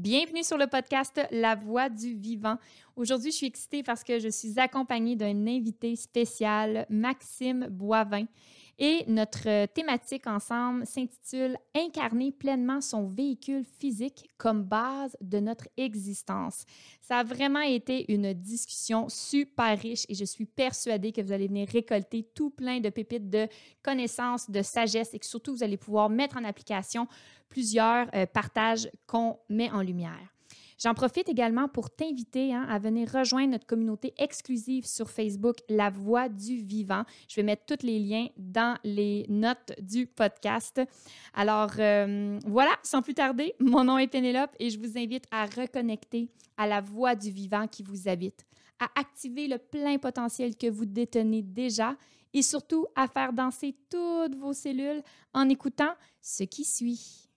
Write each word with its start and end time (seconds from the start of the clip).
Bienvenue 0.00 0.44
sur 0.44 0.56
le 0.56 0.68
podcast 0.68 1.20
La 1.32 1.56
Voix 1.56 1.88
du 1.88 2.14
Vivant. 2.14 2.56
Aujourd'hui, 2.94 3.32
je 3.32 3.36
suis 3.38 3.46
excitée 3.48 3.82
parce 3.82 4.04
que 4.04 4.20
je 4.20 4.28
suis 4.28 4.56
accompagnée 4.60 5.16
d'un 5.16 5.44
invité 5.48 5.96
spécial, 5.96 6.86
Maxime 6.88 7.66
Boivin. 7.68 8.26
Et 8.80 9.04
notre 9.08 9.66
thématique 9.66 10.28
ensemble 10.28 10.86
s'intitule 10.86 11.56
Incarner 11.74 12.30
pleinement 12.30 12.80
son 12.80 13.08
véhicule 13.08 13.64
physique 13.64 14.28
comme 14.38 14.62
base 14.62 15.16
de 15.20 15.40
notre 15.40 15.68
existence. 15.76 16.64
Ça 17.00 17.18
a 17.18 17.24
vraiment 17.24 17.60
été 17.60 18.12
une 18.12 18.32
discussion 18.32 19.08
super 19.08 19.76
riche 19.76 20.04
et 20.08 20.14
je 20.14 20.24
suis 20.24 20.46
persuadée 20.46 21.10
que 21.10 21.20
vous 21.20 21.32
allez 21.32 21.48
venir 21.48 21.68
récolter 21.68 22.22
tout 22.34 22.50
plein 22.50 22.78
de 22.78 22.90
pépites 22.90 23.28
de 23.28 23.48
connaissances, 23.82 24.48
de 24.48 24.62
sagesse 24.62 25.12
et 25.12 25.18
que 25.18 25.26
surtout 25.26 25.56
vous 25.56 25.64
allez 25.64 25.76
pouvoir 25.76 26.08
mettre 26.08 26.36
en 26.36 26.44
application 26.44 27.08
plusieurs 27.48 28.06
euh, 28.14 28.26
partages 28.26 28.88
qu'on 29.08 29.38
met 29.48 29.70
en 29.72 29.82
lumière. 29.82 30.37
J'en 30.80 30.94
profite 30.94 31.28
également 31.28 31.66
pour 31.66 31.90
t'inviter 31.90 32.54
hein, 32.54 32.64
à 32.70 32.78
venir 32.78 33.10
rejoindre 33.12 33.50
notre 33.50 33.66
communauté 33.66 34.14
exclusive 34.16 34.86
sur 34.86 35.10
Facebook, 35.10 35.56
La 35.68 35.90
Voix 35.90 36.28
du 36.28 36.58
Vivant. 36.58 37.02
Je 37.28 37.34
vais 37.36 37.42
mettre 37.42 37.64
tous 37.66 37.84
les 37.84 37.98
liens 37.98 38.28
dans 38.36 38.78
les 38.84 39.26
notes 39.28 39.72
du 39.80 40.06
podcast. 40.06 40.80
Alors 41.34 41.72
euh, 41.80 42.38
voilà, 42.46 42.70
sans 42.84 43.02
plus 43.02 43.14
tarder, 43.14 43.54
mon 43.58 43.82
nom 43.82 43.98
est 43.98 44.06
Pénélope 44.06 44.54
et 44.60 44.70
je 44.70 44.78
vous 44.78 44.96
invite 44.96 45.24
à 45.32 45.46
reconnecter 45.46 46.30
à 46.56 46.68
la 46.68 46.80
voix 46.80 47.16
du 47.16 47.30
vivant 47.30 47.66
qui 47.66 47.82
vous 47.82 48.08
habite, 48.08 48.46
à 48.78 48.88
activer 48.94 49.48
le 49.48 49.58
plein 49.58 49.98
potentiel 49.98 50.56
que 50.56 50.70
vous 50.70 50.86
détenez 50.86 51.42
déjà 51.42 51.96
et 52.32 52.42
surtout 52.42 52.86
à 52.94 53.08
faire 53.08 53.32
danser 53.32 53.74
toutes 53.90 54.36
vos 54.36 54.52
cellules 54.52 55.02
en 55.34 55.48
écoutant 55.48 55.94
ce 56.20 56.44
qui 56.44 56.64
suit. 56.64 57.28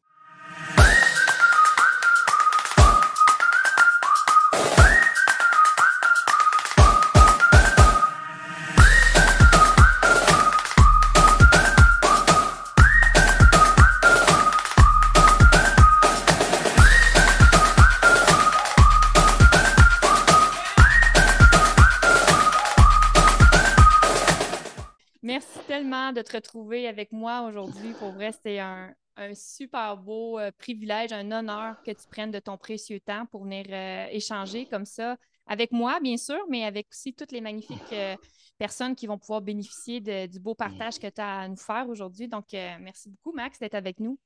De 26.13 26.21
te 26.21 26.35
retrouver 26.35 26.87
avec 26.87 27.11
moi 27.11 27.43
aujourd'hui. 27.43 27.93
Pour 27.99 28.11
vrai, 28.11 28.31
c'est 28.43 28.59
un, 28.59 28.93
super 29.33 29.97
beau 29.97 30.39
euh, 30.39 30.51
privilège, 30.57 31.11
un 31.11 31.31
honneur 31.31 31.75
que 31.83 31.91
tu 31.91 32.07
prennes 32.09 32.31
de 32.31 32.39
ton 32.39 32.57
précieux 32.57 32.99
temps 32.99 33.25
pour 33.27 33.43
venir 33.43 33.65
euh, 33.69 34.07
échanger 34.09 34.65
comme 34.65 34.85
ça 34.85 35.15
avec 35.45 35.71
moi, 35.71 35.99
bien 35.99 36.17
sûr, 36.17 36.39
mais 36.49 36.63
avec 36.63 36.87
aussi 36.91 37.13
toutes 37.13 37.31
les 37.31 37.41
magnifiques 37.41 37.93
euh, 37.93 38.15
personnes 38.57 38.95
qui 38.95 39.05
vont 39.05 39.17
pouvoir 39.17 39.41
bénéficier 39.41 39.99
du 40.27 40.39
beau 40.39 40.55
partage 40.55 40.97
que 40.97 41.07
tu 41.07 41.21
as 41.21 41.41
à 41.41 41.47
nous 41.47 41.57
faire 41.57 41.87
aujourd'hui. 41.89 42.27
Donc, 42.27 42.45
merci 42.53 43.09
beaucoup, 43.09 43.35
Max, 43.35 43.59
d'être 43.59 43.75
avec 43.75 43.99
nous. 43.99 44.17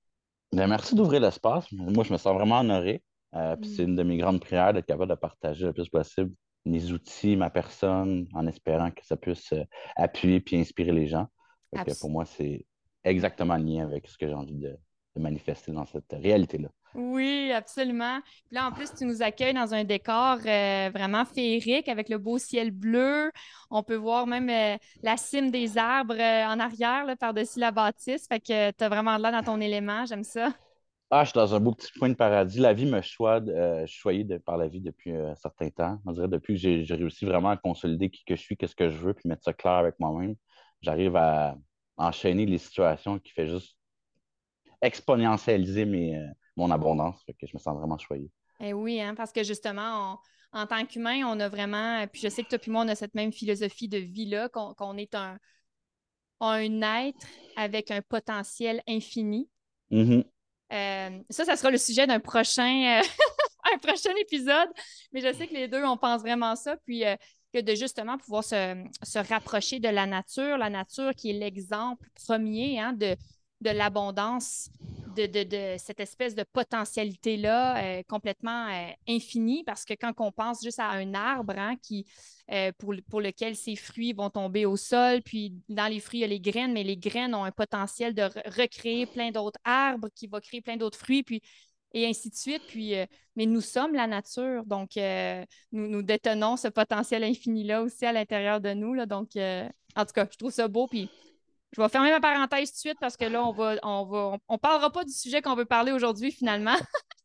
Bien, 0.51 0.67
merci 0.67 0.93
d'ouvrir 0.93 1.21
l'espace. 1.21 1.71
Moi, 1.71 2.03
je 2.03 2.13
me 2.13 2.17
sens 2.17 2.33
vraiment 2.35 2.59
honoré. 2.59 3.01
Mm. 3.33 3.63
C'est 3.63 3.83
une 3.83 3.95
de 3.95 4.03
mes 4.03 4.17
grandes 4.17 4.39
prières 4.39 4.73
d'être 4.73 4.85
capable 4.85 5.09
de 5.09 5.15
partager 5.15 5.65
le 5.65 5.73
plus 5.73 5.89
possible 5.89 6.31
mes 6.65 6.91
outils, 6.91 7.35
ma 7.35 7.49
personne, 7.49 8.27
en 8.33 8.47
espérant 8.47 8.91
que 8.91 9.05
ça 9.05 9.15
puisse 9.15 9.53
appuyer 9.95 10.39
puis 10.39 10.57
inspirer 10.57 10.91
les 10.91 11.07
gens. 11.07 11.27
Pour 11.99 12.09
moi, 12.09 12.25
c'est 12.25 12.65
exactement 13.03 13.55
lien 13.57 13.83
avec 13.83 14.07
ce 14.07 14.17
que 14.17 14.27
j'ai 14.27 14.33
envie 14.33 14.57
de, 14.57 14.75
manifester 15.17 15.71
dans 15.71 15.85
cette 15.85 16.11
réalité-là. 16.11 16.67
Oui, 16.93 17.49
absolument. 17.53 18.19
Puis 18.47 18.55
là, 18.55 18.67
en 18.67 18.73
plus, 18.73 18.93
tu 18.93 19.05
nous 19.05 19.21
accueilles 19.21 19.53
dans 19.53 19.73
un 19.73 19.85
décor 19.85 20.39
euh, 20.45 20.89
vraiment 20.93 21.23
féerique 21.23 21.87
avec 21.87 22.09
le 22.09 22.17
beau 22.17 22.37
ciel 22.37 22.71
bleu. 22.71 23.31
On 23.71 23.81
peut 23.81 23.95
voir 23.95 24.27
même 24.27 24.49
euh, 24.49 24.77
la 25.03 25.15
cime 25.15 25.51
des 25.51 25.77
arbres 25.77 26.19
en 26.19 26.59
arrière 26.59 27.05
par-dessus 27.17 27.59
la 27.59 27.71
bâtisse. 27.71 28.27
Fait 28.27 28.41
que 28.41 28.71
tu 28.71 28.83
as 28.83 28.89
vraiment 28.89 29.17
là 29.17 29.31
dans 29.31 29.43
ton 29.43 29.61
élément. 29.61 30.05
J'aime 30.05 30.25
ça. 30.25 30.49
Ah, 31.11 31.23
je 31.23 31.29
suis 31.29 31.37
dans 31.37 31.53
un 31.53 31.59
beau 31.59 31.71
petit 31.71 31.91
point 31.97 32.09
de 32.09 32.15
paradis. 32.15 32.59
La 32.59 32.73
vie 32.73 32.85
me 32.87 32.99
choisit, 33.01 33.47
euh, 33.49 33.81
je 33.81 33.91
suis 33.91 33.99
choyé 33.99 34.25
par 34.39 34.57
la 34.57 34.67
vie 34.67 34.81
depuis 34.81 35.11
euh, 35.11 35.31
un 35.31 35.35
certain 35.35 35.69
temps. 35.69 35.99
On 36.05 36.11
dirait 36.11 36.27
depuis 36.27 36.55
que 36.55 36.83
j'ai 36.83 36.95
réussi 36.95 37.25
vraiment 37.25 37.51
à 37.51 37.57
consolider 37.57 38.09
qui 38.09 38.25
que 38.25 38.35
je 38.35 38.41
suis, 38.41 38.57
qu'est-ce 38.57 38.75
que 38.75 38.89
je 38.89 38.97
veux, 38.97 39.13
puis 39.13 39.29
mettre 39.29 39.43
ça 39.43 39.53
clair 39.53 39.73
avec 39.73 39.99
moi-même, 39.99 40.35
j'arrive 40.85 41.15
à 41.15 41.57
enchaîner 41.97 42.45
les 42.45 42.57
situations 42.57 43.19
qui 43.19 43.31
fait 43.31 43.49
juste 43.49 43.75
exponentialiser 44.81 45.85
mes, 45.85 46.17
euh, 46.17 46.27
mon 46.55 46.71
abondance. 46.71 47.21
que 47.25 47.47
je 47.47 47.51
me 47.53 47.59
sens 47.59 47.77
vraiment 47.77 47.97
choyé. 47.97 48.29
Eh 48.59 48.73
oui, 48.73 49.01
hein, 49.01 49.15
parce 49.15 49.31
que 49.31 49.43
justement, 49.43 50.19
en 50.53 50.67
tant 50.67 50.85
qu'humain, 50.85 51.23
on 51.25 51.39
a 51.39 51.49
vraiment, 51.49 52.05
puis 52.07 52.21
je 52.21 52.29
sais 52.29 52.43
que 52.43 52.49
toi 52.49 52.59
et 52.65 52.69
moi, 52.69 52.83
on 52.83 52.87
a 52.87 52.95
cette 52.95 53.15
même 53.15 53.33
philosophie 53.33 53.89
de 53.89 53.97
vie-là, 53.97 54.47
qu'on 54.49 54.97
est 54.97 55.13
un, 55.15 55.37
un 56.39 56.81
être 56.81 57.27
avec 57.57 57.91
un 57.91 58.01
potentiel 58.01 58.81
infini. 58.87 59.49
Mm-hmm. 59.91 60.23
Euh, 60.73 61.23
ça, 61.29 61.45
ça 61.45 61.55
sera 61.55 61.71
le 61.71 61.77
sujet 61.77 62.07
d'un 62.07 62.19
prochain, 62.19 62.99
euh, 62.99 63.03
un 63.73 63.77
prochain 63.79 64.15
épisode. 64.19 64.69
Mais 65.11 65.21
je 65.21 65.33
sais 65.33 65.47
que 65.47 65.53
les 65.53 65.67
deux, 65.67 65.83
on 65.83 65.97
pense 65.97 66.21
vraiment 66.21 66.55
ça. 66.55 66.77
Puis 66.85 67.05
euh, 67.05 67.15
que 67.55 67.61
de 67.61 67.73
justement 67.73 68.17
pouvoir 68.17 68.43
se, 68.43 69.29
rapprocher 69.29 69.79
de 69.79 69.87
la 69.87 70.05
nature, 70.05 70.57
la 70.57 70.69
nature 70.69 71.15
qui 71.15 71.29
est 71.29 71.39
l'exemple 71.39 72.05
premier 72.25 72.81
hein, 72.81 72.91
de, 72.91 73.15
l'abondance, 73.61 74.69
de, 75.15 75.77
cette 75.77 76.01
espèce 76.01 76.35
de 76.35 76.43
potentialité-là 76.43 78.03
complètement 78.03 78.67
infinie. 79.07 79.63
Parce 79.63 79.85
que 79.85 79.93
quand 79.93 80.11
on 80.17 80.33
pense 80.33 80.61
juste 80.61 80.79
à 80.79 80.89
un 80.89 81.13
arbre 81.13 81.53
hein, 81.57 81.75
qui, 81.81 82.05
pour, 82.77 82.93
pour, 83.09 83.21
lequel 83.21 83.55
ses 83.55 83.77
fruits 83.77 84.11
vont 84.11 84.29
tomber 84.29 84.65
au 84.65 84.75
sol, 84.75 85.21
puis 85.21 85.53
dans 85.69 85.87
les 85.87 86.01
fruits, 86.01 86.19
il 86.19 86.21
y 86.23 86.25
a 86.25 86.27
les 86.27 86.41
graines, 86.41 86.73
mais 86.73 86.83
les 86.83 86.97
graines 86.97 87.33
ont 87.33 87.45
un 87.45 87.51
potentiel 87.51 88.13
de 88.13 88.23
recréer 88.23 89.05
plein 89.05 89.31
d'autres 89.31 89.59
arbres 89.63 90.09
qui 90.13 90.27
vont 90.27 90.41
créer 90.41 90.59
plein 90.59 90.75
d'autres 90.75 90.99
fruits, 90.99 91.23
puis 91.23 91.41
et 91.95 92.05
ainsi 92.05 92.29
de 92.29 92.35
suite. 92.35 92.61
Puis, 92.67 92.93
mais 93.35 93.47
nous 93.47 93.61
sommes 93.61 93.95
la 93.95 94.05
nature, 94.05 94.63
donc 94.65 94.91
nous, 95.71 95.87
nous 95.87 96.03
détenons 96.03 96.57
ce 96.57 96.67
potentiel 96.67 97.23
infini-là 97.23 97.81
aussi 97.81 98.05
à 98.05 98.11
l'intérieur 98.11 98.61
de 98.61 98.73
nous. 98.73 98.93
Là, 98.93 99.07
donc, 99.07 99.31
en 99.35 100.05
tout 100.05 100.13
cas, 100.13 100.27
je 100.31 100.37
trouve 100.37 100.51
ça 100.51 100.67
beau. 100.67 100.87
Puis 100.87 101.09
je 101.75 101.81
vais 101.81 101.89
fermer 101.89 102.11
ma 102.11 102.21
parenthèse 102.21 102.69
tout 102.69 102.75
de 102.75 102.79
suite 102.79 102.97
parce 103.01 103.17
que 103.17 103.25
là, 103.25 103.45
on 103.45 103.51
va, 103.51 103.75
on 103.83 104.05
va, 104.05 104.37
on, 104.47 104.57
parlera 104.57 104.91
pas 104.91 105.03
du 105.03 105.11
sujet 105.11 105.41
qu'on 105.41 105.55
veut 105.55 105.65
parler 105.65 105.91
aujourd'hui 105.91 106.31
finalement. 106.31 106.75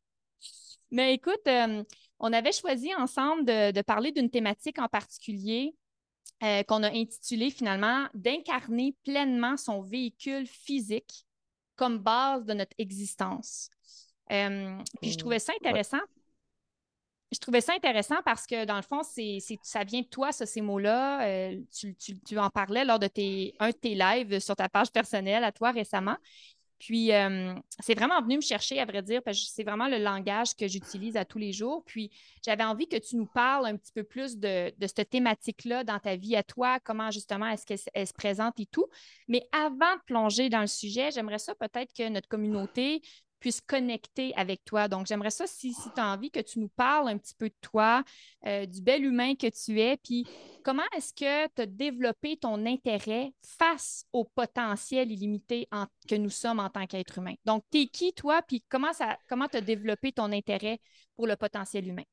Mais 0.91 1.15
écoute, 1.15 1.47
euh, 1.47 1.85
on 2.19 2.33
avait 2.33 2.51
choisi 2.51 2.93
ensemble 2.97 3.45
de, 3.45 3.83
parler 3.83 4.11
d'une 4.11 4.29
thématique 4.29 4.81
en 4.81 4.89
particulier 4.89 5.77
euh, 6.43 6.65
qu'on 6.65 6.83
a 6.83 6.89
intitulée 6.89 7.51
finalement 7.51 8.09
d'incarner 8.15 8.97
pleinement 9.05 9.57
son 9.57 9.83
véhicule 9.83 10.47
physique 10.47 11.27
comme 11.77 11.99
base 11.99 12.45
de 12.45 12.55
notre 12.55 12.75
existence. 12.79 13.71
Euh, 14.31 14.79
puis 15.01 15.13
je 15.13 15.19
trouvais 15.19 15.39
ça 15.39 15.53
intéressant 15.61 16.01
je 17.33 17.39
trouvais 17.39 17.61
ça 17.61 17.75
intéressant 17.75 18.17
parce 18.25 18.47
que, 18.47 18.65
dans 18.65 18.77
le 18.77 18.83
fond, 18.83 19.03
c'est, 19.03 19.39
ça 19.63 19.85
vient 19.85 20.01
de 20.01 20.07
toi, 20.07 20.33
ça, 20.33 20.47
ces 20.47 20.61
mots-là. 20.61 21.27
Euh, 21.27 21.61
tu, 22.27 22.39
en 22.39 22.51
parlais 22.51 22.85
lors 22.85 22.99
de 22.99 23.07
tes, 23.07 23.55
un 23.61 23.69
de 23.69 23.75
tes 23.75 23.95
lives 23.95 24.41
sur 24.41 24.57
ta 24.57 24.69
page 24.69 24.91
personnelle 24.91 25.45
à 25.45 25.53
toi 25.53 25.71
récemment. 25.71 26.17
Puis, 26.81 27.13
euh, 27.13 27.55
c'est 27.79 27.95
vraiment 27.95 28.21
venu 28.23 28.37
me 28.37 28.41
chercher, 28.41 28.81
à 28.81 28.87
vrai 28.87 29.03
dire, 29.03 29.23
parce 29.23 29.39
que 29.39 29.51
c'est 29.53 29.65
vraiment 29.65 29.87
le 29.87 29.99
langage 29.99 30.57
que 30.57 30.67
j'utilise 30.67 31.17
à 31.17 31.27
tous 31.27 31.39
les 31.39 31.53
jours. 31.53 31.85
Puis, 31.85 32.11
j'avais 32.45 32.65
envie 32.65 32.89
que 32.89 32.97
tu 32.97 33.17
nous 33.17 33.27
parles 33.27 33.67
un 33.67 33.77
petit 33.77 33.93
peu 33.93 34.03
plus 34.03 34.39
de, 34.39 34.73
de 34.77 34.87
cette 34.87 35.11
thématique-là 35.11 35.85
dans 35.85 35.99
ta 35.99 36.17
vie 36.17 36.37
à 36.37 36.43
toi, 36.43 36.81
comment 36.81 37.11
justement 37.11 37.47
est-ce 37.49 37.67
qu'elle 37.67 38.07
se 38.07 38.15
présente 38.15 38.59
et 38.59 38.67
tout. 38.67 38.87
Mais 39.29 39.47
avant 39.53 39.95
de 39.95 40.03
plonger 40.07 40.49
dans 40.49 40.63
le 40.63 40.67
sujet, 40.67 41.11
j'aimerais 41.11 41.39
ça 41.39 41.55
peut-être 41.55 41.93
que 41.93 42.09
notre 42.09 42.29
communauté 42.29 43.03
puisse 43.41 43.61
connecter 43.61 44.33
avec 44.37 44.65
toi. 44.65 44.87
Donc, 44.87 45.07
j'aimerais 45.07 45.31
ça, 45.31 45.47
si, 45.47 45.73
si 45.73 45.91
tu 45.93 46.01
as 46.01 46.13
envie, 46.13 46.31
que 46.31 46.41
tu 46.41 46.61
nous 46.61 46.69
parles 46.69 47.09
un 47.09 47.19
petit 47.19 47.35
peu 47.35 47.49
de 47.49 47.55
toi, 47.61 48.05
euh, 48.47 48.67
du 48.67 48.83
bel 48.83 49.05
humain 49.05 49.35
que 49.35 49.49
tu 49.49 49.81
es, 49.81 49.97
puis 49.97 50.27
comment 50.63 50.83
est-ce 50.97 51.13
que 51.15 51.49
tu 51.55 51.63
as 51.63 51.67
développé 51.67 52.37
ton 52.37 52.65
intérêt 52.67 53.33
face 53.43 54.05
au 54.13 54.25
potentiel 54.25 55.11
illimité 55.11 55.67
que 56.07 56.15
nous 56.15 56.31
sommes 56.31 56.61
en 56.61 56.69
tant 56.69 56.87
qu'être 56.87 57.19
humain? 57.19 57.35
Donc, 57.45 57.65
tu 57.73 57.81
es 57.81 57.87
qui, 57.87 58.13
toi, 58.13 58.43
puis 58.47 58.63
comment 58.69 58.93
tu 58.93 59.05
comment 59.29 59.47
as 59.53 59.61
développé 59.61 60.13
ton 60.13 60.31
intérêt 60.33 60.79
pour 61.17 61.27
le 61.27 61.37
potentiel 61.37 61.89
humain? 61.89 62.05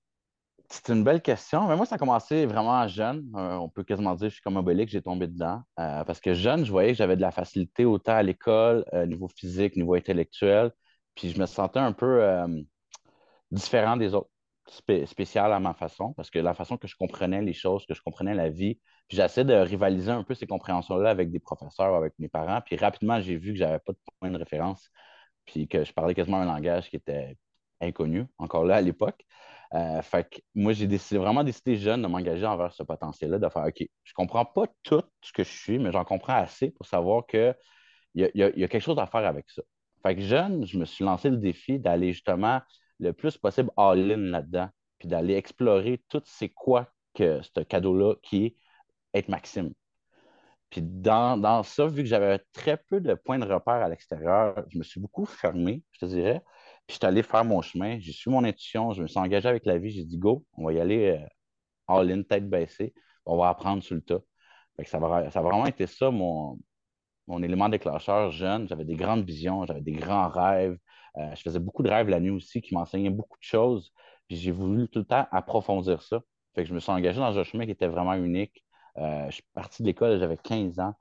C'est 0.69 0.89
une 0.89 1.03
belle 1.03 1.21
question. 1.21 1.65
Mais 1.67 1.77
moi, 1.77 1.85
ça 1.85 1.95
a 1.95 1.97
commencé 1.97 2.45
vraiment 2.45 2.85
jeune. 2.89 3.25
Euh, 3.35 3.55
on 3.55 3.69
peut 3.69 3.83
quasiment 3.83 4.15
dire 4.15 4.25
que 4.25 4.29
je 4.31 4.33
suis 4.35 4.41
comme 4.41 4.61
que 4.65 4.87
j'ai 4.87 5.01
tombé 5.01 5.27
dedans. 5.27 5.61
Euh, 5.79 6.03
parce 6.03 6.19
que 6.19 6.33
jeune, 6.33 6.65
je 6.65 6.71
voyais 6.71 6.91
que 6.91 6.97
j'avais 6.97 7.15
de 7.15 7.21
la 7.21 7.31
facilité 7.31 7.85
autant 7.85 8.15
à 8.15 8.23
l'école, 8.23 8.83
niveau 9.07 9.29
physique, 9.29 9.77
niveau 9.77 9.93
intellectuel. 9.93 10.71
Puis 11.17 11.31
je 11.31 11.39
me 11.41 11.47
sentais 11.47 11.79
un 11.79 11.93
peu 11.93 12.23
euh, 12.23 12.47
différent 13.51 13.97
des 13.97 14.13
autres, 14.13 14.29
spécial 15.05 15.53
à 15.53 15.59
ma 15.59 15.73
façon, 15.73 16.13
parce 16.13 16.29
que 16.29 16.39
la 16.39 16.53
façon 16.53 16.77
que 16.77 16.87
je 16.87 16.95
comprenais 16.95 17.41
les 17.41 17.53
choses, 17.53 17.85
que 17.85 17.93
je 17.93 18.01
comprenais 18.01 18.35
la 18.35 18.49
vie, 18.49 18.75
puis 19.07 19.17
j'essaie 19.17 19.45
de 19.45 19.53
rivaliser 19.53 20.11
un 20.11 20.23
peu 20.23 20.35
ces 20.35 20.47
compréhensions-là 20.47 21.09
avec 21.09 21.31
des 21.31 21.39
professeurs 21.39 21.95
avec 21.95 22.13
mes 22.19 22.29
parents. 22.29 22.61
Puis 22.61 22.75
rapidement, 22.75 23.21
j'ai 23.21 23.37
vu 23.37 23.53
que 23.53 23.59
j'avais 23.59 23.79
pas 23.79 23.93
de 23.93 23.99
point 24.19 24.29
de 24.31 24.37
référence, 24.37 24.89
puis 25.45 25.67
que 25.67 25.85
je 25.85 25.93
parlais 25.93 26.13
quasiment 26.15 26.41
un 26.41 26.45
langage 26.45 26.89
qui 26.89 26.97
était 26.97 27.37
inconnu, 27.81 28.25
encore 28.37 28.65
là 28.65 28.77
à 28.77 28.81
l'époque. 28.81 29.25
Euh, 29.73 30.01
fait 30.01 30.29
que 30.29 30.39
moi, 30.55 30.73
j'ai 30.73 30.87
vraiment 31.17 31.43
décidé 31.43 31.77
jeune 31.77 32.01
de 32.01 32.07
m'engager 32.07 32.45
envers 32.45 32.73
ce 32.73 32.83
potentiel-là, 32.83 33.39
de 33.39 33.49
faire 33.49 33.65
OK, 33.65 33.83
je 34.03 34.13
comprends 34.13 34.45
pas 34.45 34.67
tout 34.83 35.03
ce 35.21 35.33
que 35.33 35.43
je 35.43 35.51
suis, 35.51 35.79
mais 35.79 35.91
j'en 35.91 36.05
comprends 36.05 36.35
assez 36.35 36.71
pour 36.71 36.85
savoir 36.87 37.23
y, 38.15 38.23
a, 38.23 38.29
y 38.33 38.63
a 38.63 38.67
quelque 38.67 38.79
chose 38.79 38.99
à 38.99 39.07
faire 39.07 39.25
avec 39.25 39.49
ça. 39.49 39.61
Fait 40.03 40.15
que 40.15 40.21
jeune, 40.21 40.65
je 40.65 40.77
me 40.77 40.85
suis 40.85 41.03
lancé 41.03 41.29
le 41.29 41.37
défi 41.37 41.79
d'aller 41.79 42.13
justement 42.13 42.61
le 42.99 43.13
plus 43.13 43.37
possible 43.37 43.69
all-in 43.77 44.17
là-dedans, 44.17 44.69
puis 44.99 45.07
d'aller 45.07 45.35
explorer 45.35 46.03
tout 46.09 46.21
c'est 46.25 46.49
quoi 46.49 46.89
que 47.13 47.41
ce 47.41 47.61
cadeau-là 47.61 48.15
qui 48.21 48.45
est 48.45 48.55
être 49.13 49.29
Maxime. 49.29 49.73
Puis 50.69 50.81
dans, 50.81 51.37
dans 51.37 51.63
ça, 51.63 51.87
vu 51.87 52.03
que 52.03 52.09
j'avais 52.09 52.39
très 52.53 52.77
peu 52.77 52.99
de 52.99 53.13
points 53.13 53.39
de 53.39 53.45
repère 53.45 53.75
à 53.75 53.89
l'extérieur, 53.89 54.65
je 54.69 54.77
me 54.77 54.83
suis 54.83 54.99
beaucoup 54.99 55.25
fermé, 55.25 55.83
je 55.91 55.99
te 55.99 56.05
dirais. 56.05 56.41
Puis 56.85 56.95
je 56.95 56.95
suis 56.95 57.05
allé 57.05 57.23
faire 57.23 57.45
mon 57.45 57.61
chemin, 57.61 57.99
j'ai 57.99 58.11
su 58.11 58.29
mon 58.29 58.43
intuition, 58.43 58.91
je 58.93 59.01
me 59.01 59.07
suis 59.07 59.19
engagé 59.19 59.47
avec 59.47 59.65
la 59.65 59.77
vie, 59.77 59.91
j'ai 59.91 60.03
dit 60.03 60.17
go, 60.17 60.45
on 60.53 60.65
va 60.65 60.73
y 60.73 60.79
aller 60.79 61.17
euh, 61.17 61.25
all-in, 61.87 62.23
tête 62.23 62.49
baissée, 62.49 62.93
on 63.25 63.37
va 63.37 63.49
apprendre 63.49 63.83
sur 63.83 63.95
le 63.95 64.01
tas. 64.01 64.19
ça, 64.85 64.99
va, 64.99 65.31
ça 65.31 65.39
a 65.39 65.41
vraiment 65.41 65.65
été 65.65 65.87
ça 65.87 66.11
mon, 66.11 66.59
mon 67.27 67.43
élément 67.43 67.69
déclencheur 67.69 68.31
jeune. 68.31 68.67
J'avais 68.67 68.85
des 68.85 68.95
grandes 68.95 69.25
visions, 69.25 69.65
j'avais 69.65 69.81
des 69.81 69.93
grands 69.93 70.29
rêves. 70.29 70.77
Euh, 71.17 71.35
je 71.35 71.41
faisais 71.41 71.59
beaucoup 71.59 71.83
de 71.83 71.89
rêves 71.89 72.09
la 72.09 72.19
nuit 72.19 72.29
aussi 72.29 72.61
qui 72.61 72.73
m'enseignaient 72.73 73.09
beaucoup 73.09 73.37
de 73.37 73.43
choses. 73.43 73.91
Puis 74.27 74.37
j'ai 74.37 74.51
voulu 74.51 74.87
tout 74.89 74.99
le 74.99 75.05
temps 75.05 75.27
approfondir 75.31 76.01
ça. 76.01 76.21
Fait 76.55 76.63
que 76.63 76.69
je 76.69 76.73
me 76.73 76.79
suis 76.79 76.91
engagé 76.91 77.19
dans 77.19 77.37
un 77.37 77.43
chemin 77.43 77.65
qui 77.65 77.71
était 77.71 77.87
vraiment 77.87 78.13
unique. 78.13 78.63
Euh, 78.97 79.25
je 79.27 79.35
suis 79.35 79.43
parti 79.53 79.83
de 79.83 79.87
l'école, 79.87 80.19
j'avais 80.19 80.37
15 80.37 80.79
ans. 80.79 80.93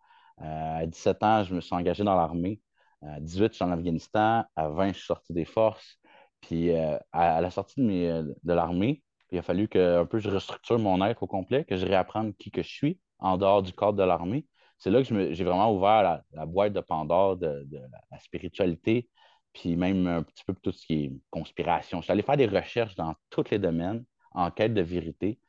Euh, 0.43 0.78
à 0.82 0.87
17 0.87 1.23
ans, 1.23 1.44
je 1.44 1.55
me 1.55 1.61
suis 1.61 1.75
engagé 1.75 2.05
dans 2.05 2.14
l'armée. 2.14 2.61
À 3.02 3.20
18, 3.20 3.52
je 3.52 3.55
suis 3.55 3.64
en 3.64 3.73
Afghanistan. 3.73 4.44
À 4.56 4.69
20, 4.69 4.88
je 4.88 4.99
suis 4.99 5.06
sorti 5.06 5.32
des 5.32 5.44
forces. 5.44 5.99
Puis 6.40 6.70
à, 6.73 7.40
la 7.40 7.50
sortie 7.50 7.81
de, 7.81 8.37
de 8.43 8.52
l'armée, 8.52 9.02
il 9.31 9.38
a 9.38 9.43
fallu 9.43 9.69
que 9.69 10.00
un 10.00 10.06
peu 10.06 10.19
je 10.19 10.28
restructure 10.31 10.78
mon 10.78 11.05
être 11.05 11.23
au 11.23 11.26
complet, 11.26 11.64
que 11.64 11.76
je 11.76 11.87
réapprenne 11.87 12.34
qui 12.34 12.50
que 12.50 12.62
je 12.62 12.69
suis 12.69 13.00
en 13.19 13.37
dehors 13.38 13.62
du 13.62 13.73
cadre 13.73 13.94
de 13.94 14.05
l'armée 14.05 14.46
c'est 14.78 14.90
là 14.90 15.02
que 15.02 15.32
j'ai 15.32 15.44
vraiment 15.44 15.73
ouvert 15.75 16.23
la, 16.32 16.46
boîte 16.46 16.73
de 16.73 16.81
Pandore 16.81 17.37
de, 17.37 17.67
la, 18.11 18.19
spiritualité, 18.19 19.08
puis 19.52 19.76
même 19.76 20.06
un 20.06 20.23
petit 20.23 20.44
peu 20.44 20.55
tout 20.55 20.73
ce 20.73 20.87
qui 20.87 21.05
est 21.05 21.12
conspiration. 21.31 22.00
Je 22.00 22.05
suis 22.05 22.12
allé 22.12 22.23
faire 22.23 22.37
des 22.37 22.46
recherches 22.46 22.94
dans 22.94 23.14
tous 23.31 23.50
les 23.50 23.58
domaines 23.58 24.05
en 24.32 24.50
quête 24.50 24.75
de 24.75 24.82
vérité. 24.82 25.40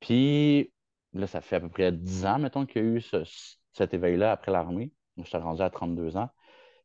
Puis 0.00 0.72
là, 1.12 1.26
ça 1.26 1.40
fait 1.40 1.56
à 1.56 1.60
peu 1.60 1.68
près 1.68 1.90
10 1.92 2.26
ans, 2.26 2.38
mettons, 2.38 2.66
qu'il 2.66 2.82
y 2.82 2.84
a 2.84 2.88
eu 2.88 3.02
cet 3.72 3.94
éveil-là 3.94 4.32
après 4.32 4.52
l'armée. 4.52 4.92
Je 5.16 5.24
suis 5.24 5.36
rendu 5.36 5.62
à 5.62 5.70
32 5.70 6.16
ans. 6.16 6.30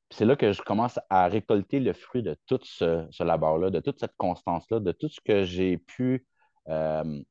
Puis 0.10 0.18
c'est 0.18 0.26
là 0.26 0.36
que 0.36 0.52
je 0.52 0.62
commence 0.64 1.00
à 1.10 1.28
récolter 1.28 1.80
le 1.80 1.94
fruit 1.94 2.24
de 2.24 2.36
tout 2.48 2.60
ce, 2.64 3.08
ce 3.12 3.24
labeur-là, 3.24 3.70
de 3.70 3.80
toute 3.80 4.00
cette 4.00 4.16
constance-là, 4.18 4.80
de 4.80 4.92
tout 4.92 5.10
ce 5.10 5.22
que 5.22 5.44
j'ai 5.44 5.78
pu 5.78 6.26
euh, 6.70 7.22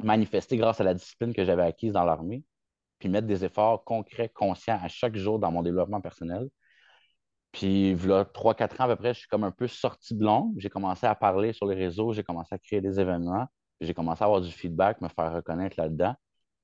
manifester 0.00 0.56
grâce 0.56 0.80
à 0.80 0.84
la 0.84 0.94
discipline 0.94 1.32
que 1.34 1.44
j'avais 1.44 1.62
acquise 1.62 1.92
dans 1.92 2.04
l'armée 2.04 2.44
puis 3.00 3.08
mettre 3.08 3.26
des 3.26 3.44
efforts 3.44 3.82
concrets, 3.84 4.28
conscients 4.28 4.78
à 4.80 4.88
chaque 4.88 5.16
jour 5.16 5.40
dans 5.40 5.50
mon 5.50 5.62
développement 5.62 6.00
personnel. 6.00 6.48
Puis, 7.52 7.96
là, 7.96 8.24
trois, 8.24 8.54
quatre 8.54 8.80
ans 8.80 8.84
à 8.84 8.88
peu 8.88 8.96
près, 8.96 9.12
je 9.12 9.20
suis 9.20 9.28
comme 9.28 9.42
un 9.42 9.50
peu 9.50 9.66
sorti 9.66 10.14
de 10.14 10.22
l'ombre. 10.24 10.54
J'ai 10.58 10.70
commencé 10.70 11.06
à 11.06 11.14
parler 11.16 11.52
sur 11.52 11.66
les 11.66 11.74
réseaux, 11.74 12.12
j'ai 12.12 12.22
commencé 12.22 12.54
à 12.54 12.58
créer 12.58 12.80
des 12.80 13.00
événements, 13.00 13.46
j'ai 13.80 13.92
commencé 13.92 14.22
à 14.22 14.26
avoir 14.26 14.40
du 14.40 14.52
feedback, 14.52 15.00
me 15.00 15.08
faire 15.08 15.32
reconnaître 15.32 15.74
là-dedans. 15.80 16.14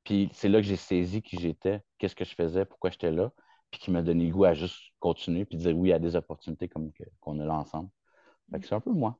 Puis, 0.04 0.28
c'est 0.32 0.48
là 0.48 0.60
que 0.60 0.66
j'ai 0.66 0.76
saisi 0.76 1.22
qui 1.22 1.38
j'étais, 1.38 1.80
qu'est-ce 1.98 2.14
que 2.14 2.24
je 2.24 2.34
faisais, 2.34 2.64
pourquoi 2.64 2.90
j'étais 2.90 3.10
là, 3.10 3.32
puis 3.72 3.80
qui 3.80 3.90
m'a 3.90 4.02
donné 4.02 4.28
goût 4.30 4.44
à 4.44 4.54
juste 4.54 4.78
continuer, 5.00 5.44
puis 5.44 5.58
dire 5.58 5.76
oui 5.76 5.92
à 5.92 5.98
des 5.98 6.14
opportunités 6.14 6.68
comme 6.68 6.92
qu'on 7.20 7.40
a 7.40 7.44
là 7.44 7.54
ensemble. 7.54 7.90
Fait 8.52 8.60
que 8.60 8.66
c'est 8.68 8.74
un 8.74 8.80
peu 8.80 8.92
moi. 8.92 9.18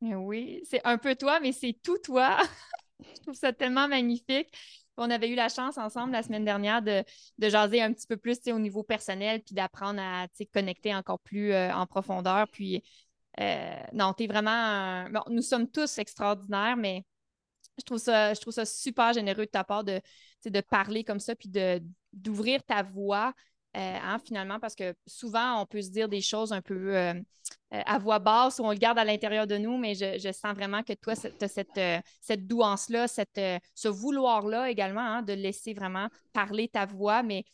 Oui, 0.00 0.62
c'est 0.64 0.80
un 0.84 0.96
peu 0.96 1.14
toi, 1.14 1.40
mais 1.40 1.52
c'est 1.52 1.76
tout 1.82 1.98
toi. 1.98 2.38
je 3.00 3.20
trouve 3.20 3.34
ça 3.34 3.52
tellement 3.52 3.86
magnifique. 3.86 4.48
On 4.96 5.10
avait 5.10 5.28
eu 5.30 5.34
la 5.34 5.48
chance 5.48 5.78
ensemble 5.78 6.12
la 6.12 6.22
semaine 6.22 6.44
dernière 6.44 6.82
de, 6.82 7.04
jaser 7.38 7.80
un 7.80 7.92
petit 7.92 8.06
peu 8.06 8.16
plus 8.16 8.38
au 8.48 8.58
niveau 8.58 8.82
personnel, 8.82 9.42
puis 9.42 9.54
d'apprendre 9.54 10.00
à 10.00 10.26
connecter 10.52 10.94
encore 10.94 11.20
plus 11.20 11.52
euh, 11.52 11.72
en 11.72 11.86
profondeur. 11.86 12.48
Puis, 12.48 12.82
euh, 13.40 13.76
non, 13.92 14.12
tu 14.12 14.24
es 14.24 14.26
vraiment. 14.26 15.08
nous 15.30 15.42
sommes 15.42 15.70
tous 15.70 15.98
extraordinaires, 15.98 16.76
mais 16.76 17.04
je 17.78 17.84
trouve 17.84 17.98
ça, 17.98 18.34
je 18.34 18.64
super 18.64 19.12
généreux 19.12 19.46
de 19.46 19.50
ta 19.50 19.64
part 19.64 19.84
de, 19.84 20.00
de 20.44 20.60
parler 20.60 21.04
comme 21.04 21.20
ça, 21.20 21.34
puis 21.34 21.50
d'ouvrir 22.12 22.62
ta 22.62 22.82
voix 22.82 23.32
euh, 23.74 23.98
hein, 24.02 24.18
finalement, 24.22 24.60
parce 24.60 24.74
que 24.74 24.94
souvent, 25.06 25.62
on 25.62 25.66
peut 25.66 25.80
se 25.80 25.90
dire 25.90 26.08
des 26.08 26.20
choses 26.20 26.52
un 26.52 26.60
peu 26.60 26.94
euh, 26.94 27.14
euh, 27.14 27.20
à 27.86 27.98
voix 27.98 28.18
basse 28.18 28.58
ou 28.58 28.64
on 28.64 28.70
le 28.70 28.76
garde 28.76 28.98
à 28.98 29.04
l'intérieur 29.04 29.46
de 29.46 29.56
nous, 29.56 29.78
mais 29.78 29.94
je, 29.94 30.32
sens 30.32 30.54
vraiment 30.54 30.82
que 30.82 30.92
toi, 30.92 31.14
tu 31.16 31.28
as 31.40 31.48
cette, 31.48 31.80
cette 32.20 32.46
douance-là, 32.46 33.06
ce 33.08 33.88
vouloir-là 33.88 34.70
également, 34.70 35.00
hein, 35.00 35.22
de 35.22 35.32
laisser 35.32 35.72
vraiment 35.72 36.08
parler 36.34 36.68
ta 36.68 36.84
voix, 36.84 37.22
mais 37.22 37.44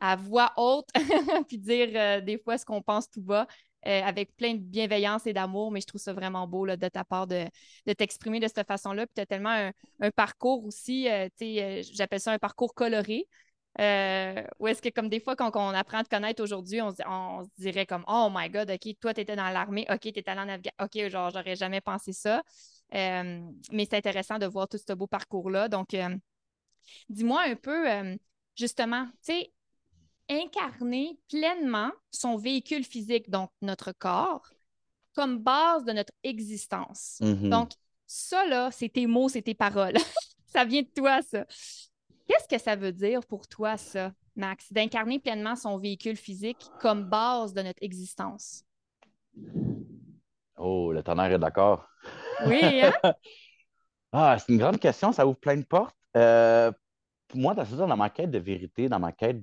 à 0.00 0.16
voix 0.16 0.52
haute, 0.56 0.88
puis 1.48 1.58
dire 1.58 2.22
des 2.22 2.38
fois 2.38 2.58
ce 2.58 2.64
qu'on 2.64 2.82
pense 2.82 3.08
tout 3.10 3.22
bas. 3.22 3.46
avec 3.84 4.34
plein 4.36 4.54
de 4.54 4.60
bienveillance 4.60 5.26
et 5.28 5.32
d'amour, 5.32 5.70
mais 5.70 5.80
je 5.80 5.86
trouve 5.86 6.00
ça 6.00 6.12
vraiment 6.12 6.46
beau 6.48 6.66
de 6.66 6.88
ta 6.88 7.04
part 7.04 7.28
de, 7.28 7.46
t'exprimer 7.96 8.40
de 8.40 8.48
cette 8.48 8.66
façon-là. 8.66 9.06
Puis 9.06 9.14
tu 9.16 9.20
as 9.20 9.26
tellement 9.26 9.50
un, 9.50 9.72
un 10.00 10.10
parcours 10.10 10.64
aussi, 10.64 11.08
j'appelle 11.94 12.20
ça 12.20 12.32
un 12.32 12.38
parcours 12.38 12.74
coloré. 12.74 13.28
Euh, 13.80 14.42
ou 14.58 14.66
est-ce 14.66 14.82
que, 14.82 14.88
comme 14.88 15.08
des 15.08 15.20
fois, 15.20 15.36
quand 15.36 15.54
on 15.54 15.68
apprend 15.68 15.98
à 15.98 16.04
te 16.04 16.08
connaître 16.08 16.42
aujourd'hui, 16.42 16.80
on, 16.82 16.90
se 16.90 17.48
dirait 17.60 17.86
comme 17.86 18.04
Oh 18.08 18.28
my 18.32 18.48
God, 18.50 18.70
OK, 18.70 18.94
toi, 19.00 19.14
tu 19.14 19.20
étais 19.20 19.36
dans 19.36 19.50
l'armée, 19.50 19.86
OK, 19.90 20.00
tu 20.00 20.08
étais 20.08 20.30
allé 20.30 20.40
en 20.40 20.48
Afghanistan, 20.48 20.84
OK, 20.84 21.08
genre, 21.10 21.30
j'aurais 21.30 21.56
jamais 21.56 21.80
pensé 21.80 22.12
ça. 22.12 22.42
Euh, 22.94 23.40
mais 23.70 23.84
c'est 23.84 23.96
intéressant 23.96 24.38
de 24.38 24.46
voir 24.46 24.68
tout 24.68 24.78
ce 24.78 24.92
beau 24.94 25.06
parcours-là. 25.06 25.68
Donc, 25.68 25.94
euh, 25.94 26.16
dis-moi 27.08 27.42
un 27.42 27.54
peu, 27.54 27.86
justement, 28.56 29.06
tu 29.24 29.32
sais, 29.32 29.52
incarner 30.30 31.18
pleinement 31.28 31.90
son 32.10 32.36
véhicule 32.36 32.84
physique, 32.84 33.30
donc 33.30 33.50
notre 33.62 33.92
corps, 33.92 34.50
comme 35.14 35.38
base 35.38 35.84
de 35.84 35.92
notre 35.92 36.12
existence. 36.22 37.18
Mm-hmm. 37.20 37.48
Donc, 37.48 37.70
ça, 38.06 38.46
là, 38.46 38.70
c'est 38.70 38.88
tes 38.88 39.06
mots, 39.06 39.28
c'est 39.28 39.42
tes 39.42 39.54
paroles. 39.54 39.96
ça 40.46 40.64
vient 40.64 40.82
de 40.82 40.88
toi, 40.94 41.22
ça. 41.22 41.46
Qu'est-ce 42.28 42.46
que 42.46 42.62
ça 42.62 42.76
veut 42.76 42.92
dire 42.92 43.24
pour 43.26 43.48
toi, 43.48 43.78
ça, 43.78 44.12
Max, 44.36 44.70
d'incarner 44.72 45.18
pleinement 45.18 45.56
son 45.56 45.78
véhicule 45.78 46.16
physique 46.16 46.70
comme 46.78 47.04
base 47.04 47.54
de 47.54 47.62
notre 47.62 47.82
existence? 47.82 48.64
Oh, 50.58 50.92
le 50.92 51.02
tonnerre 51.02 51.32
est 51.32 51.38
d'accord. 51.38 51.88
Oui, 52.46 52.82
hein? 52.82 52.92
ah, 54.12 54.36
c'est 54.38 54.52
une 54.52 54.58
grande 54.58 54.78
question, 54.78 55.12
ça 55.12 55.26
ouvre 55.26 55.38
plein 55.38 55.56
de 55.56 55.64
portes. 55.64 55.96
Euh, 56.16 56.70
pour 57.28 57.40
moi, 57.40 57.54
dans 57.54 57.96
ma 57.96 58.10
quête 58.10 58.30
de 58.30 58.38
vérité, 58.38 58.88
dans 58.88 58.98
ma 58.98 59.12
quête 59.12 59.40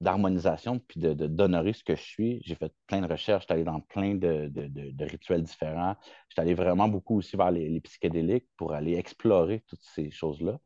d'harmonisation, 0.00 0.78
puis 0.78 0.98
d'honorer 1.00 1.72
de, 1.72 1.76
ce 1.76 1.84
que 1.84 1.96
je 1.96 2.02
suis, 2.02 2.42
j'ai 2.44 2.54
fait 2.54 2.72
plein 2.86 3.02
de 3.02 3.06
recherches, 3.06 3.42
j'étais 3.42 3.54
allé 3.54 3.64
dans 3.64 3.80
plein 3.80 4.14
de, 4.14 5.04
rituels 5.04 5.42
différents. 5.42 5.96
J'étais 6.28 6.42
allé 6.42 6.54
vraiment 6.54 6.88
beaucoup 6.88 7.18
aussi 7.18 7.36
vers 7.36 7.50
les 7.50 7.80
psychédéliques 7.80 8.48
pour 8.56 8.72
aller 8.72 8.94
explorer 8.94 9.62
toutes 9.66 9.82
ces 9.82 10.10
choses-là. 10.10 10.58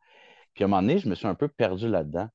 Puis 0.55 0.65
à 0.65 0.67
un 0.67 0.71
moment 0.71 0.83
donné, 0.83 0.99
je 0.99 1.09
me 1.09 1.15
suis 1.15 1.27
un 1.27 1.35
peu 1.35 1.49
perdu 1.49 1.89
là-dedans. 1.89 2.29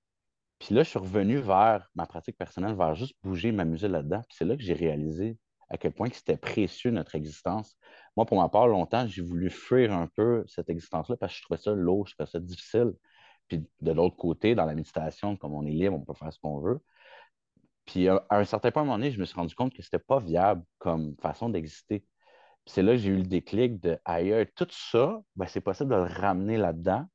Puis 0.59 0.75
là, 0.75 0.83
je 0.83 0.89
suis 0.89 0.99
revenu 0.99 1.37
vers 1.37 1.89
ma 1.95 2.05
pratique 2.05 2.37
personnelle, 2.37 2.75
vers 2.75 2.95
juste 2.95 3.15
bouger, 3.23 3.51
m'amuser 3.51 3.87
là-dedans. 3.87 4.21
Puis 4.27 4.37
c'est 4.37 4.45
là 4.45 4.55
que 4.57 4.63
j'ai 4.63 4.73
réalisé 4.73 5.37
à 5.69 5.77
quel 5.77 5.93
point 5.93 6.09
c'était 6.11 6.37
précieux 6.37 6.91
notre 6.91 7.15
existence. 7.15 7.77
Moi, 8.17 8.25
pour 8.25 8.41
ma 8.41 8.49
part, 8.49 8.67
longtemps, 8.67 9.07
j'ai 9.07 9.21
voulu 9.21 9.49
fuir 9.49 9.93
un 9.93 10.07
peu 10.07 10.43
cette 10.47 10.69
existence-là 10.69 11.15
parce 11.17 11.33
que 11.33 11.37
je 11.39 11.43
trouvais 11.43 11.59
ça 11.61 11.73
lourd, 11.73 12.07
je 12.07 12.15
trouvais 12.15 12.29
ça 12.29 12.39
difficile. 12.39 12.93
Puis 13.47 13.65
de 13.81 13.91
l'autre 13.91 14.17
côté, 14.17 14.55
dans 14.55 14.65
la 14.65 14.75
méditation, 14.75 15.37
comme 15.37 15.53
on 15.53 15.65
est 15.65 15.71
libre, 15.71 15.95
on 15.95 16.01
peut 16.01 16.13
faire 16.13 16.33
ce 16.33 16.39
qu'on 16.39 16.59
veut. 16.59 16.79
Puis 17.85 18.07
à 18.07 18.23
un 18.29 18.45
certain 18.45 18.71
point, 18.71 18.81
à 18.81 18.83
un 18.83 18.85
moment 18.85 18.97
donné, 18.97 19.11
je 19.11 19.19
me 19.19 19.25
suis 19.25 19.35
rendu 19.35 19.55
compte 19.55 19.73
que 19.73 19.81
ce 19.81 19.87
n'était 19.87 20.03
pas 20.03 20.19
viable 20.19 20.63
comme 20.77 21.15
façon 21.21 21.49
d'exister. 21.49 22.05
c'est 22.65 22.83
là 22.83 22.93
que 22.93 22.99
j'ai 22.99 23.09
eu 23.09 23.17
le 23.17 23.23
déclic 23.23 23.79
de 23.79 23.97
ailleurs. 24.05 24.45
Tout 24.55 24.67
ça, 24.71 25.21
ben, 25.35 25.47
c'est 25.47 25.61
possible 25.61 25.89
de 25.91 25.95
le 25.95 26.03
ramener 26.03 26.57
là-dedans, 26.57 27.05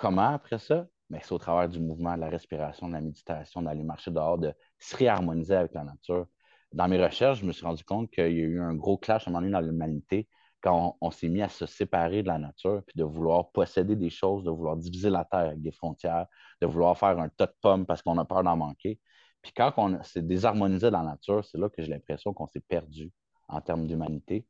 Comment 0.00 0.30
après 0.30 0.58
ça? 0.58 0.86
Mais 1.10 1.20
c'est 1.22 1.32
au 1.32 1.38
travers 1.38 1.68
du 1.68 1.78
mouvement, 1.78 2.14
de 2.14 2.20
la 2.20 2.30
respiration, 2.30 2.88
de 2.88 2.94
la 2.94 3.02
méditation, 3.02 3.60
d'aller 3.60 3.82
marcher 3.82 4.10
dehors, 4.10 4.38
de 4.38 4.54
se 4.78 4.96
réharmoniser 4.96 5.54
avec 5.54 5.74
la 5.74 5.84
nature. 5.84 6.26
Dans 6.72 6.88
mes 6.88 7.02
recherches, 7.04 7.40
je 7.40 7.44
me 7.44 7.52
suis 7.52 7.66
rendu 7.66 7.84
compte 7.84 8.10
qu'il 8.10 8.32
y 8.32 8.40
a 8.40 8.44
eu 8.44 8.60
un 8.62 8.74
gros 8.74 8.96
clash 8.96 9.28
à 9.28 9.30
un 9.30 9.34
moment 9.34 9.50
dans 9.50 9.60
l'humanité 9.60 10.26
quand 10.62 10.96
on, 11.02 11.10
s'est 11.10 11.28
mis 11.28 11.42
à 11.42 11.50
se 11.50 11.66
séparer 11.66 12.22
de 12.22 12.28
la 12.28 12.38
nature, 12.38 12.82
puis 12.86 12.96
de 12.96 13.04
vouloir 13.04 13.50
posséder 13.50 13.94
des 13.94 14.08
choses, 14.08 14.42
de 14.42 14.50
vouloir 14.50 14.78
diviser 14.78 15.10
la 15.10 15.26
terre 15.26 15.40
avec 15.40 15.60
des 15.60 15.72
frontières, 15.72 16.26
de 16.62 16.66
vouloir 16.66 16.96
faire 16.96 17.18
un 17.18 17.28
tas 17.28 17.46
de 17.46 17.54
pommes 17.60 17.84
parce 17.84 18.00
qu'on 18.00 18.16
a 18.16 18.24
peur 18.24 18.42
d'en 18.42 18.56
manquer. 18.56 18.98
Puis 19.42 19.52
quand 19.52 19.74
on 19.76 20.02
s'est 20.02 20.22
désharmonisé 20.22 20.90
dans 20.90 21.02
la 21.02 21.10
nature, 21.10 21.44
c'est 21.44 21.58
là 21.58 21.68
que 21.68 21.82
j'ai 21.82 21.90
l'impression 21.90 22.32
qu'on 22.32 22.46
s'est 22.46 22.60
perdu 22.60 23.12
en 23.48 23.60
termes 23.60 23.86
d'humanité. 23.86 24.46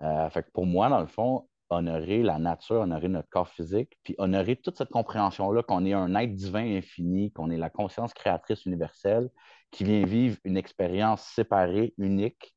Euh, 0.00 0.30
fait 0.30 0.50
pour 0.52 0.64
moi, 0.64 0.88
dans 0.88 1.00
le 1.00 1.06
fond, 1.06 1.46
honorer 1.70 2.22
la 2.22 2.38
nature, 2.38 2.80
honorer 2.80 3.08
notre 3.08 3.28
corps 3.28 3.48
physique, 3.48 3.98
puis 4.02 4.14
honorer 4.18 4.56
toute 4.56 4.76
cette 4.76 4.90
compréhension-là 4.90 5.62
qu'on 5.62 5.84
est 5.84 5.92
un 5.92 6.14
être 6.14 6.34
divin 6.34 6.76
infini, 6.76 7.32
qu'on 7.32 7.50
est 7.50 7.56
la 7.56 7.70
conscience 7.70 8.14
créatrice 8.14 8.66
universelle 8.66 9.30
qui 9.70 9.84
vient 9.84 10.04
vivre 10.04 10.38
une 10.44 10.56
expérience 10.56 11.22
séparée, 11.22 11.94
unique, 11.98 12.54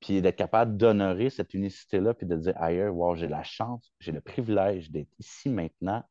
puis 0.00 0.20
d'être 0.20 0.36
capable 0.36 0.76
d'honorer 0.76 1.30
cette 1.30 1.54
unicité-là, 1.54 2.14
puis 2.14 2.26
de 2.26 2.36
dire 2.36 2.54
ailleurs, 2.56 2.94
wow, 2.94 3.14
j'ai 3.14 3.28
la 3.28 3.42
chance, 3.42 3.92
j'ai 4.00 4.12
le 4.12 4.20
privilège 4.20 4.90
d'être 4.90 5.12
ici 5.18 5.48
maintenant. 5.48 6.02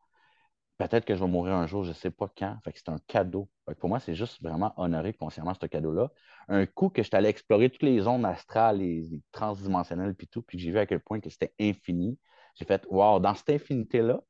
Peut-être 0.78 1.06
que 1.06 1.16
je 1.16 1.20
vais 1.20 1.30
mourir 1.30 1.54
un 1.54 1.68
jour, 1.68 1.84
je 1.84 1.90
ne 1.90 1.94
sais 1.94 2.12
pas 2.12 2.28
quand. 2.36 2.58
Fait 2.64 2.74
c'est 2.76 2.90
un 2.90 2.98
cadeau. 3.08 3.50
pour 3.80 3.90
moi, 3.90 4.00
c'est 4.00 4.16
juste 4.16 4.42
vraiment 4.42 4.74
honorer 4.78 5.14
consciemment 5.14 5.54
ce 5.54 5.66
cadeau-là. 5.68 6.12
Un 6.48 6.66
coup 6.66 6.90
que 6.90 7.04
je 7.04 7.08
suis 7.08 7.16
allé 7.16 7.30
explorer 7.30 7.70
toutes 7.70 7.84
les 7.84 8.00
zones 8.00 8.26
astrales 8.26 8.82
et 8.82 9.22
transdimensionnelles, 9.32 10.16
puis 10.16 10.28
tout, 10.28 10.42
puis 10.42 10.58
j'ai 10.60 10.72
vu 10.72 10.80
à 10.80 10.86
quel 10.86 11.00
point 11.00 11.20
que 11.20 11.30
c'était 11.30 11.54
infini, 11.60 12.18
j'ai 12.56 12.66
fait 12.66 12.86
Wow, 12.90 13.20
dans 13.20 13.36
cette 13.36 13.50
infinité-là, 13.52 14.22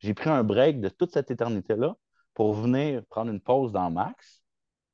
j'ai 0.00 0.14
pris 0.14 0.30
un 0.30 0.42
break 0.44 0.80
de 0.80 0.88
toute 0.88 1.12
cette 1.12 1.30
éternité-là 1.30 1.96
pour 2.34 2.54
venir 2.54 3.04
prendre 3.06 3.30
une 3.30 3.40
pause 3.40 3.72
dans 3.72 3.90
Max. 3.90 4.42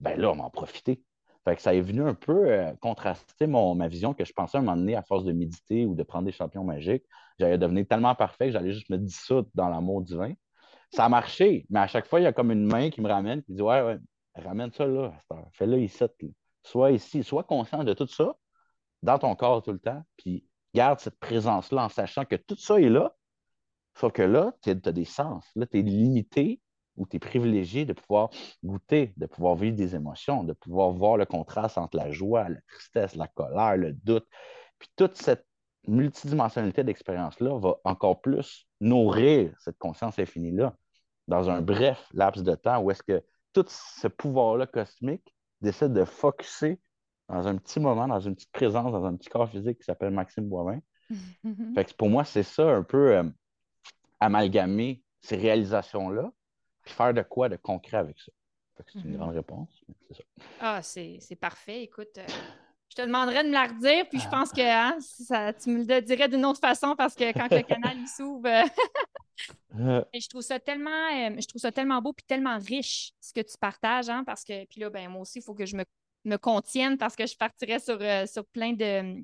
Ben 0.00 0.18
là, 0.20 0.30
on 0.30 0.36
m'en 0.36 0.50
profiter. 0.50 1.02
Fait 1.44 1.56
que 1.56 1.62
ça 1.62 1.74
est 1.74 1.80
venu 1.80 2.02
un 2.02 2.14
peu 2.14 2.50
euh, 2.50 2.74
contraster 2.80 3.46
mon, 3.46 3.74
ma 3.74 3.88
vision 3.88 4.12
que 4.12 4.24
je 4.24 4.32
pensais 4.32 4.58
à 4.58 4.60
un 4.60 4.64
moment 4.64 4.76
donné, 4.76 4.96
à 4.96 5.02
force 5.02 5.24
de 5.24 5.32
méditer 5.32 5.86
ou 5.86 5.94
de 5.94 6.02
prendre 6.02 6.26
des 6.26 6.32
champions 6.32 6.64
magiques, 6.64 7.04
j'allais 7.38 7.58
devenir 7.58 7.86
tellement 7.88 8.14
parfait 8.14 8.46
que 8.46 8.52
j'allais 8.52 8.72
juste 8.72 8.90
me 8.90 8.98
dissoudre 8.98 9.48
dans 9.54 9.68
l'amour 9.68 10.02
divin. 10.02 10.34
Ça 10.90 11.04
a 11.04 11.08
marché, 11.08 11.66
mais 11.70 11.80
à 11.80 11.86
chaque 11.86 12.06
fois, 12.06 12.20
il 12.20 12.24
y 12.24 12.26
a 12.26 12.32
comme 12.32 12.50
une 12.50 12.64
main 12.64 12.90
qui 12.90 13.00
me 13.00 13.08
ramène 13.08 13.42
qui 13.42 13.52
dit 13.52 13.62
Ouais, 13.62 13.82
ouais, 13.82 13.98
ramène 14.34 14.72
ça 14.72 14.86
là, 14.86 15.12
fais-le 15.52 15.80
ici. 15.80 16.04
Sois 16.62 16.92
ici, 16.92 17.22
sois 17.22 17.44
conscient 17.44 17.84
de 17.84 17.92
tout 17.92 18.06
ça 18.06 18.36
dans 19.02 19.18
ton 19.18 19.34
corps 19.36 19.62
tout 19.62 19.72
le 19.72 19.78
temps, 19.78 20.02
puis 20.16 20.44
garde 20.74 20.98
cette 21.00 21.18
présence-là 21.18 21.84
en 21.84 21.88
sachant 21.88 22.24
que 22.24 22.36
tout 22.36 22.56
ça 22.56 22.80
est 22.80 22.88
là, 22.88 23.14
sauf 23.94 24.12
que 24.12 24.22
là, 24.22 24.52
tu 24.62 24.70
as 24.70 24.92
des 24.92 25.04
sens. 25.04 25.44
Là, 25.56 25.66
tu 25.66 25.78
es 25.78 25.82
limité 25.82 26.60
ou 26.96 27.06
tu 27.06 27.16
es 27.16 27.18
privilégié 27.18 27.84
de 27.84 27.92
pouvoir 27.92 28.30
goûter, 28.64 29.14
de 29.16 29.26
pouvoir 29.26 29.54
vivre 29.54 29.76
des 29.76 29.94
émotions, 29.94 30.44
de 30.44 30.52
pouvoir 30.52 30.90
voir 30.90 31.16
le 31.16 31.26
contraste 31.26 31.78
entre 31.78 31.96
la 31.96 32.10
joie, 32.10 32.48
la 32.48 32.60
tristesse, 32.68 33.14
la 33.14 33.28
colère, 33.28 33.76
le 33.76 33.92
doute. 33.92 34.26
Puis 34.78 34.88
toute 34.96 35.16
cette 35.16 35.46
multidimensionnalité 35.86 36.84
d'expérience-là 36.84 37.58
va 37.58 37.76
encore 37.84 38.20
plus 38.20 38.67
nourrir 38.80 39.52
cette 39.60 39.78
conscience 39.78 40.18
infinie-là 40.18 40.74
dans 41.26 41.50
un 41.50 41.60
bref 41.60 42.08
laps 42.14 42.42
de 42.42 42.54
temps 42.54 42.80
où 42.80 42.90
est-ce 42.90 43.02
que 43.02 43.22
tout 43.52 43.64
ce 43.68 44.08
pouvoir-là 44.08 44.66
cosmique 44.66 45.34
décide 45.60 45.92
de 45.92 46.04
focuser 46.04 46.80
dans 47.28 47.46
un 47.46 47.56
petit 47.56 47.80
moment, 47.80 48.08
dans 48.08 48.20
une 48.20 48.34
petite 48.34 48.52
présence, 48.52 48.92
dans 48.92 49.04
un 49.04 49.14
petit 49.16 49.28
corps 49.28 49.48
physique 49.48 49.78
qui 49.78 49.84
s'appelle 49.84 50.10
Maxime 50.10 50.48
Boivin. 50.48 50.80
fait 51.74 51.84
que 51.84 51.94
pour 51.94 52.08
moi, 52.08 52.24
c'est 52.24 52.42
ça 52.42 52.70
un 52.70 52.82
peu 52.82 53.16
euh, 53.16 53.24
amalgamer 54.20 55.02
ces 55.20 55.36
réalisations-là, 55.36 56.30
puis 56.82 56.92
faire 56.94 57.12
de 57.12 57.22
quoi 57.22 57.48
de 57.48 57.56
concret 57.56 57.98
avec 57.98 58.18
ça. 58.18 58.32
c'est 58.86 59.00
une 59.00 59.12
mm-hmm. 59.12 59.16
grande 59.16 59.34
réponse. 59.34 59.84
C'est 60.08 60.16
ça. 60.16 60.24
Ah, 60.60 60.82
c'est 60.82 61.36
parfait. 61.36 61.82
Écoute, 61.82 62.18
euh, 62.18 62.26
te 63.00 63.06
demanderais 63.06 63.44
de 63.44 63.48
me 63.48 63.54
la 63.54 63.66
redire, 63.66 64.08
puis 64.08 64.18
je 64.18 64.26
ah. 64.26 64.30
pense 64.30 64.50
que 64.50 64.60
hein, 64.60 64.96
ça, 65.00 65.52
tu 65.52 65.70
me 65.70 65.84
le 65.84 66.00
dirais 66.02 66.28
d'une 66.28 66.44
autre 66.44 66.60
façon 66.60 66.94
parce 66.96 67.14
que 67.14 67.32
quand 67.32 67.50
le 67.50 67.62
canal 67.62 67.96
s'ouvre. 68.06 68.48
Euh, 69.78 70.02
je 70.12 70.28
trouve 70.28 70.42
ça 70.42 70.58
tellement, 70.58 71.08
je 71.38 71.46
trouve 71.46 71.60
ça 71.60 71.70
tellement 71.70 72.02
beau 72.02 72.12
puis 72.12 72.24
tellement 72.26 72.58
riche 72.58 73.12
ce 73.20 73.32
que 73.32 73.40
tu 73.40 73.56
partages, 73.56 74.08
hein, 74.08 74.24
parce 74.24 74.42
que 74.42 74.64
puis 74.66 74.80
là, 74.80 74.90
ben 74.90 75.08
moi 75.08 75.22
aussi, 75.22 75.38
il 75.38 75.42
faut 75.42 75.54
que 75.54 75.64
je 75.64 75.76
me 75.76 75.84
me 76.24 76.36
contiennent 76.36 76.98
parce 76.98 77.16
que 77.16 77.26
je 77.26 77.36
partirais 77.36 77.80
sur, 77.80 77.98
euh, 78.00 78.26
sur 78.26 78.44
plein 78.46 78.72
de, 78.72 79.22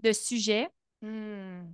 de 0.00 0.12
sujets. 0.12 0.68
Hmm. 1.00 1.64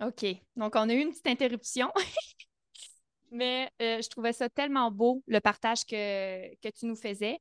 OK. 0.00 0.24
Donc, 0.56 0.74
on 0.76 0.88
a 0.88 0.94
eu 0.94 1.00
une 1.00 1.10
petite 1.10 1.26
interruption. 1.26 1.90
Mais 3.30 3.70
euh, 3.82 4.00
je 4.00 4.08
trouvais 4.08 4.32
ça 4.32 4.48
tellement 4.48 4.90
beau, 4.90 5.22
le 5.26 5.40
partage 5.40 5.84
que, 5.84 6.54
que 6.56 6.68
tu 6.70 6.86
nous 6.86 6.96
faisais. 6.96 7.38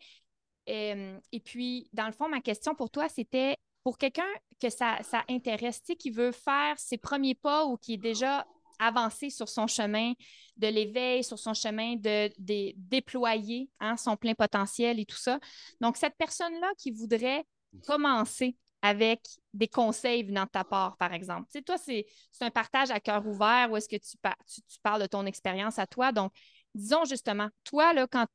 Et 0.67 1.39
puis, 1.43 1.89
dans 1.93 2.07
le 2.07 2.11
fond, 2.11 2.27
ma 2.27 2.41
question 2.41 2.75
pour 2.75 2.89
toi, 2.89 3.07
c'était 3.09 3.57
pour 3.83 3.97
quelqu'un 3.97 4.27
que 4.59 4.69
ça, 4.69 4.97
ça 5.01 5.23
intéresse, 5.29 5.81
qui 5.97 6.11
veut 6.11 6.31
faire 6.31 6.77
ses 6.77 6.97
premiers 6.97 7.35
pas 7.35 7.65
ou 7.65 7.77
qui 7.77 7.93
est 7.93 7.97
déjà 7.97 8.45
avancer 8.79 9.29
sur 9.29 9.49
son 9.49 9.67
chemin 9.67 10.13
de 10.57 10.67
l'éveil, 10.67 11.23
sur 11.23 11.39
son 11.39 11.53
chemin 11.53 11.95
de, 11.95 12.29
déployer 12.75 13.69
hein, 13.79 13.97
son 13.97 14.15
plein 14.15 14.33
potentiel 14.33 14.99
et 14.99 15.05
tout 15.05 15.17
ça. 15.17 15.39
Donc, 15.81 15.97
cette 15.97 16.15
personne-là 16.17 16.71
qui 16.77 16.91
voudrait 16.91 17.45
commencer 17.85 18.55
avec 18.81 19.21
des 19.53 19.67
conseils 19.67 20.23
venant 20.23 20.43
de 20.43 20.49
ta 20.49 20.63
part, 20.63 20.97
par 20.97 21.13
exemple. 21.13 21.47
Tu 21.51 21.59
sais, 21.59 21.61
toi, 21.63 21.77
c'est 21.77 22.05
un 22.41 22.51
partage 22.51 22.91
à 22.91 22.99
cœur 22.99 23.25
ouvert 23.25 23.69
où 23.71 23.77
est-ce 23.77 23.89
que 23.89 23.95
tu, 23.95 24.17
tu, 24.53 24.61
tu, 24.61 24.79
parles 24.83 25.01
de 25.01 25.07
ton 25.07 25.25
expérience 25.25 25.79
à 25.79 25.87
toi. 25.87 26.11
Donc, 26.11 26.31
disons 26.75 27.05
justement, 27.05 27.49
toi, 27.63 27.93
là, 27.93 28.05
quand 28.05 28.27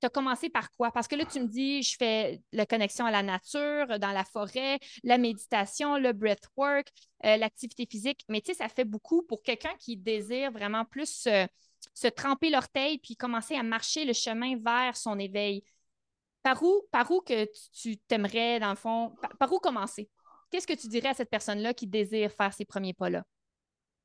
tu 0.00 0.06
as 0.06 0.10
commencé 0.10 0.48
par 0.48 0.70
quoi? 0.72 0.90
Parce 0.90 1.06
que 1.06 1.14
là, 1.14 1.24
tu 1.24 1.40
me 1.40 1.46
dis, 1.46 1.82
je 1.82 1.96
fais 1.96 2.42
la 2.52 2.66
connexion 2.66 3.04
à 3.04 3.10
la 3.10 3.22
nature, 3.22 3.98
dans 3.98 4.12
la 4.12 4.24
forêt, 4.24 4.78
la 5.04 5.18
méditation, 5.18 5.98
le 5.98 6.12
breathwork, 6.12 6.88
euh, 7.24 7.36
l'activité 7.36 7.86
physique. 7.86 8.24
Mais 8.28 8.40
tu 8.40 8.52
sais, 8.52 8.58
ça 8.58 8.68
fait 8.68 8.84
beaucoup 8.84 9.22
pour 9.22 9.42
quelqu'un 9.42 9.74
qui 9.78 9.96
désire 9.96 10.50
vraiment 10.50 10.84
plus 10.84 11.28
se, 11.94 12.08
tremper 12.08 12.50
l'orteil 12.50 12.98
puis 12.98 13.16
commencer 13.16 13.54
à 13.54 13.62
marcher 13.62 14.04
le 14.04 14.12
chemin 14.12 14.56
vers 14.56 14.96
son 14.96 15.18
éveil. 15.18 15.62
Par 16.42 16.62
où, 16.62 16.82
par 16.90 17.10
où 17.10 17.20
que 17.20 17.46
tu 17.72 17.98
t'aimerais, 17.98 18.58
dans 18.60 18.70
le 18.70 18.76
fond, 18.76 19.14
par, 19.38 19.52
où 19.52 19.58
commencer? 19.58 20.08
Qu'est-ce 20.50 20.66
que 20.66 20.72
tu 20.72 20.88
dirais 20.88 21.10
à 21.10 21.14
cette 21.14 21.30
personne-là 21.30 21.74
qui 21.74 21.86
désire 21.86 22.32
faire 22.32 22.54
ces 22.54 22.64
premiers 22.64 22.94
pas-là? 22.94 23.22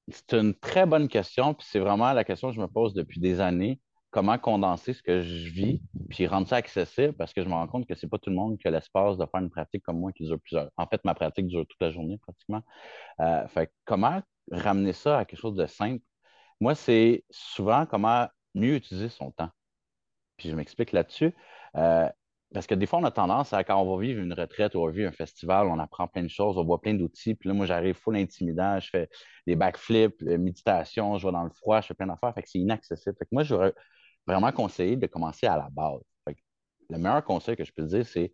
C'est 0.10 0.34
une 0.34 0.54
très 0.54 0.86
bonne 0.86 1.08
question, 1.08 1.54
puis 1.54 1.66
c'est 1.68 1.80
vraiment 1.80 2.12
la 2.12 2.24
question 2.24 2.50
que 2.50 2.56
je 2.56 2.62
me 2.62 2.68
pose 2.68 2.94
depuis 2.94 3.20
des 3.20 3.40
années 3.40 3.80
comment 4.16 4.38
condenser 4.38 4.94
ce 4.94 5.04
que 5.04 5.20
je 5.20 5.50
vis, 5.50 5.82
puis 6.10 6.26
rendre 6.26 6.48
ça 6.48 6.56
accessible, 6.56 7.12
parce 7.12 7.34
que 7.34 7.44
je 7.44 7.50
me 7.50 7.54
rends 7.54 7.68
compte 7.68 7.86
que 7.86 7.96
c'est 7.96 8.08
pas 8.08 8.18
tout 8.18 8.30
le 8.30 8.38
monde 8.38 8.58
qui 8.58 8.66
a 8.66 8.72
l'espace 8.72 9.18
de 9.18 9.26
faire 9.26 9.42
une 9.42 9.50
pratique 9.50 9.84
comme 9.84 10.00
moi 10.00 10.14
qui 10.14 10.24
dure 10.24 10.40
plusieurs. 10.40 10.72
En 10.78 10.88
fait, 10.88 11.04
ma 11.04 11.14
pratique 11.14 11.48
dure 11.48 11.68
toute 11.68 11.82
la 11.82 11.92
journée 11.92 12.18
pratiquement. 12.20 12.62
Euh, 13.20 13.46
fait 13.50 13.70
comment 13.84 14.22
ramener 14.50 14.94
ça 14.94 15.20
à 15.20 15.26
quelque 15.26 15.42
chose 15.42 15.56
de 15.56 15.66
simple? 15.66 16.02
Moi, 16.62 16.76
c'est 16.76 17.26
souvent 17.30 17.86
comment 17.86 18.30
mieux 18.54 18.76
utiliser 18.76 19.10
son 19.10 19.32
temps. 19.32 19.50
Puis 20.38 20.50
je 20.50 20.56
m'explique 20.56 20.94
là-dessus. 20.94 21.36
Euh, 21.76 22.08
parce 22.54 22.68
que 22.68 22.76
des 22.76 22.86
fois, 22.86 23.00
on 23.00 23.04
a 23.04 23.12
tendance 23.12 23.52
à, 23.52 23.66
quand 23.66 23.82
on 23.82 23.98
va 23.98 24.02
vivre 24.02 24.22
une 24.22 24.32
retraite 24.32 24.76
ou 24.76 24.80
on 24.80 24.86
va 24.86 24.92
vivre 24.94 25.10
un 25.10 25.12
festival, 25.12 25.68
on 25.68 25.78
apprend 25.78 26.08
plein 26.08 26.24
de 26.24 26.30
choses, 26.30 26.58
on 26.58 26.64
voit 26.64 26.80
plein 26.80 26.94
d'outils. 26.94 27.36
Puis 27.36 27.50
là, 27.50 27.54
moi, 27.54 27.66
j'arrive 27.66 27.96
full 27.96 28.16
intimidant, 28.16 28.80
je 28.80 28.90
fais 28.92 29.10
des 29.46 29.58
backflips, 29.58 30.22
méditation, 30.22 31.18
je 31.18 31.28
vais 31.28 31.34
dans 31.34 31.44
le 31.44 31.50
froid, 31.50 31.82
je 31.82 31.88
fais 31.88 31.94
plein 31.96 32.08
d'affaires. 32.08 32.34
Fait 32.34 32.44
que 32.44 32.50
c'est 32.50 32.60
inaccessible. 32.60 33.14
Fait 33.20 33.26
que 33.26 33.30
moi, 33.34 33.44
j'aurais 33.44 33.74
vraiment 34.28 34.52
conseillé 34.52 34.96
de 34.96 35.08
commencer 35.08 35.48
à 35.48 35.58
la 35.58 35.70
base. 35.70 36.02
le 36.90 36.98
meilleur 36.98 37.24
conseil 37.24 37.56
que 37.56 37.64
je 37.64 37.72
peux 37.74 37.84
te 37.84 37.88
dire, 37.88 38.06
c'est 38.06 38.32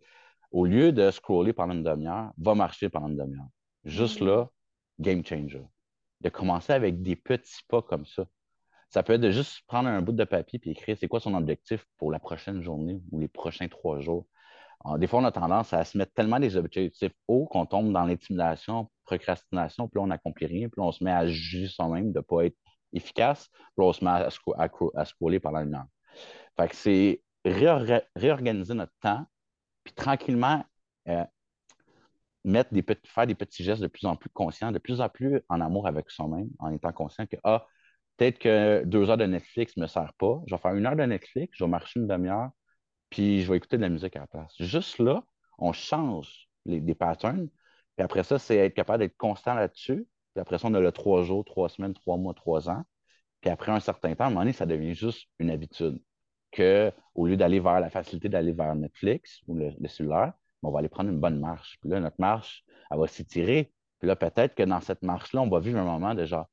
au 0.50 0.66
lieu 0.66 0.92
de 0.92 1.10
scroller 1.10 1.52
pendant 1.52 1.74
une 1.74 1.82
demi-heure, 1.82 2.32
va 2.36 2.54
marcher 2.54 2.88
pendant 2.88 3.08
une 3.08 3.16
demi-heure. 3.16 3.48
Juste 3.84 4.20
mm. 4.20 4.26
là, 4.26 4.48
game 5.00 5.24
changer. 5.24 5.64
De 6.20 6.28
commencer 6.28 6.72
avec 6.72 7.02
des 7.02 7.16
petits 7.16 7.62
pas 7.68 7.82
comme 7.82 8.06
ça. 8.06 8.26
Ça 8.90 9.02
peut 9.02 9.14
être 9.14 9.22
de 9.22 9.30
juste 9.30 9.62
prendre 9.66 9.88
un 9.88 10.02
bout 10.02 10.12
de 10.12 10.24
papier 10.24 10.60
et 10.64 10.70
écrire 10.70 10.96
c'est 10.98 11.08
quoi 11.08 11.18
son 11.18 11.34
objectif 11.34 11.86
pour 11.96 12.12
la 12.12 12.18
prochaine 12.18 12.62
journée 12.62 13.00
ou 13.10 13.18
les 13.18 13.28
prochains 13.28 13.68
trois 13.68 14.00
jours. 14.00 14.26
des 14.98 15.06
fois, 15.06 15.20
on 15.20 15.24
a 15.24 15.32
tendance 15.32 15.72
à 15.72 15.84
se 15.84 15.96
mettre 15.96 16.12
tellement 16.12 16.38
des 16.38 16.56
objectifs 16.56 17.14
hauts 17.26 17.46
qu'on 17.46 17.64
tombe 17.64 17.92
dans 17.92 18.04
l'intimidation, 18.04 18.90
procrastination, 19.04 19.88
puis 19.88 19.98
là, 19.98 20.02
on 20.02 20.08
n'accomplit 20.08 20.46
rien, 20.46 20.68
puis 20.68 20.80
on 20.80 20.92
se 20.92 21.02
met 21.02 21.10
à 21.10 21.26
juger 21.26 21.68
soi-même 21.68 22.12
de 22.12 22.18
ne 22.18 22.22
pas 22.22 22.44
être 22.44 22.56
efficace, 22.92 23.48
puis 23.76 23.86
on 23.86 23.92
se 23.92 24.04
à, 24.04 25.04
scroller 25.04 25.40
pendant 25.40 25.60
une 25.60 25.74
heure. 25.74 25.86
C'est 26.72 27.22
réorganiser 27.44 28.74
notre 28.74 28.92
temps, 29.00 29.26
puis 29.84 29.94
tranquillement 29.94 30.64
euh, 31.08 31.24
mettre 32.44 32.72
des 32.72 32.82
petits, 32.82 33.10
faire 33.10 33.26
des 33.26 33.34
petits 33.34 33.64
gestes 33.64 33.82
de 33.82 33.88
plus 33.88 34.06
en 34.06 34.16
plus 34.16 34.30
conscients, 34.30 34.72
de 34.72 34.78
plus 34.78 35.00
en 35.00 35.08
plus 35.08 35.42
en 35.48 35.60
amour 35.60 35.86
avec 35.86 36.10
soi-même, 36.10 36.50
en 36.58 36.72
étant 36.72 36.92
conscient 36.92 37.26
que, 37.26 37.36
ah, 37.44 37.66
peut-être 38.16 38.38
que 38.38 38.82
deux 38.84 39.10
heures 39.10 39.16
de 39.16 39.26
Netflix 39.26 39.76
ne 39.76 39.82
me 39.82 39.86
sert 39.86 40.12
pas. 40.14 40.40
Je 40.46 40.54
vais 40.54 40.60
faire 40.60 40.74
une 40.74 40.86
heure 40.86 40.96
de 40.96 41.04
Netflix, 41.04 41.56
je 41.56 41.64
vais 41.64 41.70
marcher 41.70 42.00
une 42.00 42.06
demi-heure, 42.06 42.50
puis 43.10 43.42
je 43.42 43.50
vais 43.50 43.56
écouter 43.56 43.76
de 43.76 43.82
la 43.82 43.88
musique 43.88 44.16
à 44.16 44.20
la 44.20 44.26
place. 44.26 44.54
Juste 44.60 44.98
là, 44.98 45.24
on 45.58 45.72
change 45.72 46.48
les, 46.64 46.94
patterns. 46.94 47.48
Puis 47.96 48.04
après 48.04 48.22
ça, 48.24 48.38
c'est 48.38 48.56
être 48.56 48.74
capable 48.74 49.00
d'être 49.00 49.16
constant 49.16 49.54
là-dessus, 49.54 50.06
puis 50.34 50.40
après 50.40 50.58
ça, 50.58 50.68
on 50.68 50.74
a 50.74 50.80
le 50.80 50.92
trois 50.92 51.22
jours, 51.24 51.44
trois 51.44 51.68
semaines, 51.68 51.94
trois 51.94 52.16
mois, 52.16 52.34
trois 52.34 52.68
ans. 52.70 52.84
Puis 53.40 53.50
après 53.50 53.72
un 53.72 53.80
certain 53.80 54.14
temps, 54.14 54.24
à 54.24 54.26
un 54.28 54.30
moment 54.30 54.40
donné, 54.40 54.52
ça 54.52 54.66
devient 54.66 54.94
juste 54.94 55.28
une 55.38 55.50
habitude. 55.50 56.00
Que 56.52 56.92
au 57.14 57.26
lieu 57.26 57.36
d'aller 57.36 57.60
vers 57.60 57.80
la 57.80 57.90
facilité 57.90 58.28
d'aller 58.28 58.52
vers 58.52 58.74
Netflix 58.74 59.40
ou 59.46 59.54
le, 59.54 59.72
cellulaire, 59.88 60.32
ben, 60.62 60.68
on 60.68 60.70
va 60.70 60.80
aller 60.80 60.88
prendre 60.88 61.10
une 61.10 61.20
bonne 61.20 61.40
marche. 61.40 61.78
Puis 61.80 61.90
là, 61.90 62.00
notre 62.00 62.20
marche, 62.20 62.64
elle 62.90 62.98
va 62.98 63.06
s'étirer. 63.06 63.72
Puis 63.98 64.08
là, 64.08 64.16
peut-être 64.16 64.54
que 64.54 64.62
dans 64.62 64.80
cette 64.80 65.02
marche-là, 65.02 65.42
on 65.42 65.48
va 65.48 65.60
vivre 65.60 65.78
un 65.78 65.84
moment 65.84 66.14
de 66.14 66.24
genre, 66.24 66.46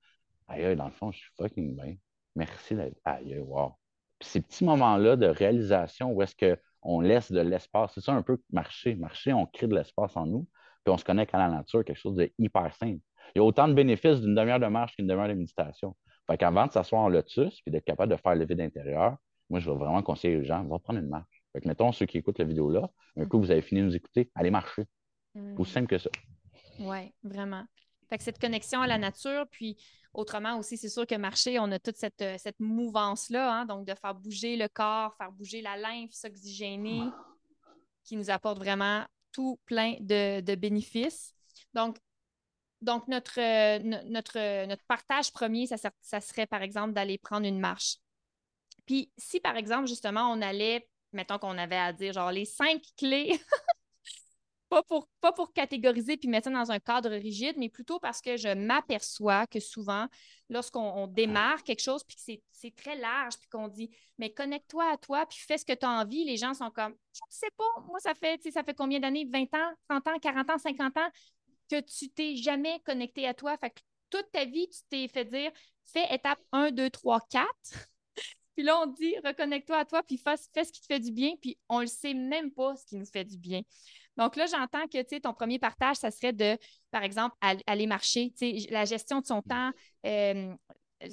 aïe, 0.47 0.75
dans 0.75 0.85
le 0.85 0.91
fond, 0.91 1.11
je 1.11 1.19
suis 1.19 1.31
fucking 1.37 1.75
bien. 1.75 1.95
Merci 2.35 2.75
d'être. 2.75 2.97
Aïe, 3.05 3.39
wow. 3.39 3.73
Puis 4.19 4.29
ces 4.29 4.41
petits 4.41 4.65
moments-là 4.65 5.15
de 5.15 5.27
réalisation 5.27 6.11
où 6.11 6.21
est-ce 6.21 6.35
qu'on 6.35 7.01
laisse 7.01 7.31
de 7.31 7.41
l'espace, 7.41 7.91
c'est 7.95 8.01
ça 8.01 8.13
un 8.13 8.21
peu 8.23 8.41
marcher. 8.51 8.95
Marcher, 8.95 9.33
on 9.33 9.45
crée 9.45 9.67
de 9.67 9.75
l'espace 9.75 10.15
en 10.17 10.25
nous, 10.25 10.47
puis 10.83 10.93
on 10.93 10.97
se 10.97 11.05
connecte 11.05 11.33
à 11.35 11.37
la 11.37 11.49
nature, 11.49 11.83
quelque 11.85 11.97
chose 11.97 12.15
de 12.15 12.31
hyper 12.37 12.73
simple. 12.75 13.01
Il 13.35 13.39
y 13.39 13.41
a 13.41 13.43
autant 13.43 13.67
de 13.67 13.73
bénéfices 13.73 14.21
d'une 14.21 14.35
demi-heure 14.35 14.59
de 14.59 14.67
marche 14.67 14.95
qu'une 14.95 15.07
demi-heure 15.07 15.27
de 15.27 15.33
méditation. 15.33 15.95
Fait 16.27 16.37
qu'avant 16.37 16.67
de 16.67 16.71
s'asseoir 16.71 17.03
en 17.03 17.09
lotus 17.09 17.61
et 17.65 17.71
d'être 17.71 17.85
capable 17.85 18.11
de 18.11 18.17
faire 18.17 18.35
le 18.35 18.45
vide 18.45 18.61
intérieur, 18.61 19.17
moi, 19.49 19.59
je 19.59 19.69
vais 19.69 19.77
vraiment 19.77 20.03
conseiller 20.03 20.37
aux 20.37 20.43
gens, 20.43 20.63
va 20.65 20.77
prendre 20.77 20.99
une 20.99 21.07
marche. 21.07 21.43
Fait 21.53 21.61
que, 21.61 21.67
mettons, 21.67 21.91
ceux 21.91 22.05
qui 22.05 22.19
écoutent 22.19 22.37
la 22.37 22.45
vidéo-là, 22.45 22.89
un 23.17 23.25
coup, 23.25 23.39
vous 23.39 23.49
avez 23.49 23.61
fini 23.61 23.81
de 23.81 23.87
nous 23.87 23.95
écouter, 23.95 24.29
allez 24.35 24.51
marcher. 24.51 24.83
Hmm. 25.33 25.59
Aussi 25.59 25.71
simple 25.71 25.87
que 25.87 25.97
ça. 25.97 26.09
Oui, 26.79 27.11
vraiment. 27.23 27.63
Fait 28.09 28.17
que 28.17 28.23
cette 28.23 28.39
connexion 28.39 28.81
à 28.81 28.87
la 28.87 28.97
nature, 28.97 29.45
puis 29.51 29.77
autrement 30.13 30.57
aussi, 30.57 30.77
c'est 30.77 30.89
sûr 30.89 31.05
que 31.05 31.15
marcher, 31.15 31.59
on 31.59 31.71
a 31.71 31.79
toute 31.79 31.97
cette, 31.97 32.21
euh, 32.21 32.35
cette 32.37 32.59
mouvance-là, 32.59 33.61
hein, 33.61 33.65
donc 33.65 33.85
de 33.85 33.93
faire 33.93 34.15
bouger 34.15 34.57
le 34.57 34.67
corps, 34.67 35.15
faire 35.15 35.31
bouger 35.31 35.61
la 35.61 35.77
lymphe, 35.77 36.11
s'oxygéner, 36.11 37.03
qui 38.03 38.17
nous 38.17 38.29
apporte 38.31 38.57
vraiment 38.57 39.05
tout 39.31 39.59
plein 39.65 39.95
de, 39.99 40.55
bénéfices. 40.55 41.33
Donc, 41.73 41.97
donc 42.81 43.07
notre, 43.07 43.39
euh, 43.39 43.79
notre, 44.05 44.83
partage 44.87 45.31
premier, 45.31 45.67
ça, 45.67 45.77
ça 46.01 46.21
serait 46.21 46.47
par 46.47 46.61
exemple 46.61 46.93
d'aller 46.93 47.17
prendre 47.17 47.45
une 47.45 47.59
marche. 47.59 47.97
Puis 48.85 49.11
si 49.17 49.39
par 49.39 49.57
exemple, 49.57 49.87
justement, 49.87 50.31
on 50.31 50.41
allait, 50.41 50.87
mettons 51.13 51.37
qu'on 51.37 51.57
avait 51.57 51.77
à 51.77 51.93
dire 51.93 52.13
genre 52.13 52.31
les 52.31 52.45
cinq 52.45 52.81
clés 52.97 53.39
pas 54.69 54.83
pour, 54.83 55.09
pas 55.19 55.31
pour 55.31 55.51
catégoriser 55.51 56.15
puis 56.15 56.29
mettre 56.29 56.49
ça 56.49 56.53
dans 56.53 56.71
un 56.71 56.79
cadre 56.79 57.09
rigide, 57.09 57.55
mais 57.57 57.69
plutôt 57.69 57.99
parce 57.99 58.21
que 58.21 58.37
je 58.37 58.53
m'aperçois 58.53 59.47
que 59.47 59.59
souvent, 59.59 60.07
lorsqu'on 60.49 61.07
démarre 61.07 61.63
quelque 61.63 61.81
chose 61.81 62.03
puis 62.03 62.15
que 62.15 62.41
c'est 62.51 62.75
très 62.75 62.95
large 62.95 63.37
puis 63.37 63.49
qu'on 63.49 63.67
dit 63.67 63.89
mais 64.17 64.31
connecte-toi 64.31 64.91
à 64.91 64.97
toi 64.97 65.25
puis 65.25 65.39
fais 65.39 65.57
ce 65.57 65.65
que 65.65 65.73
tu 65.73 65.85
as 65.85 65.89
envie, 65.89 66.23
les 66.23 66.37
gens 66.37 66.53
sont 66.53 66.71
comme 66.71 66.95
je 67.13 67.21
ne 67.27 67.31
sais 67.31 67.51
pas, 67.57 67.81
moi 67.87 67.99
ça 67.99 68.13
fait 68.13 68.41
ça 68.51 68.63
fait 68.63 68.75
combien 68.75 68.99
d'années, 68.99 69.27
20 69.31 69.53
ans, 69.55 69.73
30 69.89 70.07
ans, 70.07 70.19
40 70.21 70.49
ans, 70.51 70.57
50 70.57 70.97
ans? 70.97 71.09
Que 71.69 71.81
tu 71.81 72.09
t'es 72.09 72.35
jamais 72.35 72.79
connecté 72.85 73.27
à 73.27 73.33
toi, 73.33 73.57
fait 73.57 73.69
que 73.69 73.81
toute 74.09 74.31
ta 74.31 74.45
vie 74.45 74.67
tu 74.69 74.79
t'es 74.89 75.07
fait 75.07 75.25
dire 75.25 75.51
fais 75.85 76.13
étape 76.13 76.39
1 76.51 76.71
2 76.71 76.89
3 76.89 77.19
4 77.29 77.47
Puis 78.55 78.65
là, 78.65 78.77
on 78.81 78.87
dit 78.87 79.15
reconnecte-toi 79.23 79.77
à 79.77 79.85
toi, 79.85 80.03
puis 80.03 80.17
fais, 80.17 80.35
ce 80.35 80.71
qui 80.71 80.81
te 80.81 80.85
fait 80.85 80.99
du 80.99 81.13
bien, 81.13 81.31
puis 81.41 81.57
on 81.69 81.79
ne 81.79 81.85
sait 81.85 82.13
même 82.13 82.51
pas 82.51 82.75
ce 82.75 82.85
qui 82.85 82.97
nous 82.97 83.05
fait 83.05 83.23
du 83.23 83.37
bien. 83.37 83.61
Donc 84.17 84.35
là, 84.35 84.47
j'entends 84.47 84.85
que 84.87 85.19
ton 85.19 85.33
premier 85.33 85.59
partage, 85.59 85.95
ça 85.95 86.11
serait 86.11 86.33
de, 86.33 86.57
par 86.91 87.03
exemple, 87.03 87.37
aller 87.41 87.87
marcher, 87.87 88.33
la 88.69 88.83
gestion 88.83 89.21
de 89.21 89.25
son 89.25 89.41
temps, 89.41 89.71
euh, 90.05 90.53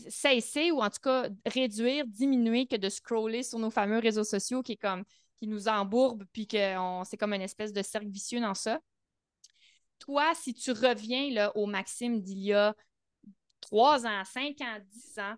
cesser 0.08 0.72
ou 0.72 0.82
en 0.82 0.90
tout 0.90 0.98
cas 1.00 1.28
réduire, 1.46 2.04
diminuer 2.08 2.66
que 2.66 2.74
de 2.74 2.88
scroller 2.88 3.44
sur 3.44 3.60
nos 3.60 3.70
fameux 3.70 4.00
réseaux 4.00 4.24
sociaux 4.24 4.62
qui 4.62 4.76
comme 4.76 5.04
qui 5.40 5.46
nous 5.46 5.68
embourbe 5.68 6.24
puis 6.32 6.48
que 6.48 6.74
c'est 7.04 7.16
comme 7.16 7.34
une 7.34 7.42
espèce 7.42 7.72
de 7.72 7.82
cercle 7.82 8.08
vicieux 8.08 8.40
dans 8.40 8.54
ça. 8.54 8.80
Toi, 9.98 10.32
si 10.34 10.54
tu 10.54 10.72
reviens 10.72 11.30
là, 11.32 11.56
au 11.56 11.66
Maxime 11.66 12.20
d'il 12.20 12.38
y 12.38 12.52
a 12.52 12.74
trois 13.60 14.06
ans, 14.06 14.22
cinq 14.24 14.60
ans, 14.60 14.78
dix 14.92 15.18
ans, 15.18 15.34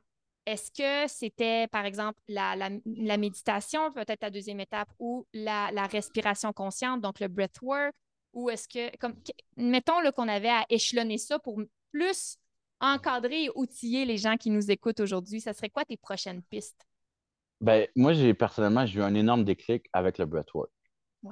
est-ce 0.47 0.71
que 0.71 1.13
c'était, 1.13 1.67
par 1.69 1.85
exemple, 1.85 2.19
la, 2.27 2.71
méditation, 3.19 3.93
peut-être 3.93 4.23
la 4.23 4.31
deuxième 4.31 4.61
étape, 4.61 4.89
ou 4.99 5.27
la, 5.35 5.87
respiration 5.87 6.53
consciente, 6.53 7.03
donc 7.03 7.21
le 7.21 7.29
breathwork, 7.29 7.95
ou 8.33 8.49
est-ce 8.49 8.67
que, 8.67 8.97
comme, 8.97 9.15
mettons 9.57 10.01
qu'on 10.13 10.29
avait 10.29 10.49
à 10.49 10.65
échelonner 10.71 11.19
ça 11.19 11.39
pour 11.39 11.61
plus 11.93 12.39
encadrer 12.81 13.45
et 13.45 13.51
outiller 13.55 14.05
les 14.05 14.17
gens 14.17 14.37
qui 14.37 14.51
nous 14.51 14.71
écoutent 14.71 15.01
aujourd'hui, 15.01 15.41
ça 15.41 15.53
serait 15.53 15.69
quoi 15.69 15.85
tes 15.85 15.97
prochaines 15.97 16.43
pistes? 16.43 16.87
Ben, 17.61 17.87
moi, 17.95 18.15
j'ai 18.15 18.33
personnellement, 18.35 18.87
j'ai 18.87 19.01
eu 19.01 19.03
un 19.03 19.15
énorme 19.15 19.45
déclic 19.45 19.87
avec 19.93 20.17
le 20.17 20.27
breathwork. 20.27 20.71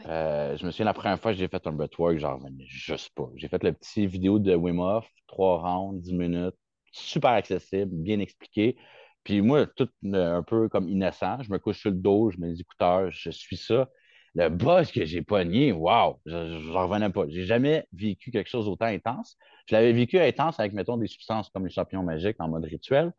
Euh, 0.06 0.56
je 0.56 0.66
me 0.66 0.70
souviens 0.70 0.86
la 0.86 0.94
première 0.94 1.20
fois 1.20 1.32
que 1.32 1.38
j'ai 1.38 1.48
fait 1.48 1.66
un 1.66 1.72
breathwork, 1.72 2.18
genre, 2.18 2.40
juste 2.66 3.10
pas. 3.14 3.28
J'ai 3.36 3.48
fait 3.48 3.62
la 3.62 3.72
petite 3.72 4.10
vidéo 4.10 4.38
de 4.38 4.54
Wim 4.54 4.80
Hof, 4.80 5.08
trois 5.28 5.58
rounds, 5.58 6.02
dix 6.02 6.14
minutes, 6.14 6.56
super 6.92 7.30
accessible, 7.30 7.90
bien 7.92 8.18
expliqué. 8.18 8.76
Puis 9.22 9.40
moi, 9.40 9.66
tout 9.66 9.88
euh, 10.04 10.36
un 10.36 10.42
peu 10.42 10.68
comme 10.68 10.88
innocent, 10.88 11.42
je 11.42 11.50
me 11.50 11.58
couche 11.58 11.80
sur 11.80 11.90
le 11.90 11.96
dos, 11.96 12.30
je 12.30 12.38
mets 12.38 12.48
les 12.48 12.60
écouteurs, 12.60 13.10
je 13.10 13.30
suis 13.30 13.56
ça. 13.56 13.88
Le 14.34 14.50
boss 14.50 14.92
que 14.92 15.04
j'ai 15.04 15.22
pogné, 15.22 15.72
waouh, 15.72 16.20
je 16.26 16.36
n'en 16.70 16.86
revenais 16.86 17.10
pas. 17.10 17.24
J'ai 17.28 17.44
jamais 17.44 17.86
vécu 17.92 18.30
quelque 18.30 18.50
chose 18.50 18.66
d'autant 18.66 18.86
intense. 18.86 19.36
Je 19.66 19.74
l'avais 19.74 19.92
vécu 19.92 20.18
intense 20.20 20.60
avec, 20.60 20.74
mettons, 20.74 20.98
des 20.98 21.06
substances 21.06 21.48
comme 21.50 21.64
les 21.64 21.72
champignons 21.72 22.02
magiques 22.02 22.36
en 22.38 22.48
mode 22.48 22.64
rituel. 22.64 23.12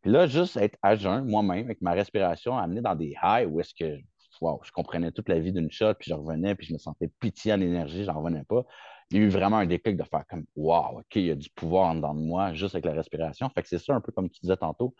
Puis 0.00 0.10
là, 0.10 0.26
juste 0.26 0.56
être 0.56 0.78
à 0.82 0.96
jeun, 0.96 1.24
moi-même, 1.26 1.66
avec 1.66 1.80
ma 1.82 1.92
respiration, 1.92 2.56
amené 2.56 2.80
dans 2.80 2.94
des 2.94 3.14
highs 3.22 3.46
où 3.46 3.60
est-ce 3.60 3.74
que 3.74 4.00
wow, 4.42 4.60
je 4.64 4.72
comprenais 4.72 5.12
toute 5.12 5.28
la 5.28 5.38
vie 5.38 5.52
d'une 5.52 5.70
shot, 5.70 5.94
puis 5.94 6.10
je 6.10 6.14
revenais, 6.14 6.54
puis 6.54 6.66
je 6.66 6.72
me 6.72 6.78
sentais 6.78 7.08
pitié 7.20 7.52
en 7.52 7.60
énergie, 7.60 8.04
j'en 8.04 8.18
revenais 8.18 8.44
pas. 8.44 8.64
Il 9.10 9.18
y 9.18 9.20
a 9.20 9.24
eu 9.24 9.28
vraiment 9.28 9.58
un 9.58 9.66
déclic 9.66 9.96
de 9.96 10.04
faire 10.04 10.24
comme 10.28 10.44
Wow, 10.56 10.98
OK, 10.98 11.16
il 11.16 11.26
y 11.26 11.30
a 11.30 11.34
du 11.34 11.50
pouvoir 11.50 11.90
en 11.90 11.94
dedans 11.96 12.14
de 12.14 12.20
moi 12.20 12.52
juste 12.54 12.74
avec 12.74 12.86
la 12.86 12.92
respiration. 12.92 13.48
Fait 13.50 13.62
que 13.62 13.68
c'est 13.68 13.78
ça 13.78 13.94
un 13.94 14.00
peu 14.00 14.12
comme 14.12 14.30
tu 14.30 14.40
disais 14.40 14.56
tantôt 14.56 14.94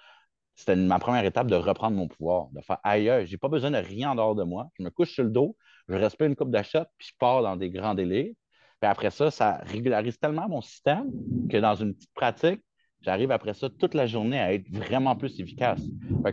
c'était 0.55 0.77
ma 0.77 0.99
première 0.99 1.25
étape 1.25 1.47
de 1.47 1.55
reprendre 1.55 1.97
mon 1.97 2.09
pouvoir, 2.09 2.49
de 2.53 2.61
faire 2.61 2.79
ailleurs. 2.83 3.25
Je 3.27 3.33
n'ai 3.33 3.39
pas 3.39 3.49
besoin 3.49 3.71
de 3.71 3.79
rien 3.79 4.11
en 4.11 4.15
dehors 4.15 4.35
de 4.35 4.45
moi. 4.45 4.69
Je 4.79 4.83
me 4.83 4.91
couche 4.91 5.13
sur 5.13 5.25
le 5.25 5.31
dos, 5.31 5.57
je 5.89 5.95
respire 5.95 6.27
une 6.27 6.37
coupe 6.37 6.51
d'achat, 6.51 6.87
puis 6.99 7.09
je 7.11 7.15
pars 7.19 7.43
dans 7.43 7.57
des 7.57 7.71
grands 7.71 7.95
délais. 7.95 8.37
Puis 8.81 8.91
après 8.91 9.11
ça, 9.11 9.31
ça 9.31 9.61
régularise 9.65 10.19
tellement 10.19 10.49
mon 10.49 10.61
système 10.61 11.11
que 11.49 11.57
dans 11.57 11.75
une 11.75 11.95
petite 11.95 12.13
pratique, 12.15 12.63
j'arrive 13.03 13.31
après 13.31 13.55
ça 13.55 13.69
toute 13.69 13.95
la 13.95 14.07
journée 14.07 14.39
à 14.39 14.53
être 14.53 14.69
vraiment 14.71 15.17
plus 15.17 15.39
efficace. 15.41 15.81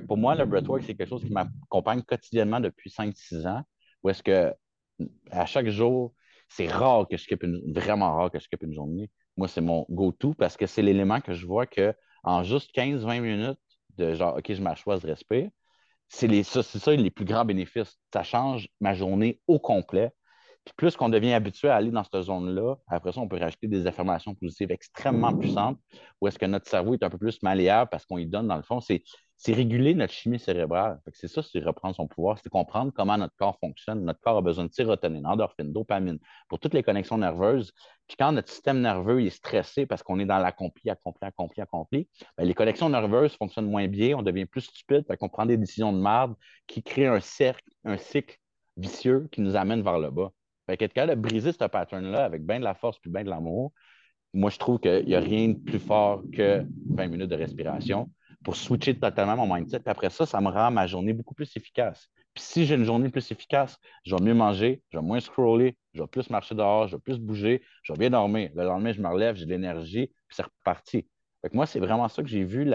Pour 0.08 0.17
moi, 0.17 0.36
le 0.36 0.45
breathwork, 0.45 0.84
c'est 0.84 0.95
quelque 0.95 1.10
chose 1.10 1.23
qui 1.23 1.32
m'accompagne 1.32 2.01
quotidiennement 2.01 2.60
depuis 2.60 2.89
5-6 2.89 3.45
ans, 3.47 3.63
où 4.03 4.10
est-ce 4.10 4.23
que 4.23 4.53
à 5.32 5.45
chaque 5.45 5.69
jour, 5.69 6.13
c'est 6.49 6.67
rare 6.67 7.08
que 7.08 7.17
je 7.17 7.23
skippe 7.23 7.43
une, 7.43 7.73
vraiment 7.73 8.15
rare 8.15 8.32
que 8.32 8.39
je 8.39 8.43
skippe 8.43 8.63
une 8.63 8.73
journée. 8.73 9.10
Moi, 9.38 9.47
c'est 9.47 9.62
mon 9.62 9.86
go-to 9.89 10.34
parce 10.34 10.58
que 10.58 10.65
c'est 10.65 10.82
l'élément 10.82 11.21
que 11.21 11.34
je 11.34 11.45
vois 11.45 11.65
que 11.65 11.93
en 12.23 12.43
juste 12.43 12.71
15-20 12.73 13.21
minutes, 13.21 13.60
de 13.97 14.13
genre, 14.13 14.38
OK, 14.38 14.51
je 14.51 14.62
m'assois, 14.62 14.97
je 14.97 15.08
respire. 15.08 15.49
C'est 16.08 16.43
ça, 16.43 16.63
ça 16.63 16.95
les 16.95 17.12
plus 17.12 17.25
grands 17.25 17.45
bénéfices. 17.45 17.99
Ça 18.13 18.23
change 18.23 18.67
ma 18.79 18.93
journée 18.93 19.39
au 19.47 19.60
complet. 19.60 20.12
Puis 20.65 20.74
plus 20.78 20.95
qu'on 20.95 21.10
devient 21.10 21.34
habitué 21.34 21.69
à 21.69 21.76
aller 21.76 21.91
dans 21.91 22.04
cette 22.04 22.22
zone-là, 22.22 22.76
après 22.88 23.12
ça, 23.12 23.22
on 23.22 23.28
peut 23.28 23.39
rajouter 23.39 23.67
des 23.67 23.88
affirmations 23.88 24.36
positives 24.36 24.72
extrêmement 24.72 25.36
puissantes, 25.36 25.80
où 26.22 26.28
est-ce 26.28 26.38
que 26.38 26.45
notre 26.45 26.67
cerveau 26.69 26.93
est 26.93 27.04
un 27.04 27.10
peu 27.10 27.17
plus 27.17 27.41
malléable 27.41 27.89
parce 27.89 28.06
qu'on 28.06 28.17
y 28.17 28.28
donne, 28.28 28.48
dans 28.48 28.58
le 28.58 28.63
fond, 28.63 28.80
c'est 28.80 29.04
réguler 29.48 29.95
notre 29.95 30.13
chimie 30.13 30.38
cérébrale. 30.38 31.00
C'est 31.13 31.30
ça, 31.30 31.41
c'est 31.41 31.60
reprendre 31.60 31.95
son 31.95 32.08
pouvoir, 32.08 32.38
c'est 32.43 32.50
comprendre 32.50 32.91
comment 32.93 33.17
notre 33.17 33.36
corps 33.38 33.58
fonctionne. 33.60 34.04
Notre 34.04 34.19
corps 34.19 34.38
a 34.38 34.41
besoin 34.41 34.65
de 34.65 34.74
sérotonine, 34.74 35.26
endorphine, 35.26 35.72
dopamine 35.72 36.19
pour 36.50 36.60
toutes 36.60 36.74
les 36.74 36.84
connexions 36.84 37.17
nerveuses. 37.17 37.72
Puis 38.08 38.17
quand 38.19 38.34
notre 38.34 38.50
système 38.50 38.82
nerveux 38.82 39.24
est 39.24 39.30
stressé 39.30 39.86
parce 39.86 40.04
qu'on 40.04 40.19
est 40.19 40.26
dans 40.26 40.39
l'accompli, 40.39 40.89
accompli, 40.89 41.26
accompli, 41.26 41.62
accompli, 41.62 42.10
bien, 42.38 42.45
les 42.45 42.54
connexions 42.54 42.89
nerveuses 42.89 43.36
fonctionnent 43.38 43.69
moins 43.69 43.88
bien, 43.88 44.17
on 44.17 44.24
devient 44.24 44.45
plus 44.45 44.62
stupide, 44.62 45.06
qu'on 45.19 45.30
prend 45.30 45.45
des 45.45 45.58
décisions 45.58 45.93
de 45.93 46.00
merde 46.00 46.36
qui 46.67 46.84
créent 46.84 47.08
un 47.08 47.22
cercle, 47.22 47.63
un 47.86 47.98
cycle 47.98 48.38
vicieux 48.78 49.30
qui 49.32 49.41
nous 49.41 49.56
amène 49.56 49.82
vers 49.82 50.00
le 50.00 50.12
bas. 50.12 50.32
Fait 50.69 50.77
qu'être 50.77 50.93
capable 50.93 51.19
de 51.19 51.27
briser 51.27 51.51
ce 51.51 51.58
pattern-là 51.58 52.23
avec 52.23 52.45
bien 52.45 52.60
de 52.60 52.63
la 52.63 52.75
force 52.75 52.99
puis 52.99 53.10
bien 53.10 53.23
de 53.23 53.29
l'amour, 53.29 53.73
moi, 54.36 54.51
je 54.51 54.60
trouve 54.60 54.79
qu'il 54.79 55.03
n'y 55.08 55.15
a 55.15 55.19
rien 55.19 55.47
de 55.47 55.58
plus 55.58 55.79
fort 55.79 56.21
que 56.32 56.63
20 56.91 57.08
minutes 57.08 57.29
de 57.29 57.36
respiration 57.36 58.12
pour 58.43 58.55
switcher 58.55 58.99
totalement 58.99 59.36
mon 59.36 59.55
mindset. 59.55 59.79
Puis 59.79 59.89
après 59.89 60.12
ça, 60.12 60.27
ça 60.27 60.39
me 60.39 60.49
rend 60.49 60.69
ma 60.69 60.86
journée 60.86 61.13
beaucoup 61.13 61.34
plus 61.34 61.51
efficace. 61.58 62.08
Puis 62.36 62.43
si 62.43 62.65
j'ai 62.67 62.75
une 62.75 62.84
journée 62.84 63.10
plus 63.10 63.32
efficace, 63.32 63.79
je 64.05 64.15
vais 64.15 64.21
mieux 64.21 64.36
manger, 64.36 64.84
je 64.91 64.99
vais 64.99 65.03
moins 65.03 65.19
scroller, 65.19 65.75
je 65.95 66.03
vais 66.03 66.08
plus 66.08 66.29
marcher 66.29 66.53
dehors, 66.53 66.88
je 66.88 66.97
vais 66.97 67.01
plus 67.01 67.17
bouger, 67.17 67.63
je 67.82 67.93
vais 67.93 67.97
bien 67.97 68.12
dormir. 68.12 68.51
Le 68.53 68.63
lendemain, 68.63 68.91
je 68.91 69.01
me 69.01 69.08
relève, 69.08 69.38
j'ai 69.38 69.45
de 69.45 69.49
l'énergie, 69.49 70.05
puis 70.05 70.36
c'est 70.36 70.43
reparti. 70.43 71.08
Fait 71.41 71.51
moi, 71.51 71.65
c'est 71.65 71.79
vraiment 71.79 72.08
ça 72.10 72.21
que 72.21 72.29
j'ai 72.29 72.43
vu. 72.43 72.71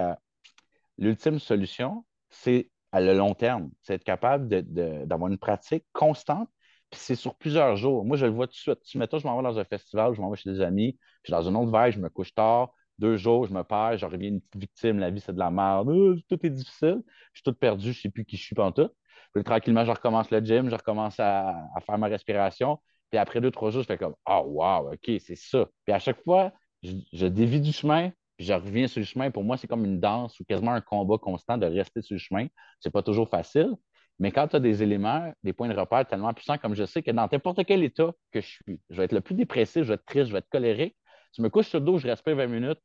L'ultime 0.99 1.39
solution, 1.39 2.05
c'est 2.29 2.73
à 2.91 3.01
le 3.01 3.15
long 3.15 3.35
terme. 3.35 3.71
C'est 3.83 3.95
être 3.95 4.05
capable 4.05 4.49
d'avoir 4.49 5.31
une 5.31 5.39
pratique 5.39 5.85
constante, 5.93 6.49
puis 6.91 7.01
c'est 7.01 7.15
sur 7.15 7.35
plusieurs 7.37 7.77
jours. 7.77 8.05
Moi, 8.05 8.17
je 8.17 8.27
le 8.27 8.33
vois 8.33 8.47
tout 8.47 8.53
de 8.53 8.59
suite. 8.59 8.79
Si, 8.83 8.99
mettons, 8.99 9.19
je 9.19 9.27
m'en 9.27 9.37
vais 9.37 9.43
dans 9.43 9.59
un 9.59 9.65
festival, 9.65 10.15
je 10.15 10.21
m'en 10.21 10.31
vais 10.31 10.37
chez 10.37 10.51
des 10.51 10.61
amis, 10.61 10.99
puis 11.23 11.33
dans 11.33 11.43
une 11.43 11.57
autre 11.57 11.73
veille, 11.73 11.93
je 11.93 12.01
me 12.01 12.09
couche 12.09 12.35
tard, 12.35 12.73
deux 12.99 13.17
jours, 13.17 13.47
je 13.47 13.53
me 13.53 13.63
perds, 13.65 13.99
je 13.99 14.07
reviens 14.07 14.29
une 14.29 14.41
petite 14.41 14.61
victime, 14.61 14.99
la 14.99 15.11
vie, 15.11 15.21
c'est 15.21 15.33
de 15.33 15.39
la 15.39 15.51
merde, 15.51 15.91
euh, 15.91 16.21
tout 16.29 16.39
est 16.47 16.51
difficile, 16.51 17.03
je 17.33 17.41
suis 17.41 17.45
tout 17.45 17.55
perdu, 17.55 17.93
je 17.93 17.99
ne 17.99 18.03
sais 18.03 18.11
plus 18.11 18.25
qui 18.25 18.37
je 18.37 18.43
suis 18.43 18.57
tout. 18.57 18.91
Puis 19.35 19.43
tranquillement, 19.45 19.85
je 19.85 19.91
recommence 19.91 20.31
le 20.31 20.41
gym, 20.45 20.71
je 20.71 20.77
recommence 20.77 21.19
à, 21.19 21.55
faire 21.85 21.99
ma 21.99 22.07
respiration. 22.07 22.79
Puis 23.11 23.19
après 23.19 23.41
deux, 23.41 23.51
trois 23.51 23.71
jours, 23.71 23.83
je 23.83 23.87
fais 23.89 23.99
comme 23.99 24.15
Ah, 24.25 24.43
oh, 24.45 24.63
wow, 24.63 24.93
OK, 24.93 25.11
c'est 25.19 25.37
ça. 25.37 25.67
Puis 25.85 25.93
à 25.93 25.99
chaque 25.99 26.23
fois, 26.23 26.53
je, 26.83 27.27
dévie 27.27 27.61
du 27.61 27.73
chemin, 27.73 28.11
puis 28.37 28.47
je 28.47 28.53
reviens 28.53 28.87
sur 28.87 29.01
le 29.01 29.07
chemin. 29.07 29.31
Pour 29.31 29.45
moi, 29.45 29.57
c'est 29.57 29.67
comme 29.67 29.85
une 29.85 30.01
danse 30.01 30.39
ou 30.41 30.45
quasiment 30.45 30.73
un 30.73 30.81
combat 30.81 31.19
constant 31.19 31.59
de 31.59 31.67
rester 31.67 32.03
sur 32.03 32.15
le 32.15 32.19
chemin. 32.19 32.47
C'est 32.81 32.93
pas 32.93 33.03
toujours 33.03 33.29
facile. 33.29 33.75
Mais 34.19 34.31
quand 34.31 34.49
tu 34.49 34.57
as 34.57 34.61
des 34.61 34.83
éléments, 34.83 35.33
des 35.43 35.53
points 35.53 35.69
de 35.69 35.75
repère 35.75 36.07
tellement 36.07 36.33
puissants, 36.33 36.59
comme 36.59 36.75
je 36.75 36.85
sais 36.85 37.03
que 37.03 37.11
dans 37.11 37.29
n'importe 37.31 37.65
quel 37.65 37.83
état 37.83 38.13
que 38.31 38.41
je 38.41 38.47
suis, 38.47 38.81
je 38.91 38.97
vais 38.97 39.05
être 39.05 39.13
le 39.13 39.21
plus 39.21 39.35
dépressif, 39.35 39.83
je 39.83 39.89
vais 39.89 39.95
être 39.95 40.07
triste, 40.07 40.27
je 40.27 40.33
vais 40.33 40.39
être 40.39 40.49
colérique, 40.51 40.97
tu 41.33 41.43
me 41.43 41.51
couches 41.51 41.69
sur 41.69 41.81
le 41.81 41.85
dos, 41.85 41.99
je 41.99 42.07
respire 42.07 42.37
20 42.37 42.47
minutes. 42.47 42.81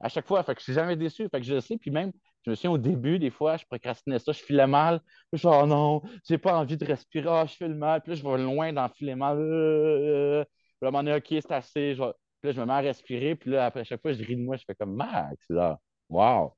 À 0.00 0.08
chaque 0.08 0.26
fois, 0.26 0.42
fait 0.42 0.54
que 0.54 0.60
je 0.60 0.64
suis 0.64 0.72
jamais 0.72 0.96
déçu. 0.96 1.28
Fait 1.28 1.40
que 1.40 1.46
je 1.46 1.60
sais. 1.60 1.76
Puis 1.76 1.90
même, 1.90 2.12
je 2.44 2.50
me 2.50 2.54
souviens 2.54 2.70
au 2.72 2.78
début, 2.78 3.18
des 3.18 3.30
fois, 3.30 3.56
je 3.58 3.66
procrastinais 3.66 4.18
ça, 4.18 4.32
je 4.32 4.42
filais 4.42 4.66
mal. 4.66 5.00
je 5.32 5.38
suis 5.38 5.48
oh 5.48 5.66
non, 5.66 6.02
j'ai 6.26 6.38
pas 6.38 6.56
envie 6.56 6.76
de 6.76 6.84
respirer, 6.86 7.28
oh, 7.28 7.42
je 7.46 7.54
file 7.54 7.74
mal. 7.74 8.00
Puis 8.00 8.12
là, 8.12 8.16
je 8.16 8.22
vais 8.26 8.42
loin 8.42 8.72
dans 8.72 8.88
filer 8.88 9.14
mal. 9.14 9.38
Euh, 9.38 10.44
puis 10.80 10.90
là, 10.90 10.98
à 10.98 11.16
OK, 11.18 11.26
c'est 11.28 11.52
assez. 11.52 11.94
Puis 11.94 12.02
là, 12.48 12.52
je 12.52 12.60
me 12.60 12.66
mets 12.66 12.72
à 12.72 12.78
respirer. 12.78 13.34
Puis 13.36 13.50
là, 13.50 13.66
après 13.66 13.84
chaque 13.84 14.00
fois, 14.00 14.12
je 14.12 14.24
ris 14.24 14.36
de 14.36 14.42
moi. 14.42 14.56
Je 14.56 14.64
fais 14.66 14.74
comme 14.74 14.94
Max, 14.94 15.36
là. 15.50 15.78
Wow. 16.08 16.56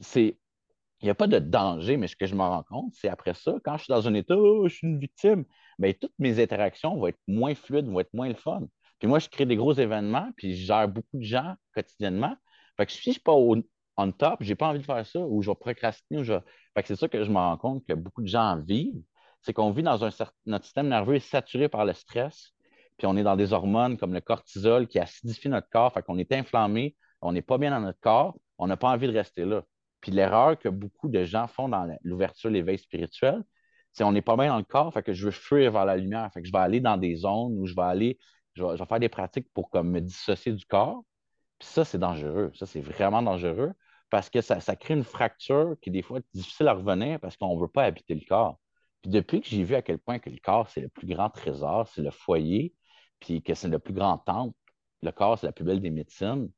C'est 0.00 0.38
il 1.04 1.08
n'y 1.08 1.10
a 1.10 1.14
pas 1.14 1.26
de 1.26 1.38
danger, 1.38 1.98
mais 1.98 2.08
ce 2.08 2.16
que 2.16 2.24
je 2.24 2.34
me 2.34 2.40
rends 2.40 2.62
compte, 2.62 2.94
c'est 2.94 3.10
après 3.10 3.34
ça, 3.34 3.52
quand 3.62 3.76
je 3.76 3.84
suis 3.84 3.90
dans 3.90 4.08
un 4.08 4.14
état, 4.14 4.38
oh, 4.38 4.66
je 4.66 4.74
suis 4.74 4.86
une 4.86 4.98
victime, 4.98 5.44
bien, 5.78 5.92
toutes 5.92 6.14
mes 6.18 6.42
interactions 6.42 6.96
vont 6.96 7.08
être 7.08 7.20
moins 7.28 7.54
fluides, 7.54 7.86
vont 7.86 8.00
être 8.00 8.14
moins 8.14 8.28
le 8.28 8.34
fun. 8.34 8.62
Puis 8.98 9.06
moi, 9.06 9.18
je 9.18 9.28
crée 9.28 9.44
des 9.44 9.56
gros 9.56 9.74
événements, 9.74 10.30
puis 10.34 10.56
je 10.56 10.64
gère 10.64 10.88
beaucoup 10.88 11.18
de 11.18 11.22
gens 11.22 11.56
quotidiennement. 11.74 12.34
Fait 12.78 12.86
que 12.86 12.92
si 12.92 13.02
je 13.02 13.10
ne 13.10 13.12
suis 13.12 13.20
pas 13.20 13.32
au, 13.32 13.54
on 13.98 14.12
top, 14.12 14.38
je 14.40 14.48
n'ai 14.48 14.54
pas 14.54 14.68
envie 14.68 14.78
de 14.78 14.84
faire 14.84 15.04
ça, 15.04 15.20
ou 15.20 15.42
je 15.42 15.50
vais 15.50 15.54
procrastiner, 15.54 16.20
ou 16.20 16.24
je... 16.24 16.32
Fait 16.72 16.80
que 16.80 16.88
c'est 16.88 16.96
ça 16.96 17.06
que 17.06 17.22
je 17.22 17.30
me 17.30 17.36
rends 17.36 17.58
compte 17.58 17.84
que 17.86 17.92
beaucoup 17.92 18.22
de 18.22 18.28
gens 18.28 18.58
vivent, 18.66 19.02
c'est 19.42 19.52
qu'on 19.52 19.72
vit 19.72 19.82
dans 19.82 20.02
un 20.06 20.10
certain... 20.10 20.32
Notre 20.46 20.64
système 20.64 20.88
nerveux 20.88 21.16
est 21.16 21.20
saturé 21.20 21.68
par 21.68 21.84
le 21.84 21.92
stress, 21.92 22.54
puis 22.96 23.06
on 23.06 23.14
est 23.18 23.24
dans 23.24 23.36
des 23.36 23.52
hormones 23.52 23.98
comme 23.98 24.14
le 24.14 24.22
cortisol 24.22 24.88
qui 24.88 24.98
acidifie 24.98 25.50
notre 25.50 25.68
corps, 25.68 25.92
fait 25.92 26.02
qu'on 26.02 26.16
est 26.16 26.32
inflammé, 26.32 26.96
on 27.20 27.32
n'est 27.32 27.42
pas 27.42 27.58
bien 27.58 27.72
dans 27.72 27.80
notre 27.80 28.00
corps, 28.00 28.34
on 28.56 28.68
n'a 28.68 28.78
pas 28.78 28.88
envie 28.88 29.06
de 29.06 29.12
rester 29.12 29.44
là. 29.44 29.64
Puis 30.04 30.12
l'erreur 30.12 30.58
que 30.58 30.68
beaucoup 30.68 31.08
de 31.08 31.24
gens 31.24 31.46
font 31.46 31.66
dans 31.66 31.88
l'ouverture, 32.02 32.50
l'éveil 32.50 32.76
spirituel, 32.76 33.42
c'est 33.94 34.04
on 34.04 34.12
n'est 34.12 34.20
pas 34.20 34.36
bien 34.36 34.48
dans 34.48 34.58
le 34.58 34.64
corps, 34.64 34.92
fait 34.92 35.02
que 35.02 35.14
je 35.14 35.24
veux 35.24 35.30
fuir 35.30 35.72
vers 35.72 35.86
la 35.86 35.96
lumière, 35.96 36.30
fait 36.30 36.42
que 36.42 36.46
je 36.46 36.52
vais 36.52 36.58
aller 36.58 36.80
dans 36.80 36.98
des 36.98 37.16
zones 37.16 37.56
où 37.58 37.64
je 37.64 37.74
vais 37.74 37.84
aller, 37.84 38.18
je 38.52 38.62
vais, 38.62 38.84
faire 38.84 39.00
des 39.00 39.08
pratiques 39.08 39.48
pour 39.54 39.70
comme, 39.70 39.90
me 39.90 40.02
dissocier 40.02 40.52
du 40.52 40.66
corps. 40.66 41.02
Puis 41.58 41.68
ça, 41.70 41.86
c'est 41.86 41.96
dangereux. 41.98 42.52
Ça, 42.54 42.66
c'est 42.66 42.82
vraiment 42.82 43.22
dangereux 43.22 43.72
parce 44.10 44.28
que 44.28 44.42
ça, 44.42 44.60
crée 44.76 44.92
une 44.92 45.04
fracture 45.04 45.74
qui, 45.80 45.90
des 45.90 46.02
fois, 46.02 46.18
est 46.18 46.24
difficile 46.34 46.68
à 46.68 46.74
revenir 46.74 47.18
parce 47.18 47.38
qu'on 47.38 47.56
ne 47.56 47.60
veut 47.62 47.68
pas 47.68 47.84
habiter 47.84 48.14
le 48.14 48.26
corps. 48.28 48.60
Puis 49.00 49.10
depuis 49.10 49.40
que 49.40 49.48
j'ai 49.48 49.64
vu 49.64 49.74
à 49.74 49.80
quel 49.80 49.98
point 49.98 50.18
que 50.18 50.28
le 50.28 50.36
corps, 50.36 50.68
c'est 50.68 50.82
le 50.82 50.90
plus 50.90 51.06
grand 51.06 51.30
trésor, 51.30 51.88
c'est 51.88 52.02
le 52.02 52.10
foyer, 52.10 52.74
puis 53.20 53.42
que 53.42 53.54
c'est 53.54 53.68
le 53.68 53.78
plus 53.78 53.94
grand 53.94 54.18
temple, 54.18 54.54
le 55.02 55.12
corps, 55.12 55.38
c'est 55.38 55.46
la 55.46 55.52
plus 55.52 55.64
belle 55.64 55.80
des 55.80 55.90
médecines, 55.90 56.50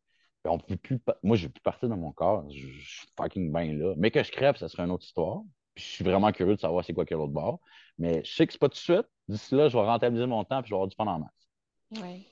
plus, 0.83 0.99
moi, 1.23 1.37
je 1.37 1.43
ne 1.43 1.47
veux 1.49 1.53
plus 1.53 1.63
partir 1.63 1.89
de 1.89 1.95
mon 1.95 2.13
corps. 2.13 2.45
Je, 2.51 2.67
suis 2.67 3.09
fucking 3.17 3.53
bien 3.53 3.73
là. 3.75 3.95
Mais 3.97 4.11
que 4.11 4.23
je 4.23 4.31
crève, 4.31 4.57
ça 4.57 4.69
serait 4.69 4.85
une 4.85 4.91
autre 4.91 5.05
histoire. 5.05 5.43
je 5.77 5.83
suis 5.83 6.05
vraiment 6.05 6.33
curieux 6.33 6.57
de 6.57 6.61
savoir 6.61 6.85
c'est 6.85 6.93
quoi 6.93 7.05
qu'il 7.05 7.17
y 7.17 7.19
a 7.19 7.23
l'autre 7.23 7.33
bord. 7.33 7.61
Mais 7.99 8.23
je 8.25 8.35
sais 8.35 8.47
que 8.47 8.53
ce 8.53 8.57
n'est 8.57 8.61
pas 8.61 8.69
tout 8.69 8.75
de 8.75 8.79
suite. 8.79 9.07
D'ici 9.29 9.55
là, 9.55 9.69
je 9.69 9.77
vais 9.77 9.85
rentabiliser 9.85 10.27
mon 10.27 10.45
temps 10.45 10.61
et 10.61 10.65
je 10.65 10.71
vais 10.71 10.75
avoir 10.75 10.89
du 10.89 10.97
fun 10.97 11.07
en 11.07 11.19
masse. 11.19 11.49
Oui. 11.93 12.27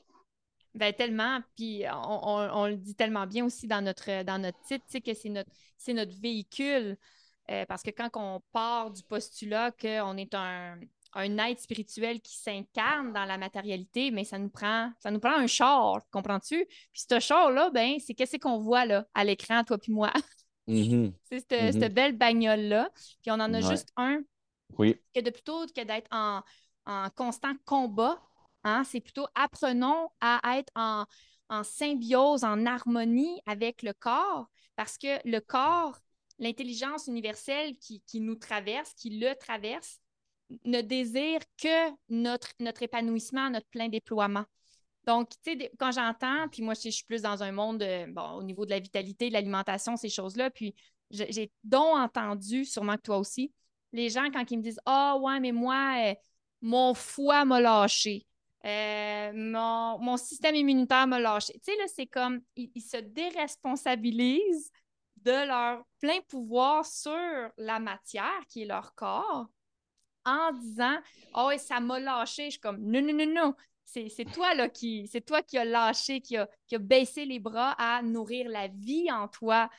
Ben, 0.75 0.93
tellement, 0.93 1.41
puis 1.57 1.85
on, 1.93 2.67
le 2.67 2.77
dit 2.77 2.97
tellement 2.97 3.27
bien 3.27 3.45
aussi 3.45 3.69
dans 3.69 3.81
notre, 3.81 4.25
dans 4.25 4.53
titre, 4.67 4.99
que 4.99 5.15
c'est 5.15 5.29
notre, 5.29 5.51
notre 5.89 6.21
véhicule. 6.21 6.97
Euh, 7.51 7.65
parce 7.67 7.83
que 7.83 7.91
quand 7.91 8.09
on 8.15 8.41
part 8.53 8.91
du 8.91 9.03
postulat 9.03 9.71
qu'on 9.71 10.17
est 10.17 10.35
un, 10.35 10.79
un 11.15 11.39
être 11.39 11.61
spirituel 11.61 12.21
qui 12.21 12.37
s'incarne 12.37 13.13
dans 13.13 13.25
la 13.25 13.39
matérialité, 13.39 14.11
mais 14.11 14.25
ça 14.25 14.39
nous 14.39 14.49
prend, 14.49 14.93
ça 14.99 15.11
nous 15.11 15.21
prend 15.21 15.37
un 15.37 15.47
char, 15.47 16.01
comprends-tu? 16.11 16.67
Puis 16.93 17.05
ce 17.09 17.21
char-là, 17.21 17.71
ben, 17.71 17.99
c'est 18.01 18.15
qu'est-ce 18.15 18.37
qu'on 18.37 18.59
voit 18.59 18.85
là, 18.85 19.07
à 19.15 19.25
l'écran, 19.25 19.63
toi 19.65 19.79
puis 19.79 19.93
moi? 19.93 20.13
Mm-hmm. 20.69 21.13
c'est 21.25 21.41
cette, 21.41 21.77
mm-hmm. 21.77 21.89
belle 21.89 22.17
bagnole-là. 22.17 22.91
Puis 23.23 23.31
on 23.31 23.35
en 23.35 23.53
a 23.55 23.61
juste 23.61 23.89
un. 23.97 24.23
Oui. 24.79 24.97
Que 25.15 25.21
de 25.21 25.31
plutôt 25.31 25.67
que 25.67 25.85
d'être 25.85 26.09
en, 26.11 26.43
constant 27.17 27.55
combat, 27.65 28.21
hein, 28.65 28.83
c'est 28.85 29.01
plutôt 29.01 29.27
apprenons 29.35 30.11
à 30.21 30.41
être 30.59 30.73
en, 30.75 31.07
symbiose, 31.63 32.43
en 32.43 32.67
harmonie 32.67 33.41
avec 33.47 33.83
le 33.83 33.93
corps, 33.93 34.51
parce 34.75 34.99
que 34.99 35.21
le 35.29 35.39
corps, 35.39 35.97
l'intelligence 36.41 37.07
universelle 37.07 37.77
qui, 37.79 38.03
qui 38.09 38.21
nous 38.21 38.35
traverse, 38.35 38.93
qui 38.95 39.21
le 39.21 39.35
traverse, 39.37 40.01
ne 40.65 40.81
désire 40.81 41.41
que 41.61 41.91
notre, 42.09 42.53
épanouissement, 42.83 43.51
notre 43.51 43.69
plein 43.69 43.89
déploiement. 43.89 44.45
Donc, 45.07 45.31
tu 45.43 45.59
sais, 45.59 45.71
quand 45.79 45.93
j'entends, 45.93 46.49
puis 46.49 46.63
moi, 46.63 46.75
je 46.75 46.89
suis 46.89 47.05
plus 47.05 47.23
dans 47.23 47.43
un 47.43 47.53
monde, 47.53 47.85
au 48.37 48.43
niveau 48.43 48.65
de 48.65 48.71
la 48.71 48.81
vitalité, 48.81 49.29
de 49.29 49.35
l'alimentation, 49.35 49.97
ces 49.97 50.09
choses-là, 50.09 50.51
puis 50.51 50.75
j'ai 51.11 51.53
donc 51.63 51.97
entendu, 51.97 52.65
sûrement 52.65 52.97
que 52.97 53.03
toi 53.03 53.19
aussi, 53.19 53.53
les 53.93 54.09
gens, 54.09 54.31
quand 54.33 54.51
ils 54.51 54.59
me 54.59 54.63
disent 54.63 54.81
Ah, 54.87 55.17
ouais, 55.21 55.39
mais 55.41 55.53
moi, 55.53 55.95
euh, 55.99 56.15
mon 56.63 56.95
foie 56.95 57.45
m'a 57.45 57.61
lâché, 57.61 58.27
euh, 58.65 59.33
mon, 59.35 60.17
système 60.17 60.55
immunitaire 60.55 61.07
m'a 61.07 61.19
lâché. 61.21 61.53
Tu 61.55 61.73
sais, 61.73 61.77
là, 61.77 61.85
c'est 61.87 62.07
comme, 62.07 62.41
ils, 62.57 62.81
se 62.81 62.97
déresponsabilisent 62.97 64.71
de 65.17 65.47
leur 65.47 65.85
plein 66.01 66.21
pouvoir 66.29 66.85
sur 66.87 67.51
la 67.57 67.79
matière 67.79 68.41
qui 68.49 68.63
est 68.63 68.67
leur 68.67 68.95
corps 68.95 69.47
en 70.25 70.53
disant 70.53 70.97
Oh, 71.35 71.51
ça 71.59 71.81
m'a 71.81 71.99
lâché. 71.99 72.47
Je 72.47 72.51
suis 72.53 72.61
comme 72.61 72.79
Non, 72.81 73.03
non, 73.03 73.15
non, 73.15 73.33
non. 73.35 73.55
C'est 73.87 74.25
toi 74.33 74.55
là 74.55 74.69
qui 74.69 75.07
c'est 75.07 75.21
toi 75.21 75.43
qui 75.43 75.57
as 75.57 75.65
lâché, 75.65 76.21
qui 76.21 76.37
a, 76.37 76.49
qui 76.67 76.75
a 76.75 76.79
baissé 76.79 77.25
les 77.25 77.39
bras 77.39 77.73
à 77.79 78.03
nourrir 78.03 78.49
la 78.49 78.69
vie 78.69 79.11
en 79.13 79.29
toi. 79.29 79.71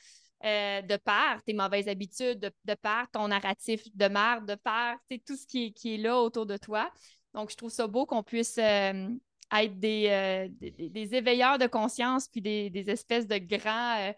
Euh, 0.44 0.82
de 0.84 0.98
par 0.98 1.42
tes 1.44 1.54
mauvaises 1.54 1.88
habitudes, 1.88 2.40
de, 2.40 2.52
de 2.66 2.74
par 2.76 3.10
ton 3.10 3.30
narratif 3.30 3.84
de 3.96 4.06
merde, 4.08 4.46
de 4.46 4.54
par 4.56 4.98
tout 5.26 5.36
ce 5.36 5.48
qui 5.48 5.68
est, 5.68 5.72
qui 5.72 5.96
est 5.96 5.98
là 5.98 6.20
autour 6.20 6.46
de 6.46 6.58
toi. 6.58 6.92
Donc, 7.34 7.50
je 7.50 7.56
trouve 7.56 7.72
ça 7.72 7.88
beau 7.88 8.06
qu'on 8.06 8.22
puisse 8.22 8.60
euh, 8.60 9.10
être 9.52 9.80
des, 9.80 10.08
euh, 10.10 10.48
des, 10.52 10.90
des, 10.90 11.16
éveilleurs 11.16 11.58
de 11.58 11.66
conscience, 11.66 12.28
puis 12.28 12.42
des, 12.42 12.70
des 12.70 12.92
espèces 12.92 13.28
de 13.28 13.38
grands, 13.38 14.14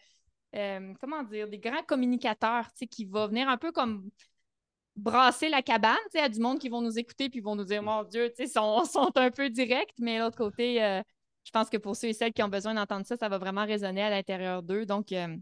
comment 0.99 1.23
dire, 1.23 1.47
des 1.47 1.59
grands 1.59 1.83
communicateurs, 1.83 2.67
qui 2.91 3.05
vont 3.05 3.27
venir 3.27 3.47
un 3.47 3.57
peu 3.57 3.71
comme 3.71 4.09
brasser 4.97 5.49
la 5.49 5.61
cabane, 5.61 5.95
il 6.13 6.17
y 6.17 6.23
a 6.23 6.29
du 6.29 6.39
monde 6.39 6.59
qui 6.59 6.69
vont 6.69 6.81
nous 6.81 6.97
écouter 6.99 7.29
puis 7.29 7.39
vont 7.39 7.55
nous 7.55 7.63
dire 7.63 7.83
Mon 7.83 8.03
Dieu, 8.03 8.33
ils 8.37 8.49
sont, 8.49 8.83
sont 8.91 9.11
un 9.15 9.31
peu 9.31 9.49
directs, 9.49 9.93
mais 9.99 10.19
l'autre 10.19 10.37
côté, 10.37 10.83
euh, 10.83 11.01
je 11.43 11.51
pense 11.51 11.69
que 11.69 11.77
pour 11.77 11.95
ceux 11.95 12.09
et 12.09 12.13
celles 12.13 12.33
qui 12.33 12.43
ont 12.43 12.49
besoin 12.49 12.73
d'entendre 12.73 13.05
ça, 13.05 13.15
ça 13.15 13.29
va 13.29 13.37
vraiment 13.37 13.65
résonner 13.65 14.01
à 14.01 14.09
l'intérieur 14.09 14.63
d'eux. 14.63 14.85
Donc, 14.85 15.11
euh, 15.11 15.37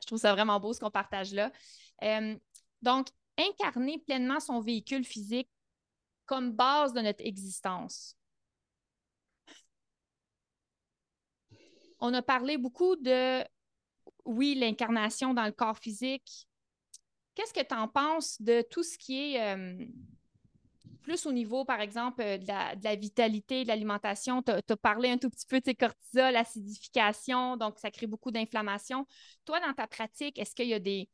je 0.00 0.06
trouve 0.06 0.18
ça 0.18 0.32
vraiment 0.32 0.58
beau 0.58 0.72
ce 0.72 0.80
qu'on 0.80 0.90
partage 0.90 1.32
là. 1.32 1.52
Euh, 2.02 2.36
donc, 2.82 3.08
incarner 3.38 3.98
pleinement 3.98 4.40
son 4.40 4.60
véhicule 4.60 5.04
physique 5.04 5.48
comme 6.26 6.52
base 6.52 6.92
de 6.92 7.00
notre 7.00 7.24
existence. 7.24 8.16
On 11.98 12.14
a 12.14 12.22
parlé 12.22 12.56
beaucoup 12.56 12.96
de, 12.96 13.44
oui, 14.24 14.54
l'incarnation 14.54 15.34
dans 15.34 15.44
le 15.44 15.52
corps 15.52 15.78
physique, 15.78 16.48
Qu'est-ce 17.34 17.52
que 17.52 17.66
tu 17.66 17.74
en 17.74 17.88
penses 17.88 18.40
de 18.42 18.62
tout 18.62 18.82
ce 18.82 18.98
qui 18.98 19.34
est 19.34 19.56
euh, 19.56 19.86
plus 21.02 21.26
au 21.26 21.32
niveau, 21.32 21.64
par 21.64 21.80
exemple, 21.80 22.22
euh, 22.22 22.38
de 22.38 22.46
la, 22.46 22.96
vitalité, 22.96 23.62
de 23.62 23.68
l'alimentation? 23.68 24.42
Tu 24.42 24.52
as, 24.52 24.76
parlé 24.76 25.10
un 25.10 25.18
tout 25.18 25.30
petit 25.30 25.46
peu 25.46 25.60
de 25.60 25.72
cortisol, 25.72 26.36
acidification, 26.36 27.56
donc 27.56 27.78
ça 27.78 27.90
crée 27.90 28.06
beaucoup 28.06 28.30
d'inflammation. 28.30 29.06
Toi, 29.44 29.60
dans 29.60 29.72
ta 29.72 29.86
pratique, 29.86 30.38
est-ce 30.38 30.54
qu'il 30.54 30.68
y 30.68 30.74
a 30.74 30.80
des, 30.80 31.08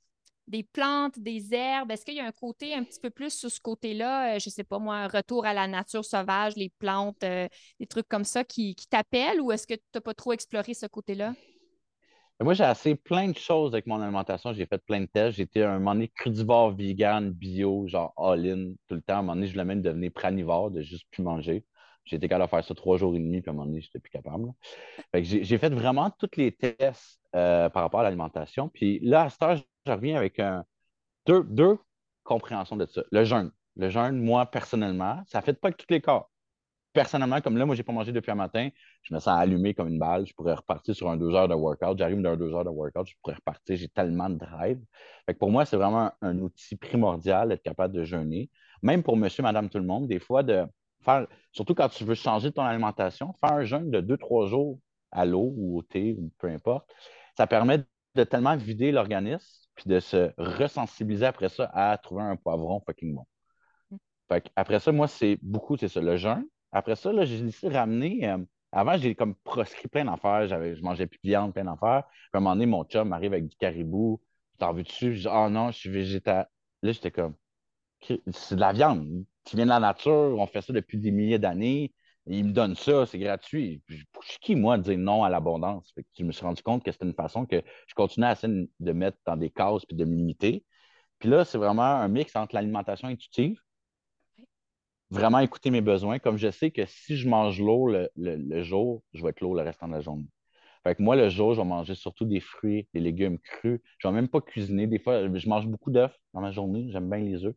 plantes, 0.73 1.19
des 1.19 1.53
herbes? 1.53 1.91
Est-ce 1.91 2.05
qu'il 2.05 2.15
y 2.15 2.21
a 2.21 2.27
un 2.27 2.33
côté 2.33 2.75
un 2.75 2.83
petit 2.83 3.01
peu 3.01 3.11
plus 3.11 3.31
sur 3.31 3.51
ce 3.51 3.61
côté-là, 3.61 4.37
euh, 4.37 4.39
je 4.39 4.49
ne 4.49 4.53
sais 4.53 4.65
pas 4.65 4.79
moi, 4.79 4.97
un 4.97 5.09
retour 5.09 5.45
à 5.45 5.53
la 5.53 5.67
nature 5.69 6.05
sauvage, 6.05 6.57
les 6.57 6.71
plantes, 6.79 7.21
des 7.21 7.87
trucs 7.89 8.09
comme 8.09 8.25
ça 8.25 8.43
qui, 8.43 8.75
qui 8.75 8.89
t'appellent 8.89 9.43
ou 9.43 9.53
est-ce 9.53 9.67
que 9.67 9.75
tu 9.75 9.83
n'as 9.95 10.01
pas 10.01 10.15
trop 10.15 10.33
exploré 10.33 10.73
ce 10.73 10.87
côté-là? 10.87 11.35
Moi, 12.41 12.53
j'ai 12.53 12.65
assez 12.65 12.95
plein 12.95 13.29
de 13.29 13.37
choses 13.37 13.73
avec 13.73 13.87
mon 13.87 14.01
alimentation. 14.01 14.53
J'ai 14.53 14.67
fait 14.67 14.79
plein 14.85 15.01
de 15.01 15.07
tests. 15.07 15.39
J'étais 15.39 15.63
un 15.63 15.79
moment 15.79 15.95
donné 15.95 16.09
crudivore, 16.09 16.71
vegan, 16.71 17.31
bio, 17.31 17.87
genre 17.87 18.13
all-in 18.19 18.75
tout 18.89 18.95
le 18.95 19.01
temps. 19.01 19.15
À 19.15 19.19
un 19.19 19.23
moment 19.23 19.35
donné, 19.37 19.47
je 19.47 19.53
voulais 19.53 19.65
même 19.65 19.81
devenir 19.81 20.13
pranivore, 20.13 20.71
de 20.71 20.83
juste 20.83 21.07
plus 21.11 21.23
manger. 21.23 21.65
J'ai 22.05 22.17
été 22.17 22.29
capable 22.29 22.45
de 22.47 22.51
faire 22.51 22.65
ça 22.65 22.75
trois 22.75 22.99
jours 22.99 23.17
et 23.17 23.19
demi, 23.19 23.41
puis 23.41 23.49
à 23.49 23.53
un 23.53 23.57
moment 23.57 23.67
donné, 23.67 23.81
j'étais 23.81 23.99
plus 23.99 24.11
capable. 24.11 24.53
j'ai 25.15 25.59
fait 25.59 25.71
vraiment 25.71 26.11
tous 26.11 26.37
les 26.37 26.53
tests 26.53 27.21
euh, 27.35 27.71
par 27.71 27.83
rapport 27.83 28.01
à 28.01 28.03
l'alimentation. 28.03 28.69
Puis 28.69 29.01
là, 29.01 29.23
à 29.23 29.31
cette 29.31 29.43
heure, 29.43 29.57
je 29.87 29.93
reviens 29.93 30.17
avec 30.17 30.41
deux, 31.27 31.43
deux 31.45 31.79
compréhensions 32.23 32.77
de 32.77 32.87
ça. 32.87 33.03
Le 33.11 33.25
jeûne. 33.25 33.51
Le 33.77 33.89
jeûne, 33.89 34.19
moi, 34.19 34.47
personnellement, 34.47 35.23
ça 35.27 35.39
ne 35.39 35.45
fait 35.45 35.59
pas 35.59 35.73
que 35.73 35.77
tous 35.77 35.93
les 35.93 36.01
corps 36.03 36.31
personnellement, 36.97 37.43
comme 37.43 37.59
là, 37.59 37.67
moi, 37.67 37.75
j'ai 37.75 37.83
pas 37.83 37.93
mangé 37.93 38.11
depuis 38.11 38.31
un 38.31 38.37
matin, 38.37 38.71
je 39.03 39.13
me 39.13 39.21
sens 39.21 39.39
allumé 39.39 39.75
comme 39.75 39.89
une 39.89 39.99
balle. 39.99 40.27
Je 40.27 40.33
pourrais 40.33 40.55
repartir 40.55 40.97
sur 40.97 41.11
un 41.11 41.19
deux 41.19 41.35
heures 41.35 41.47
de 41.47 41.55
workout. 41.55 41.99
J'arrive 41.99 42.23
dans 42.23 42.35
deux 42.37 42.55
heures 42.55 42.65
de 42.65 42.71
workout, 42.71 43.07
je 43.07 43.15
pourrais 43.23 43.35
repartir. 43.35 43.77
J'ai 43.77 43.89
tellement 43.89 44.31
de 44.31 44.37
drive. 44.37 44.81
pour 45.39 45.51
moi, 45.51 45.67
c'est 45.67 45.77
vraiment 45.77 46.11
un, 46.23 46.39
outil 46.39 46.75
primordial 46.77 47.51
d'être 47.51 47.63
capable 47.63 47.93
de 47.93 48.03
jeûner. 48.03 48.49
Même 48.83 49.03
pour 49.03 49.19
monsieur, 49.19 49.43
madame, 49.43 49.69
tout 49.69 49.79
le 49.79 49.85
monde, 49.85 50.09
des 50.09 50.19
fois, 50.19 50.43
de 50.43 50.65
faire, 51.05 51.27
surtout 51.53 51.75
quand 51.75 51.91
tu 51.91 52.05
veux 52.05 52.15
changer 52.15 52.51
ton 52.51 52.63
alimentation, 52.63 53.35
faire 53.45 53.53
un 53.53 53.65
jeûne 53.65 53.91
de 53.91 54.01
deux, 54.01 54.17
trois 54.17 54.47
jours 54.47 54.81
à 55.13 55.27
l'eau 55.27 55.53
ou 55.55 55.79
au 55.79 55.83
thé 55.83 56.17
ou 56.19 56.33
peu 56.39 56.49
importe, 56.49 56.91
ça 57.37 57.47
permet 57.47 57.85
de 58.15 58.25
tellement 58.25 58.57
vider 58.57 58.91
l'organisme 58.91 59.69
puis 59.75 59.91
de 59.91 60.01
se 60.01 60.33
resensibiliser 60.39 61.27
après 61.27 61.51
ça 61.51 61.71
à 61.75 61.99
trouver 61.99 62.23
un 62.23 62.37
poivron 62.37 62.81
fucking 62.87 63.15
bon. 63.15 63.27
Mm. 63.91 64.39
après 64.57 64.81
ça, 64.81 64.93
moi, 64.93 65.09
c'est 65.09 65.39
beaucoup, 65.43 65.77
c'est 65.77 65.89
ça, 65.89 66.01
le 66.01 66.17
jeûne, 66.17 66.47
après 66.77 66.95
ça, 66.95 67.11
j'ai 67.25 67.41
décidé 67.41 67.71
de 67.73 67.75
ramener. 67.75 68.29
Euh, 68.29 68.37
avant, 68.71 68.99
j'ai 68.99 69.15
comme 69.15 69.35
proscrit 69.35 69.89
plein 69.89 70.05
d'affaires. 70.05 70.47
Je 70.47 70.83
mangeais 70.83 71.07
plus 71.07 71.19
de 71.25 71.29
viande, 71.29 71.55
plein 71.55 71.65
d'affaires. 71.65 72.05
À 72.33 72.37
un 72.37 72.41
moment 72.41 72.55
donné, 72.55 72.67
mon 72.67 72.85
chum 72.85 73.09
m'arrive 73.09 73.33
avec 73.33 73.49
du 73.49 73.57
caribou. 73.57 74.21
T'en 74.59 74.75
veux-tu? 74.75 75.15
Je 75.15 75.21
dis, 75.23 75.29
oh 75.31 75.49
non, 75.49 75.71
je 75.71 75.79
suis 75.79 75.89
végétarien. 75.89 76.45
Là, 76.83 76.93
j'étais 76.93 77.11
comme, 77.11 77.35
c'est 78.01 78.57
de 78.57 78.61
la 78.61 78.75
viande 78.75 79.25
qui 79.45 79.57
vient 79.57 79.65
de 79.65 79.71
la 79.71 79.81
nature. 79.81 80.37
On 80.39 80.47
fait 80.47 80.61
ça 80.61 80.75
depuis 80.75 80.99
des 80.99 81.11
milliers 81.13 81.39
d'années. 81.39 81.95
Il 82.27 82.45
me 82.45 82.53
donne 82.53 82.75
ça, 82.75 83.07
c'est 83.07 83.19
gratuit. 83.19 83.83
Je, 83.89 83.97
suis 83.97 84.39
qui, 84.43 84.55
moi, 84.55 84.77
de 84.77 84.83
dire 84.83 84.99
non 84.99 85.25
à 85.25 85.31
l'abondance? 85.31 85.95
Je 86.19 86.25
me 86.25 86.33
suis 86.33 86.45
rendu 86.45 86.63
compte 86.63 86.85
que 86.85 86.93
c'était 86.93 87.07
une 87.07 87.15
façon 87.15 87.47
que 87.47 87.63
je 87.87 87.95
continuais 87.95 88.29
à 88.29 88.33
essayer 88.33 88.69
de 88.81 88.93
mettre 88.93 89.17
dans 89.25 89.37
des 89.39 89.49
cases 89.49 89.87
puis 89.87 89.97
de 89.97 90.05
me 90.05 90.15
limiter. 90.15 90.63
Puis 91.21 91.31
là, 91.31 91.47
c'est 91.47 91.57
vraiment 91.57 91.83
un 91.83 92.09
mix 92.09 92.37
entre 92.37 92.55
l'alimentation 92.55 93.09
intuitive, 93.09 93.59
vraiment 95.11 95.39
écouter 95.39 95.71
mes 95.71 95.81
besoins, 95.81 96.19
comme 96.19 96.37
je 96.37 96.51
sais 96.51 96.71
que 96.71 96.85
si 96.87 97.17
je 97.17 97.29
mange 97.29 97.61
l'eau 97.61 97.89
le, 97.89 98.63
jour, 98.63 99.03
je 99.15 99.23
vais 99.23 99.31
être 99.31 99.41
lourd 99.41 99.55
le 99.55 99.63
restant 99.63 99.89
de 99.89 99.93
la 99.93 100.01
journée. 100.01 100.27
Fait 100.83 100.95
que 100.95 101.03
moi, 101.03 101.17
le 101.17 101.29
jour, 101.29 101.55
je 101.55 101.61
vais 101.61 101.67
manger 101.67 101.95
surtout 101.95 102.25
des 102.25 102.39
fruits, 102.41 102.89
des 102.95 103.01
légumes 103.01 103.39
crus. 103.39 103.81
Je 103.99 104.07
ne 104.07 104.13
vais 104.13 104.21
même 104.21 104.29
pas 104.29 104.41
cuisiner. 104.41 104.87
Des 104.87 105.01
fois, 105.01 105.23
je 105.33 105.49
mange 105.49 105.67
beaucoup 105.67 105.91
d'œufs 105.91 106.17
dans 106.33 106.41
ma 106.41 106.53
journée. 106.53 106.89
J'aime 106.93 107.11
bien 107.11 107.19
les 107.19 107.45
œufs. 107.45 107.57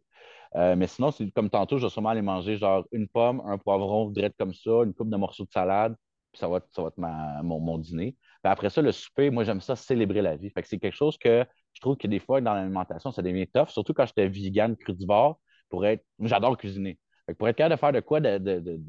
Euh, 0.55 0.75
mais 0.75 0.87
sinon, 0.87 1.11
comme 1.35 1.49
tantôt, 1.49 1.77
je 1.77 1.85
vais 1.85 1.91
sûrement 1.91 2.09
aller 2.09 2.23
manger 2.23 2.57
genre 2.57 2.85
une 2.91 3.07
pomme, 3.07 3.41
un 3.45 3.57
poivron 3.57 4.09
direct 4.09 4.35
comme 4.37 4.53
ça, 4.53 4.71
une 4.83 4.93
coupe 4.93 5.09
de 5.09 5.17
morceaux 5.17 5.45
de 5.45 5.51
salade, 5.51 5.95
puis 6.31 6.39
ça 6.39 6.47
va 6.47 6.57
être, 6.57 6.67
ça 6.71 6.81
va 6.81 6.87
être 6.87 6.97
mon, 7.43 7.77
dîner. 7.77 8.17
Puis 8.43 8.51
après 8.51 8.69
ça, 8.69 8.81
le 8.81 8.91
souper, 8.91 9.29
moi, 9.29 9.43
j'aime 9.43 9.61
ça 9.61 9.75
célébrer 9.75 10.21
la 10.21 10.35
vie. 10.35 10.49
Fait 10.49 10.63
que 10.63 10.67
c'est 10.67 10.79
quelque 10.79 10.95
chose 10.95 11.17
que 11.17 11.45
je 11.73 11.81
trouve 11.81 11.97
que 11.97 12.07
des 12.07 12.19
fois, 12.19 12.41
dans 12.41 12.53
l'alimentation, 12.53 13.11
ça 13.11 13.21
devient 13.21 13.47
tough, 13.47 13.69
surtout 13.69 13.93
quand 13.93 14.05
j'étais 14.07 14.27
vegan, 14.27 14.75
crudivore, 14.75 15.39
pour 15.69 15.85
être. 15.85 16.03
J'adore 16.19 16.57
cuisiner. 16.57 16.97
Pour 17.37 17.47
être 17.47 17.55
capable 17.57 17.75
de 17.75 17.79
faire 17.79 17.91
de 17.91 17.99
quoi 17.99 18.19
de, 18.19 18.79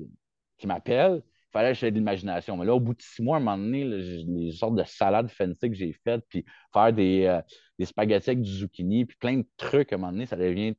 qui 0.59 0.67
m'appelle, 0.67 1.23
il 1.25 1.53
fallait 1.53 1.75
que 1.75 1.87
de 1.87 1.95
l'imagination. 1.95 2.57
Mais 2.57 2.65
là, 2.65 2.75
au 2.75 2.81
bout 2.81 2.95
de 2.95 3.03
six 3.03 3.23
mois, 3.23 3.37
à 3.37 3.41
un 3.41 3.43
moment 3.43 3.59
donné, 3.59 3.85
les 3.85 4.53
sortes 4.53 4.77
de 4.77 4.85
salades 4.85 5.29
fancy 5.31 5.69
que 5.69 5.75
j'ai 5.75 5.93
faites, 6.05 6.23
puis 6.29 6.45
faire 6.73 6.93
des, 6.93 7.25
euh, 7.25 7.41
des 7.79 7.87
spaghettis 7.87 8.31
avec 8.31 8.43
du 8.43 8.51
zucchini, 8.51 9.05
puis 9.05 9.17
plein 9.19 9.39
de 9.39 9.47
trucs, 9.57 9.93
à 9.93 9.97
un 9.97 9.99
moment 9.99 10.13
donné, 10.13 10.27
ça 10.27 10.37
devient 10.37 10.75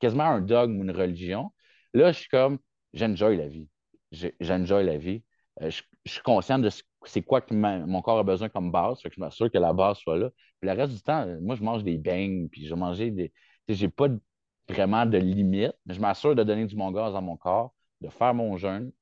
quasiment 0.00 0.24
un 0.24 0.40
dogme 0.40 0.78
ou 0.78 0.82
une 0.84 0.90
religion. 0.90 1.50
Là, 1.92 2.12
je 2.12 2.20
suis 2.20 2.28
comme, 2.28 2.58
j'enjoy 2.92 3.36
la 3.36 3.48
vie. 3.48 3.68
J'enjoy 4.40 4.84
la 4.84 4.96
vie. 4.96 5.22
Euh, 5.62 5.70
je, 5.70 5.82
suis 6.06 6.22
conscient 6.22 6.58
de 6.58 6.68
c'est 7.04 7.22
quoi 7.22 7.40
que 7.40 7.54
mon 7.54 8.02
corps 8.02 8.18
a 8.18 8.24
besoin 8.24 8.48
comme 8.48 8.70
base. 8.72 9.00
Fait 9.00 9.08
que 9.08 9.16
je 9.16 9.20
m'assure 9.20 9.50
que 9.50 9.58
la 9.58 9.72
base 9.72 9.98
soit 9.98 10.18
là. 10.18 10.30
Puis 10.60 10.68
le 10.68 10.76
reste 10.76 10.92
du 10.92 11.02
temps, 11.02 11.26
euh, 11.26 11.38
moi, 11.40 11.54
je 11.54 11.62
mange 11.62 11.84
des 11.84 11.98
beignes, 11.98 12.48
puis 12.48 12.66
je 12.66 12.74
manger 12.74 13.10
des. 13.10 13.32
J'ai 13.68 13.88
pas 13.88 14.08
vraiment 14.68 15.06
de 15.06 15.18
limite, 15.18 15.74
mais 15.86 15.94
je 15.94 16.00
m'assure 16.00 16.34
de 16.34 16.42
donner 16.42 16.66
du 16.66 16.76
bon 16.76 16.90
gaz 16.90 17.14
à 17.14 17.20
mon 17.20 17.36
corps, 17.36 17.74
de 18.00 18.08
faire 18.08 18.34
mon 18.34 18.56
jeûne, 18.56 18.92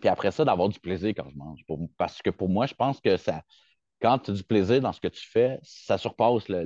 puis 0.00 0.08
après 0.08 0.30
ça, 0.30 0.44
d'avoir 0.44 0.68
du 0.68 0.78
plaisir 0.78 1.10
quand 1.16 1.28
je 1.28 1.36
mange. 1.36 1.60
parce 1.96 2.22
que 2.22 2.30
pour 2.30 2.48
moi, 2.48 2.66
je 2.66 2.74
pense 2.74 3.00
que 3.00 3.16
ça, 3.16 3.42
quand 4.00 4.18
tu 4.18 4.30
as 4.30 4.34
du 4.34 4.44
plaisir 4.44 4.80
dans 4.80 4.92
ce 4.92 5.00
que 5.00 5.08
tu 5.08 5.26
fais, 5.26 5.58
ça 5.62 5.98
surpasse 5.98 6.48
la 6.48 6.64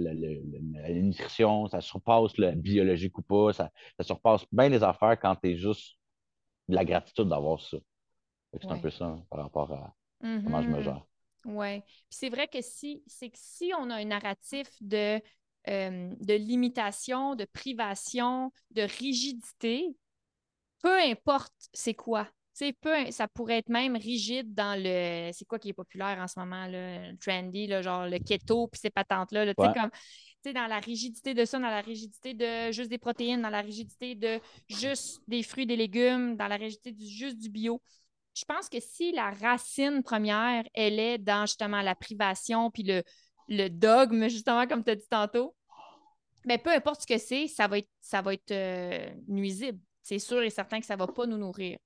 nutrition, 0.91 1.67
ça 1.69 1.81
surpasse 1.81 2.37
le 2.37 2.53
biologique 2.53 3.17
ou 3.19 3.23
pas, 3.23 3.53
ça, 3.53 3.71
surpasse 4.01 4.45
bien 4.53 4.69
les 4.69 4.83
affaires 4.83 5.19
quand 5.19 5.37
tu 5.37 5.51
es 5.51 5.57
juste 5.57 5.97
de 6.69 6.75
la 6.75 6.85
gratitude 6.85 7.29
d'avoir 7.29 7.61
ça. 7.61 7.79
C'est 8.61 8.71
un 8.71 8.79
peu 8.79 8.91
ça 8.91 9.19
par 9.31 9.41
rapport 9.41 9.73
à 9.73 9.95
comment 10.21 10.63
je 10.63 10.69
me 10.69 10.79
mm-hmm. 10.79 10.83
gère. 10.83 11.07
Oui. 11.47 11.81
Puis 11.81 12.11
c'est 12.11 12.29
vrai 12.29 12.47
que 12.49 12.61
si 12.61 13.03
c'est 13.07 13.31
que 13.31 13.39
si 13.39 13.73
on 13.79 13.89
a 13.89 13.97
un 13.97 14.05
narratif 14.05 14.69
de, 14.83 15.21
euh, 15.69 16.15
de 16.21 16.35
limitation, 16.35 17.35
de 17.35 17.45
privation, 17.45 18.53
de 18.71 18.83
rigidité, 18.83 19.97
peu 20.83 20.99
importe 21.01 21.53
c'est 21.73 21.95
quoi, 21.95 22.29
peu, 22.81 23.11
ça 23.11 23.29
pourrait 23.29 23.59
être 23.59 23.69
même 23.69 23.97
rigide 23.97 24.55
dans 24.55 24.79
le. 24.79 25.31
C'est 25.33 25.47
quoi 25.47 25.59
qui 25.59 25.71
est 25.71 25.75
populaire 25.75 26.19
en 26.21 26.29
ce 26.29 26.39
moment, 26.39 26.67
là, 26.67 27.13
trendy, 27.21 27.67
là, 27.67 27.83
genre 27.83 28.07
le 28.07 28.19
keto, 28.19 28.69
puis 28.69 28.81
ces 28.81 28.91
patentes-là. 28.91 29.45
Là, 29.45 29.55
comme 29.55 29.91
dans 30.53 30.67
la 30.67 30.81
rigidité 30.81 31.35
de 31.35 31.45
ça, 31.45 31.59
dans 31.59 31.69
la 31.69 31.81
rigidité 31.81 32.35
de 32.35 32.73
juste 32.73 32.91
des 32.91 32.99
protéines, 32.99 33.43
dans 33.43 33.51
la 33.51 33.61
rigidité 33.61 34.15
de 34.15 34.41
juste 34.69 35.23
des 35.29 35.43
fruits, 35.43 35.67
des 35.67 35.77
légumes, 35.77 36.37
dans 36.37 36.49
la 36.49 36.57
rigidité 36.57 36.93
du 36.93 37.07
juste 37.07 37.39
du 37.39 37.49
bio. 37.49 37.81
Je 38.35 38.45
pense 38.45 38.69
que 38.69 38.81
si 38.81 39.13
la 39.13 39.31
racine 39.31 40.03
première, 40.03 40.65
elle 40.75 40.99
est 40.99 41.19
dans 41.19 41.47
justement 41.47 41.83
la 41.83 41.95
privation 41.95 42.71
puis 42.71 42.83
le, 42.83 43.03
le 43.49 43.69
dogme, 43.69 44.29
justement, 44.29 44.67
comme 44.67 44.85
tu 44.85 44.91
as 44.91 44.97
dit 44.97 45.09
tantôt, 45.09 45.55
mais 46.45 46.59
peu 46.59 46.71
importe 46.71 47.03
ce 47.03 47.07
que 47.07 47.19
c'est, 47.19 47.47
ça 47.47 47.69
va 47.69 47.79
être, 47.79 47.89
ça 48.01 48.21
va 48.21 48.35
être 48.35 48.51
euh, 48.51 49.11
nuisible. 49.29 49.79
C'est 50.03 50.19
sûr 50.19 50.43
et 50.43 50.51
certain 50.51 50.81
que 50.81 50.87
ça 50.87 50.95
ne 50.95 50.99
va 50.99 51.07
pas 51.07 51.27
nous 51.27 51.39
nourrir. 51.39 51.79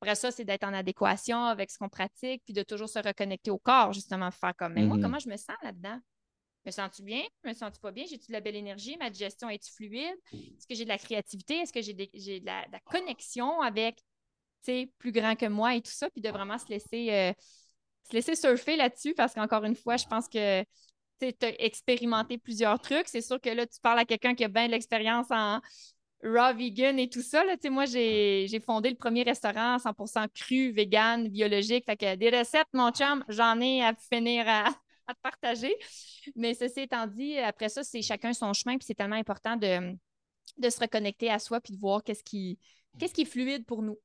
Après 0.00 0.14
ça, 0.14 0.30
c'est 0.30 0.44
d'être 0.44 0.64
en 0.64 0.72
adéquation 0.72 1.44
avec 1.44 1.70
ce 1.70 1.78
qu'on 1.78 1.88
pratique, 1.88 2.42
puis 2.44 2.54
de 2.54 2.62
toujours 2.62 2.88
se 2.88 2.98
reconnecter 2.98 3.50
au 3.50 3.58
corps, 3.58 3.92
justement, 3.92 4.30
faire 4.30 4.54
comme, 4.56 4.74
mais 4.74 4.82
moi, 4.84 4.96
mm-hmm. 4.96 5.02
comment 5.02 5.18
je 5.18 5.28
me 5.28 5.36
sens 5.36 5.56
là-dedans? 5.62 5.98
Me 6.64 6.70
sens-tu 6.70 7.02
bien? 7.02 7.22
Me 7.44 7.52
sens-tu 7.52 7.80
pas 7.80 7.90
bien? 7.90 8.04
J'ai-tu 8.08 8.28
de 8.28 8.32
la 8.32 8.40
belle 8.40 8.56
énergie? 8.56 8.96
Ma 8.98 9.10
digestion 9.10 9.48
est-tu 9.48 9.72
fluide? 9.72 10.16
Est-ce 10.32 10.66
que 10.66 10.74
j'ai 10.74 10.84
de 10.84 10.88
la 10.88 10.98
créativité? 10.98 11.54
Est-ce 11.58 11.72
que 11.72 11.80
j'ai 11.80 11.94
de, 11.94 12.44
la, 12.46 12.80
connexion 12.84 13.60
avec, 13.60 14.00
plus 14.98 15.12
grand 15.12 15.34
que 15.34 15.46
moi 15.46 15.74
et 15.74 15.80
tout 15.80 15.90
ça? 15.90 16.10
Puis 16.10 16.20
de 16.20 16.28
vraiment 16.28 16.58
se 16.58 16.68
laisser, 16.68 17.10
euh, 17.10 17.32
se 18.08 18.12
laisser 18.12 18.36
surfer 18.36 18.76
là-dessus? 18.76 19.14
Parce 19.14 19.34
qu'encore 19.34 19.64
une 19.64 19.76
fois, 19.76 19.96
je 19.96 20.04
pense 20.06 20.28
que 20.28 20.62
tu 21.18 21.46
as 21.46 21.64
expérimenté 21.64 22.38
plusieurs 22.38 22.80
trucs. 22.80 23.08
C'est 23.08 23.20
sûr 23.20 23.40
que 23.40 23.50
là, 23.50 23.66
tu 23.66 23.80
parles 23.80 23.98
à 23.98 24.04
quelqu'un 24.04 24.34
qui 24.34 24.44
a 24.44 24.48
bien 24.48 24.66
de 24.66 24.72
l'expérience 24.72 25.26
en, 25.30 25.60
raw 26.22 26.54
vegan 26.54 26.98
et 26.98 27.08
tout 27.08 27.22
ça. 27.22 27.44
Là. 27.44 27.56
Moi, 27.70 27.84
j'ai 27.86 28.60
fondé 28.64 28.90
le 28.90 28.96
premier 28.96 29.22
restaurant 29.22 29.78
100% 29.78 30.28
cru, 30.34 30.72
vegan, 30.72 31.28
biologique. 31.28 31.84
Fait 31.86 31.96
que 31.96 32.14
des 32.16 32.30
recettes, 32.30 32.68
mon 32.72 32.90
chum, 32.90 33.24
j'en 33.28 33.60
ai 33.60 33.82
à 33.82 33.94
finir 33.94 34.44
à, 34.48 34.70
te 35.06 35.20
partager. 35.22 35.74
Mais 36.36 36.54
ceci 36.54 36.80
étant 36.80 37.06
dit, 37.06 37.38
après 37.38 37.68
ça, 37.68 37.82
c'est 37.82 38.02
chacun 38.02 38.32
son 38.32 38.52
chemin. 38.52 38.76
Puis 38.76 38.86
c'est 38.86 38.94
tellement 38.94 39.16
important 39.16 39.56
de, 39.56 39.96
de 40.58 40.70
se 40.70 40.80
reconnecter 40.80 41.30
à 41.30 41.38
soi 41.38 41.60
puis 41.60 41.72
de 41.74 41.78
voir 41.78 42.02
qu'est-ce 42.02 42.24
qui, 42.24 42.58
qu'est-ce 42.98 43.14
qui 43.14 43.22
est 43.22 43.30
fluide 43.30 43.64
pour 43.64 43.82
nous. 43.82 43.98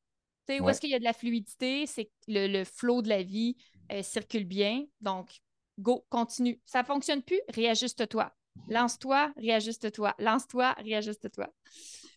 Où 0.49 0.69
est-ce 0.69 0.81
qu'il 0.81 0.89
y 0.89 0.95
a 0.95 0.99
de 0.99 1.03
la 1.03 1.13
fluidité? 1.13 1.85
C'est 1.87 2.05
que 2.05 2.11
le, 2.27 2.47
le 2.47 2.63
flot 2.65 3.01
de 3.01 3.09
la 3.09 3.23
vie 3.23 3.55
euh, 3.91 4.03
circule 4.03 4.45
bien. 4.45 4.83
Donc, 4.99 5.29
go, 5.79 6.05
continue. 6.09 6.59
Ça 6.65 6.81
ne 6.81 6.85
fonctionne 6.85 7.21
plus, 7.21 7.41
réajuste-toi. 7.49 8.31
Lance-toi, 8.69 9.33
réajuste-toi. 9.37 10.13
Lance-toi, 10.19 10.73
réajuste-toi. 10.73 11.49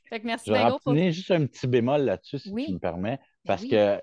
Fait 0.09 0.21
que 0.21 0.27
merci 0.27 0.51
Je 0.51 0.93
vais 0.93 1.13
juste 1.13 1.31
un 1.31 1.47
petit 1.47 1.67
bémol 1.67 2.03
là-dessus, 2.03 2.39
si 2.39 2.53
tu 2.53 2.73
me 2.73 2.79
permets. 2.79 3.17
Ben 3.17 3.21
parce 3.47 3.65
que, 3.65 3.97
tu 3.97 4.03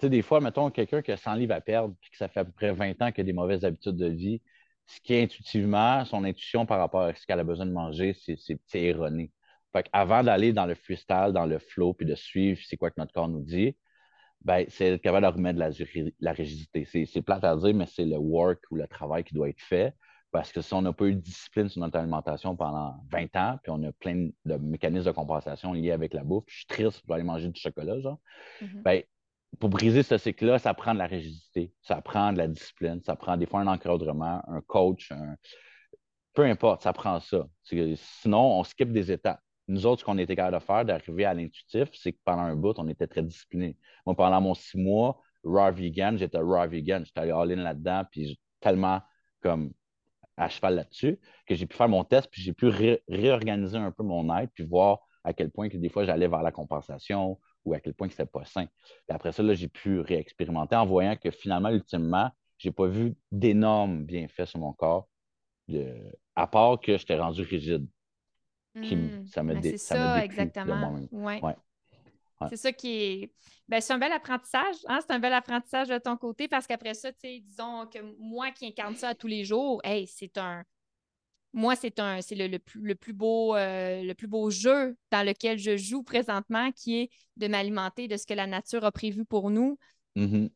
sais, 0.00 0.08
des 0.08 0.22
fois, 0.22 0.40
mettons 0.40 0.70
quelqu'un 0.70 1.02
qui 1.02 1.12
a 1.12 1.16
100 1.16 1.34
livres 1.34 1.54
à 1.54 1.60
perdre 1.60 1.94
puis 2.00 2.10
que 2.10 2.16
ça 2.16 2.28
fait 2.28 2.40
à 2.40 2.44
peu 2.44 2.52
près 2.52 2.72
20 2.72 3.02
ans 3.02 3.12
qu'il 3.12 3.22
a 3.22 3.24
des 3.24 3.32
mauvaises 3.32 3.64
habitudes 3.64 3.96
de 3.96 4.06
vie, 4.06 4.40
ce 4.86 5.00
qui 5.00 5.14
est 5.14 5.22
intuitivement, 5.22 6.04
son 6.04 6.24
intuition 6.24 6.66
par 6.66 6.78
rapport 6.78 7.02
à 7.02 7.14
ce 7.14 7.26
qu'elle 7.26 7.40
a 7.40 7.44
besoin 7.44 7.66
de 7.66 7.72
manger, 7.72 8.14
c'est 8.14 8.82
erroné. 8.82 9.30
Fait 9.72 9.88
avant 9.92 10.22
d'aller 10.22 10.52
dans 10.52 10.66
le 10.66 10.74
freestyle, 10.74 11.30
dans 11.32 11.46
le 11.46 11.58
flow, 11.58 11.94
puis 11.94 12.06
de 12.06 12.14
suivre 12.14 12.60
c'est 12.66 12.76
quoi 12.76 12.90
que 12.90 12.98
notre 12.98 13.12
corps 13.12 13.28
nous 13.28 13.42
dit, 13.42 13.74
ben, 14.44 14.64
c'est 14.68 14.86
être 14.86 15.02
capable 15.02 15.26
de 15.26 15.32
remettre 15.32 15.58
la, 15.58 15.70
la 16.20 16.32
rigidité. 16.32 16.84
C'est 17.06 17.22
plate 17.22 17.44
à 17.44 17.56
dire, 17.56 17.74
mais 17.74 17.86
c'est 17.86 18.04
le 18.04 18.16
work 18.16 18.60
ou 18.70 18.76
le 18.76 18.86
travail 18.86 19.24
qui 19.24 19.34
doit 19.34 19.48
être 19.48 19.60
fait. 19.60 19.94
Parce 20.30 20.50
que 20.50 20.62
si 20.62 20.72
on 20.72 20.80
n'a 20.80 20.94
pas 20.94 21.04
eu 21.04 21.14
de 21.14 21.20
discipline 21.20 21.68
sur 21.68 21.80
notre 21.82 21.98
alimentation 21.98 22.56
pendant 22.56 22.96
20 23.10 23.36
ans, 23.36 23.58
puis 23.62 23.70
on 23.70 23.82
a 23.82 23.92
plein 23.92 24.30
de 24.46 24.56
mécanismes 24.56 25.06
de 25.06 25.10
compensation 25.10 25.74
liés 25.74 25.92
avec 25.92 26.14
la 26.14 26.24
bouffe, 26.24 26.44
je 26.48 26.56
suis 26.56 26.66
triste, 26.66 27.02
je 27.02 27.06
vais 27.06 27.14
aller 27.14 27.22
manger 27.22 27.48
du 27.48 27.60
chocolat, 27.60 28.00
genre. 28.00 28.18
Mm-hmm. 28.62 28.82
Ben, 28.82 29.02
pour 29.60 29.68
briser 29.68 30.02
ce 30.02 30.16
cycle-là, 30.16 30.58
ça 30.58 30.72
prend 30.72 30.94
de 30.94 30.98
la 30.98 31.06
rigidité, 31.06 31.74
ça 31.82 32.00
prend 32.00 32.32
de 32.32 32.38
la 32.38 32.48
discipline, 32.48 33.02
ça 33.04 33.14
prend 33.14 33.36
des 33.36 33.44
fois 33.44 33.60
un 33.60 33.66
encadrement, 33.66 34.42
un 34.48 34.62
coach, 34.62 35.12
peu 36.32 36.44
importe, 36.44 36.82
ça 36.82 36.94
prend 36.94 37.20
ça. 37.20 37.46
Sinon, 37.62 38.58
on 38.58 38.64
skip 38.64 38.90
des 38.90 39.12
étapes. 39.12 39.42
Nous 39.72 39.86
autres, 39.86 40.00
ce 40.00 40.04
qu'on 40.04 40.18
était 40.18 40.36
capable 40.36 40.58
de 40.58 40.62
faire, 40.62 40.84
d'arriver 40.84 41.24
à 41.24 41.32
l'intuitif, 41.32 41.88
c'est 41.94 42.12
que 42.12 42.18
pendant 42.24 42.42
un 42.42 42.56
bout, 42.56 42.78
on 42.78 42.88
était 42.88 43.06
très 43.06 43.22
discipliné. 43.22 43.78
Moi, 44.04 44.14
pendant 44.14 44.40
mon 44.40 44.52
six 44.52 44.76
mois, 44.76 45.18
raw 45.44 45.72
vegan, 45.72 46.18
j'étais 46.18 46.38
raw 46.38 46.68
vegan. 46.68 47.04
J'étais 47.06 47.20
allé 47.20 47.32
all-in 47.32 47.56
là-dedans, 47.56 48.04
puis 48.10 48.38
tellement 48.60 49.00
comme 49.40 49.72
à 50.36 50.50
cheval 50.50 50.74
là-dessus, 50.74 51.18
que 51.46 51.54
j'ai 51.54 51.66
pu 51.66 51.74
faire 51.74 51.88
mon 51.88 52.04
test, 52.04 52.28
puis 52.30 52.42
j'ai 52.42 52.52
pu 52.52 52.66
réorganiser 53.08 53.78
un 53.78 53.92
peu 53.92 54.02
mon 54.02 54.34
aide, 54.36 54.50
puis 54.54 54.64
voir 54.64 55.00
à 55.24 55.32
quel 55.32 55.50
point 55.50 55.68
que 55.70 55.78
des 55.78 55.88
fois 55.88 56.04
j'allais 56.04 56.28
vers 56.28 56.42
la 56.42 56.52
compensation 56.52 57.38
ou 57.64 57.74
à 57.74 57.80
quel 57.80 57.94
point 57.94 58.08
que 58.08 58.14
c'était 58.14 58.26
pas 58.26 58.44
sain. 58.44 58.66
Puis 58.66 59.14
après 59.14 59.32
ça, 59.32 59.54
j'ai 59.54 59.68
pu 59.68 60.00
réexpérimenter 60.00 60.76
en 60.76 60.84
voyant 60.84 61.16
que 61.16 61.30
finalement, 61.30 61.70
ultimement, 61.70 62.30
j'ai 62.58 62.72
pas 62.72 62.86
vu 62.86 63.14
d'énormes 63.30 64.04
bienfaits 64.04 64.46
sur 64.46 64.58
mon 64.58 64.72
corps, 64.74 65.08
à 66.36 66.46
part 66.46 66.78
que 66.78 66.98
j'étais 66.98 67.18
rendu 67.18 67.42
rigide. 67.42 67.86
Hmm. 68.74 69.26
ça 69.26 69.42
me 69.42 69.54
ben, 69.54 69.62
C'est 69.62 69.78
ça, 69.78 70.24
exactement. 70.24 70.98
Ouais. 71.10 71.40
C'est 72.48 72.56
ça 72.56 72.72
qui 72.72 72.88
est. 73.02 73.32
Ben, 73.68 73.80
c'est 73.80 73.92
un 73.92 73.98
bel 73.98 74.12
apprentissage. 74.12 74.76
Hein? 74.86 74.98
C'est 75.00 75.12
un 75.12 75.18
bel 75.18 75.32
apprentissage 75.32 75.88
de 75.88 75.98
ton 75.98 76.16
côté 76.16 76.48
parce 76.48 76.66
qu'après 76.66 76.94
ça, 76.94 77.10
disons 77.22 77.86
que 77.86 77.98
moi 78.18 78.50
qui 78.50 78.66
incarne 78.66 78.96
ça 78.96 79.14
tous 79.14 79.26
les 79.26 79.44
jours, 79.44 79.80
hey, 79.84 80.06
c'est 80.06 80.38
un. 80.38 80.64
Moi, 81.54 81.76
c'est 81.76 81.98
un 81.98 82.22
c'est 82.22 82.34
le, 82.34 82.58
plus, 82.58 82.80
le, 82.80 82.94
plus 82.94 83.12
beau, 83.12 83.54
euh, 83.54 84.02
le 84.02 84.14
plus 84.14 84.26
beau 84.26 84.48
jeu 84.48 84.96
dans 85.10 85.26
lequel 85.26 85.58
je 85.58 85.76
joue 85.76 86.02
présentement, 86.02 86.72
qui 86.72 87.00
est 87.00 87.10
de 87.36 87.46
m'alimenter 87.46 88.08
de 88.08 88.16
ce 88.16 88.26
que 88.26 88.32
la 88.32 88.46
nature 88.46 88.84
a 88.84 88.92
prévu 88.92 89.26
pour 89.26 89.50
nous. 89.50 89.78
Mm-hmm. 90.16 90.50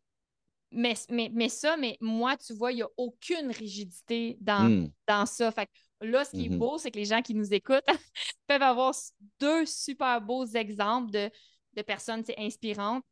mais, 0.72 0.94
mais, 1.10 1.30
mais, 1.34 1.48
ça, 1.50 1.76
mais 1.76 1.98
moi, 2.00 2.38
tu 2.38 2.54
vois, 2.54 2.72
il 2.72 2.76
n'y 2.76 2.82
a 2.82 2.88
aucune 2.96 3.50
rigidité 3.50 4.38
dans, 4.40 4.70
mm. 4.70 4.90
dans 5.06 5.26
ça. 5.26 5.52
Fait 5.52 5.68
là, 6.00 6.24
ce 6.24 6.30
qui 6.30 6.46
est 6.46 6.48
mm-hmm. 6.48 6.58
beau, 6.58 6.78
c'est 6.78 6.90
que 6.90 6.98
les 6.98 7.04
gens 7.06 7.22
qui 7.22 7.34
nous 7.34 7.52
écoutent 7.52 7.86
peuvent 8.46 8.62
avoir 8.62 8.94
deux 9.40 9.66
super 9.66 10.20
beaux 10.20 10.46
exemples 10.46 11.10
de 11.10 11.30
de 11.76 11.82
personnes 11.82 12.24
inspirantes 12.38 13.04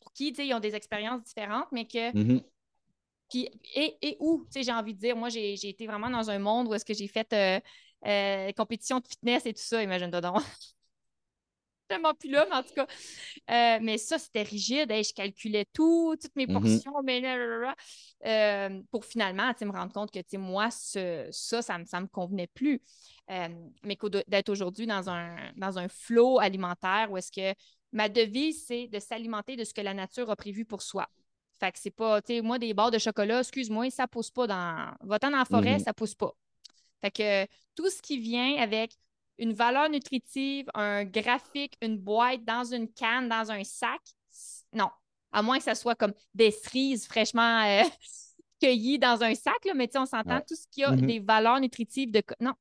pour 0.00 0.12
qui 0.12 0.30
ils 0.30 0.54
ont 0.54 0.60
des 0.60 0.74
expériences 0.74 1.22
différentes, 1.22 1.68
mais 1.70 1.86
que. 1.86 2.12
Mm-hmm. 2.12 2.42
et, 3.74 3.98
et 4.02 4.16
où, 4.18 4.46
j'ai 4.54 4.72
envie 4.72 4.94
de 4.94 4.98
dire, 4.98 5.16
moi, 5.16 5.28
j'ai 5.28 5.68
été 5.68 5.86
vraiment 5.86 6.10
dans 6.10 6.28
un 6.30 6.38
monde 6.38 6.68
où 6.68 6.74
est-ce 6.74 6.84
que 6.84 6.94
j'ai 6.94 7.08
fait. 7.08 7.32
Euh, 7.32 7.60
euh, 8.04 8.50
compétition 8.56 8.98
de 8.98 9.06
fitness 9.06 9.46
et 9.46 9.54
tout 9.54 9.62
ça, 9.62 9.80
imagine-toi 9.80 10.20
donc. 10.20 10.42
tellement 11.92 12.14
plus 12.14 12.30
là, 12.30 12.46
mais 12.48 12.56
en 12.56 12.62
tout 12.62 12.74
cas. 12.74 12.86
Euh, 13.50 13.78
mais 13.82 13.98
ça, 13.98 14.18
c'était 14.18 14.42
rigide. 14.42 14.90
je 14.90 15.12
calculais 15.12 15.66
tout, 15.72 16.14
toutes 16.20 16.34
mes 16.36 16.46
Mhm. 16.46 16.54
portions, 16.60 17.02
mais 17.02 17.20
là, 17.20 17.36
là, 17.36 17.46
là, 17.46 17.58
là. 17.58 17.74
Euh, 18.24 18.82
pour 18.90 19.04
finalement 19.04 19.52
me 19.60 19.70
rendre 19.72 19.92
compte 19.92 20.10
que 20.10 20.36
moi, 20.36 20.70
ce- 20.70 21.28
ça, 21.30 21.62
ça 21.62 21.78
ne 21.78 21.84
me 22.02 22.06
convenait 22.06 22.46
plus. 22.48 22.80
Euh, 23.30 23.48
mais 23.84 23.96
qu'au- 23.96 24.08
d'être 24.08 24.48
aujourd'hui 24.48 24.86
dans 24.86 25.08
un, 25.08 25.36
dans 25.56 25.78
un 25.78 25.88
flot 25.88 26.38
alimentaire 26.38 27.08
où 27.10 27.16
est-ce 27.16 27.32
que 27.32 27.54
ma 27.92 28.08
devise, 28.08 28.64
c'est 28.66 28.88
de 28.88 28.98
s'alimenter 28.98 29.56
de 29.56 29.64
ce 29.64 29.72
que 29.74 29.80
la 29.80 29.94
nature 29.94 30.30
a 30.30 30.36
prévu 30.36 30.64
pour 30.64 30.82
soi. 30.82 31.08
Fait 31.60 31.70
que 31.72 31.78
c'est 31.78 31.90
pas, 31.90 32.20
tu 32.22 32.34
sais, 32.34 32.40
moi, 32.42 32.58
des 32.58 32.74
barres 32.74 32.90
de 32.90 32.98
chocolat, 32.98 33.40
excuse-moi, 33.40 33.90
ça 33.90 34.08
pousse 34.08 34.30
pas 34.30 34.46
dans. 34.46 34.94
Va-t'en 35.02 35.30
dans 35.30 35.38
la 35.38 35.44
forêt, 35.44 35.74
Mhm. 35.74 35.78
ça 35.84 35.92
pousse 35.92 36.14
pas. 36.14 36.32
Fait 37.00 37.10
que 37.10 37.46
tout 37.74 37.88
ce 37.90 38.00
qui 38.02 38.18
vient 38.18 38.56
avec 38.56 38.92
une 39.42 39.52
valeur 39.54 39.90
nutritive, 39.90 40.66
un 40.74 41.04
graphique, 41.04 41.76
une 41.82 41.98
boîte 41.98 42.44
dans 42.44 42.64
une 42.64 42.88
canne, 42.92 43.28
dans 43.28 43.50
un 43.50 43.64
sac, 43.64 44.00
non. 44.72 44.88
À 45.32 45.42
moins 45.42 45.58
que 45.58 45.64
ça 45.64 45.74
soit 45.74 45.96
comme 45.96 46.14
des 46.32 46.50
cerises 46.52 47.06
fraîchement 47.06 47.64
euh, 47.64 47.82
cueillies 48.60 48.98
dans 49.00 49.22
un 49.22 49.34
sac, 49.34 49.64
là, 49.64 49.74
mais 49.74 49.88
tu 49.88 49.92
sais, 49.94 49.98
on 49.98 50.06
s'entend, 50.06 50.36
Ouais. 50.36 50.44
tout 50.46 50.54
ce 50.54 50.66
qui 50.70 50.84
a 50.84 50.92
Mhm. 50.92 51.06
des 51.06 51.18
valeurs 51.18 51.58
nutritives 51.58 52.12
de. 52.12 52.22
Non. 52.40 52.52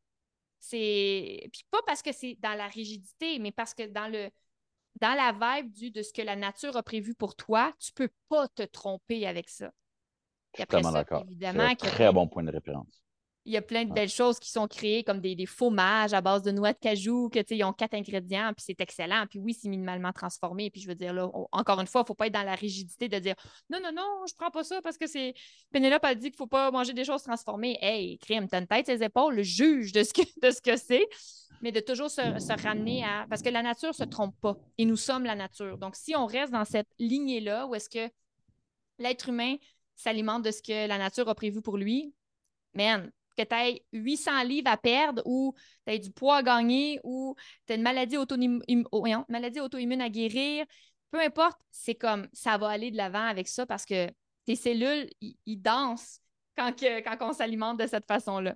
C'est. 0.60 1.50
Puis 1.54 1.64
pas 1.70 1.82
parce 1.86 2.02
que 2.02 2.12
c'est 2.12 2.36
dans 2.40 2.56
la 2.56 2.68
rigidité, 2.68 3.38
mais 3.40 3.52
parce 3.52 3.74
que 3.74 3.84
dans 3.88 4.08
le. 4.08 4.30
Dans 5.00 5.14
la 5.14 5.32
vibe 5.62 5.72
du, 5.72 5.90
de 5.92 6.02
ce 6.02 6.12
que 6.12 6.22
la 6.22 6.36
nature 6.36 6.76
a 6.76 6.84
prévu 6.84 7.16
pour 7.16 7.36
toi, 7.36 7.72
tu 7.80 7.94
peux 7.94 8.10
pas 8.28 8.48
te 8.50 8.64
tromper 8.64 9.26
avec 9.26 9.50
ça. 9.50 9.72
Je 10.58 10.64
suis 10.64 10.84
ça, 10.84 10.92
d'accord. 10.92 11.24
C'est 11.40 11.46
un 11.46 11.76
très 11.76 12.12
bon 12.12 12.28
point 12.28 12.44
de 12.44 12.52
référence. 12.52 13.02
Il 13.46 13.54
y 13.54 13.58
a 13.58 13.62
plein 13.62 13.86
de 13.86 13.92
belles 13.92 14.10
choses 14.10 14.40
qui 14.40 14.52
sont 14.52 14.68
créées, 14.68 15.04
comme 15.04 15.20
des, 15.20 15.36
des 15.36 15.48
fromages 15.48 16.14
à 16.14 16.22
base 16.22 16.44
de 16.44 16.52
noix 16.52 16.74
de 16.74 16.78
cajou, 16.78 17.28
que, 17.30 17.40
tu 17.40 17.46
sais, 17.50 17.58
ils 17.58 17.64
ont 17.64 17.74
quatre 17.74 17.96
ingrédients, 17.96 18.52
puis 18.56 18.64
c'est 18.68 18.80
excellent. 18.80 19.26
Puis 19.30 19.40
oui, 19.40 19.54
c'est 19.54 19.68
minimalement 19.68 20.12
transformé. 20.14 20.70
Puis 20.70 20.82
je 20.82 20.88
veux 20.88 20.96
dire, 20.96 21.12
là, 21.12 21.28
on- 21.34 21.48
encore 21.52 21.80
une 21.82 21.88
fois, 21.88 22.02
il 22.02 22.04
ne 22.04 22.08
faut 22.08 22.14
pas 22.14 22.28
être 22.28 22.34
dans 22.34 22.44
la 22.44 22.54
rigidité 22.54 23.10
de 23.10 23.18
dire 23.18 23.36
non, 23.70 23.80
non, 23.82 23.92
non, 23.92 24.26
je 24.30 24.36
prends 24.36 24.52
pas 24.52 24.64
ça 24.64 24.82
parce 24.84 24.98
que 24.98 25.08
c'est. 25.08 25.34
Pénélope 25.72 26.04
a 26.06 26.14
dit 26.14 26.30
qu'il 26.30 26.34
ne 26.34 26.38
faut 26.38 26.48
pas 26.48 26.70
manger 26.70 26.94
des 26.94 27.04
choses 27.04 27.24
transformées. 27.24 27.78
Hey, 27.82 28.20
crime, 28.20 28.48
t'as 28.48 28.60
une 28.60 28.68
tête, 28.68 28.86
ses 28.86 29.02
épaules, 29.04 29.36
le 29.36 29.44
juge 29.44 29.92
de 29.92 30.04
ce 30.04 30.14
que, 30.14 30.22
de 30.42 30.52
ce 30.52 30.62
que 30.62 30.78
c'est. 30.78 31.08
Mais 31.64 31.72
de 31.72 31.80
toujours 31.80 32.10
se, 32.10 32.22
se 32.22 32.62
ramener 32.62 33.04
à. 33.04 33.26
Parce 33.30 33.42
que 33.42 33.50
la 33.50 33.64
nature 33.64 33.90
ne 33.90 33.94
se 33.94 34.04
trompe 34.04 34.36
pas. 34.40 34.56
Et 34.78 34.86
nous 34.86 34.98
sommes 34.98 35.26
la 35.26 35.36
nature. 35.36 35.78
Donc, 35.78 35.96
si 35.96 36.16
on 36.16 36.26
reste 36.26 36.52
dans 36.54 36.66
cette 36.66 36.90
lignée-là, 37.00 37.68
où 37.68 37.76
est-ce 37.76 37.90
que 37.90 38.12
l'être 39.00 39.30
humain 39.30 39.56
s'alimente 39.96 40.44
de 40.44 40.52
ce 40.52 40.62
que 40.62 40.88
la 40.88 40.98
nature 40.98 41.28
a 41.30 41.36
prévu 41.36 41.62
pour 41.62 41.78
lui, 41.78 42.14
man, 42.74 43.12
que 43.38 43.44
tu 43.44 43.56
aies 43.56 43.84
800 43.94 44.44
livres 44.44 44.70
à 44.70 44.78
perdre 44.78 45.22
ou 45.26 45.54
tu 45.86 45.94
aies 45.94 46.00
du 46.00 46.12
poids 46.12 46.38
à 46.38 46.44
gagner 46.44 47.00
ou 47.04 47.36
tu 47.66 47.74
as 47.74 47.76
une 47.76 47.82
maladie 47.82 48.18
auto-immune 48.18 48.62
maladie 49.30 49.60
auto-immune 49.60 50.02
à 50.02 50.10
guérir, 50.10 50.66
peu 51.12 51.20
importe, 51.20 51.58
c'est 51.72 51.96
comme 51.96 52.28
ça 52.34 52.58
va 52.58 52.70
aller 52.70 52.92
de 52.92 52.98
l'avant 52.98 53.26
avec 53.26 53.48
ça 53.48 53.66
parce 53.66 53.86
que 53.86 54.10
tes 54.46 54.56
cellules, 54.56 55.10
ils 55.22 55.62
dansent 55.62 56.20
quand, 56.58 56.74
que- 56.74 57.02
quand 57.02 57.18
on 57.30 57.34
s'alimente 57.34 57.80
de 57.80 57.88
cette 57.88 58.06
façon-là. 58.06 58.56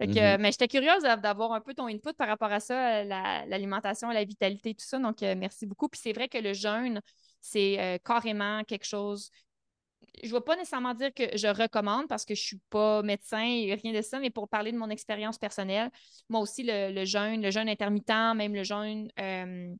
Mhm. 0.00 0.18
euh, 0.18 0.36
mais 0.40 0.50
j'étais 0.50 0.68
curieuse 0.68 1.02
d'av- 1.02 1.20
d'avoir 1.20 1.52
un 1.52 1.60
peu 1.60 1.72
ton 1.72 1.86
input 1.86 2.12
par 2.14 2.26
rapport 2.28 2.52
à 2.52 2.60
ça, 2.60 3.00
euh, 3.00 3.04
la- 3.04 3.46
l'alimentation, 3.46 4.10
la 4.10 4.24
vitalité, 4.24 4.74
tout 4.74 4.84
ça. 4.84 4.98
Donc, 4.98 5.22
euh, 5.22 5.34
merci 5.36 5.66
beaucoup. 5.66 5.88
Puis 5.88 6.00
c'est 6.02 6.12
vrai 6.12 6.28
que 6.28 6.38
le 6.38 6.52
jeûne, 6.52 7.00
c'est 7.40 7.78
euh, 7.80 7.98
carrément 8.04 8.64
quelque 8.64 8.84
chose 8.86 9.30
je 10.22 10.28
ne 10.28 10.32
vais 10.34 10.40
pas 10.40 10.56
nécessairement 10.56 10.94
dire 10.94 11.12
que 11.12 11.36
je 11.36 11.46
recommande 11.48 12.08
parce 12.08 12.24
que 12.24 12.34
je 12.34 12.40
ne 12.42 12.46
suis 12.46 12.60
pas 12.70 13.02
médecin 13.02 13.44
et 13.44 13.74
rien 13.74 13.92
de 13.92 14.00
ça, 14.02 14.18
mais 14.20 14.30
pour 14.30 14.48
parler 14.48 14.72
de 14.72 14.78
mon 14.78 14.90
expérience 14.90 15.38
personnelle, 15.38 15.90
moi 16.28 16.40
aussi, 16.40 16.62
le, 16.62 16.92
le 16.92 17.04
jeûne, 17.04 17.42
le 17.42 17.50
jeûne 17.50 17.68
intermittent, 17.68 18.08
même 18.36 18.54
le 18.54 18.62
jeûne, 18.62 19.10
euh, 19.18 19.74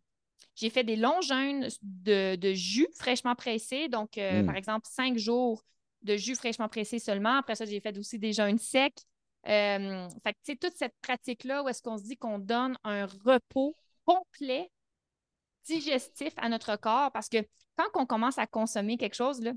j'ai 0.56 0.70
fait 0.70 0.84
des 0.84 0.96
longs 0.96 1.20
jeûnes 1.20 1.68
de, 1.82 2.36
de 2.36 2.52
jus 2.52 2.88
fraîchement 2.96 3.34
pressé. 3.34 3.88
Donc, 3.88 4.18
euh, 4.18 4.42
Mm. 4.42 4.46
par 4.46 4.56
exemple, 4.56 4.86
cinq 4.88 5.18
jours 5.18 5.64
de 6.02 6.16
jus 6.16 6.34
fraîchement 6.36 6.68
pressé 6.68 6.98
seulement. 6.98 7.38
Après 7.38 7.54
ça, 7.54 7.64
j'ai 7.64 7.80
fait 7.80 7.96
aussi 7.98 8.18
des 8.18 8.32
jeûnes 8.32 8.58
secs. 8.58 8.92
Euh, 9.46 10.08
fait 10.22 10.32
que, 10.32 10.38
tu 10.44 10.52
sais, 10.52 10.56
toute 10.56 10.76
cette 10.76 10.94
pratique-là 11.02 11.62
où 11.62 11.68
est-ce 11.68 11.82
qu'on 11.82 11.98
se 11.98 12.04
dit 12.04 12.16
qu'on 12.16 12.38
donne 12.38 12.78
un 12.84 13.06
repos 13.24 13.74
complet, 14.04 14.70
digestif 15.64 16.32
à 16.36 16.48
notre 16.48 16.76
corps, 16.76 17.10
parce 17.12 17.28
que 17.28 17.38
quand 17.76 17.88
on 17.94 18.06
commence 18.06 18.38
à 18.38 18.46
consommer 18.46 18.96
quelque 18.96 19.14
chose, 19.14 19.40
là, 19.40 19.52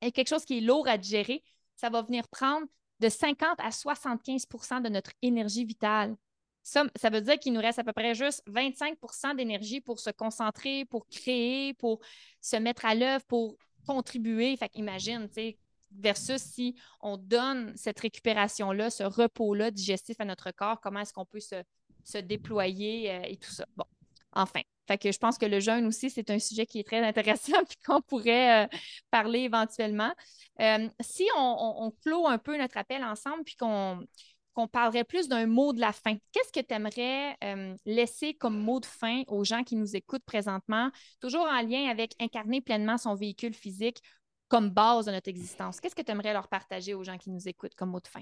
et 0.00 0.12
quelque 0.12 0.28
chose 0.28 0.44
qui 0.44 0.58
est 0.58 0.60
lourd 0.60 0.88
à 0.88 0.98
digérer, 0.98 1.42
ça 1.76 1.90
va 1.90 2.02
venir 2.02 2.28
prendre 2.28 2.66
de 3.00 3.08
50 3.08 3.58
à 3.58 3.70
75% 3.70 4.82
de 4.82 4.88
notre 4.88 5.12
énergie 5.22 5.64
vitale. 5.64 6.16
Ça, 6.62 6.84
ça 6.96 7.10
veut 7.10 7.20
dire 7.20 7.38
qu'il 7.38 7.52
nous 7.52 7.60
reste 7.60 7.78
à 7.78 7.84
peu 7.84 7.92
près 7.92 8.14
juste 8.14 8.42
25% 8.48 9.36
d'énergie 9.36 9.80
pour 9.80 10.00
se 10.00 10.10
concentrer, 10.10 10.86
pour 10.86 11.06
créer, 11.08 11.74
pour 11.74 12.00
se 12.40 12.56
mettre 12.56 12.86
à 12.86 12.94
l'œuvre, 12.94 13.24
pour 13.26 13.56
contribuer. 13.86 14.56
Fait 14.56 14.70
qu'imagine, 14.70 15.28
tu 15.28 15.34
sais, 15.34 15.58
versus 15.92 16.40
si 16.40 16.74
on 17.00 17.16
donne 17.16 17.76
cette 17.76 18.00
récupération-là, 18.00 18.90
ce 18.90 19.02
repos-là 19.02 19.70
digestif 19.70 20.20
à 20.20 20.24
notre 20.24 20.50
corps, 20.52 20.80
comment 20.80 21.00
est-ce 21.00 21.12
qu'on 21.12 21.26
peut 21.26 21.40
se, 21.40 21.62
se 22.02 22.18
déployer 22.18 23.10
euh, 23.10 23.22
et 23.24 23.36
tout 23.36 23.50
ça. 23.50 23.66
Bon, 23.76 23.86
enfin. 24.32 24.62
Fait 24.86 24.98
que 24.98 25.10
je 25.10 25.18
pense 25.18 25.38
que 25.38 25.46
le 25.46 25.60
jeûne 25.60 25.86
aussi, 25.86 26.10
c'est 26.10 26.30
un 26.30 26.38
sujet 26.38 26.66
qui 26.66 26.80
est 26.80 26.84
très 26.84 27.00
intéressant 27.00 27.64
puis 27.68 27.78
qu'on 27.84 28.00
pourrait 28.02 28.64
euh, 28.64 28.68
parler 29.10 29.40
éventuellement. 29.40 30.12
Euh, 30.60 30.88
si 31.00 31.24
on, 31.36 31.92
clôt 32.04 32.26
un 32.26 32.38
peu 32.38 32.56
notre 32.56 32.76
appel 32.76 33.02
ensemble 33.02 33.44
puis 33.44 33.56
qu'on 33.56 34.04
qu'on 34.52 34.68
parlerait 34.68 35.02
plus 35.02 35.26
d'un 35.26 35.46
mot 35.46 35.72
de 35.72 35.80
la 35.80 35.92
fin, 35.92 36.14
qu'est-ce 36.30 36.52
que 36.52 36.64
tu 36.64 36.72
aimerais 36.72 37.36
euh, 37.42 37.74
laisser 37.86 38.34
comme 38.34 38.56
mot 38.56 38.78
de 38.78 38.86
fin 38.86 39.24
aux 39.26 39.42
gens 39.42 39.64
qui 39.64 39.74
nous 39.74 39.96
écoutent 39.96 40.24
présentement, 40.24 40.92
toujours 41.20 41.48
en 41.48 41.60
lien 41.60 41.90
avec 41.90 42.14
incarner 42.20 42.60
pleinement 42.60 42.96
son 42.96 43.16
véhicule 43.16 43.52
physique 43.52 44.00
comme 44.46 44.70
base 44.70 45.06
de 45.06 45.10
notre 45.10 45.28
existence? 45.28 45.80
Qu'est-ce 45.80 45.96
que 45.96 46.02
tu 46.02 46.12
aimerais 46.12 46.32
leur 46.32 46.46
partager 46.46 46.94
aux 46.94 47.02
gens 47.02 47.18
qui 47.18 47.30
nous 47.30 47.48
écoutent 47.48 47.74
comme 47.74 47.90
mot 47.90 47.98
de 47.98 48.06
fin? 48.06 48.20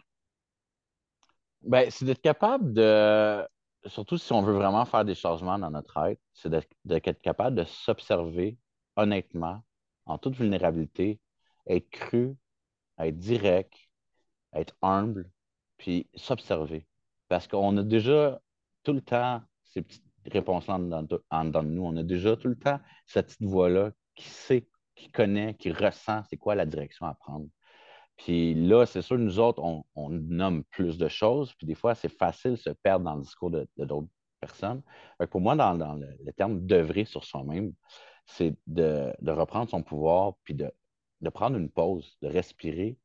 Ben, 1.61 1.91
c'est 1.91 2.07
d'être 2.07 2.23
capable 2.23 2.73
de, 2.73 3.47
surtout 3.87 4.19
si 4.19 4.33
on 4.33 4.43
veut 4.43 4.55
vraiment 4.55 4.85
faire 4.85 5.05
des 5.05 5.15
changements 5.15 5.59
dans 5.59 5.71
notre 5.71 5.97
être, 5.99 6.21
c'est 6.33 6.51
d'être 6.85 7.23
capable 7.23 7.57
de 7.57 7.65
s'observer 7.65 8.59
honnêtement, 8.97 9.63
en 10.07 10.19
toute 10.19 10.37
vulnérabilité, 10.37 11.21
être 11.67 11.89
cru, 11.91 12.37
être 12.99 13.19
direct, 13.19 13.75
être 14.53 14.77
humble, 14.83 15.31
puis 15.79 16.09
s'observer. 16.15 16.87
Parce 17.29 17.47
qu'on 17.47 17.77
a 17.79 17.83
déjà 17.83 18.41
tout 18.83 18.93
le 18.93 19.01
temps 19.01 19.41
ces 19.65 19.83
petites 19.83 20.05
réponses-là 20.31 20.75
en 20.75 20.79
dedans 20.81 21.63
de 21.63 21.69
nous. 21.69 21.85
On 21.85 21.97
a 21.97 22.03
déjà 22.03 22.37
tout 22.37 22.49
le 22.49 22.59
temps 22.59 22.81
cette 23.07 23.27
petite 23.29 23.43
voix-là 23.43 23.93
qui 24.15 24.29
sait, 24.29 24.69
qui 24.95 25.11
connaît, 25.11 25.55
qui 25.55 25.73
ressent 25.73 26.23
c'est 26.29 26.37
quoi 26.37 26.55
la 26.55 26.67
direction 26.67 27.07
à 27.07 27.15
prendre. 27.15 27.47
Puis 28.23 28.55
là, 28.55 28.87
c'est 28.87 29.03
sûr, 29.03 29.19
nous 29.19 29.41
autres, 29.41 29.61
on, 29.61 30.09
nomme 30.09 30.63
plus 30.65 30.97
de 30.97 31.09
choses, 31.09 31.53
puis 31.55 31.67
des 31.67 31.75
fois, 31.75 31.97
c'est 31.97 32.09
facile 32.09 32.53
de 32.53 32.57
se 32.57 32.71
perdre 32.71 33.05
dans 33.05 33.17
le 33.17 33.23
discours 33.23 33.51
de 33.51 33.69
d'autres 33.79 34.09
personnes. 34.41 34.81
pour 35.31 35.41
moi, 35.41 35.57
dans, 35.57 35.75
dans 35.77 35.95
le, 35.95 36.07
le, 36.25 36.33
terme 36.33 36.65
d'œuvrer 36.65 37.05
sur 37.05 37.25
soi-même, 37.25 37.73
c'est 38.27 38.55
de, 38.69 39.13
de, 39.21 39.33
reprendre 39.33 39.69
son 39.69 39.83
pouvoir, 39.83 40.35
puis 40.45 40.55
de, 40.55 40.71
de, 41.21 41.31
prendre 41.31 41.57
une 41.57 41.69
pause, 41.69 42.17
de 42.23 42.29
respirer, 42.29 42.97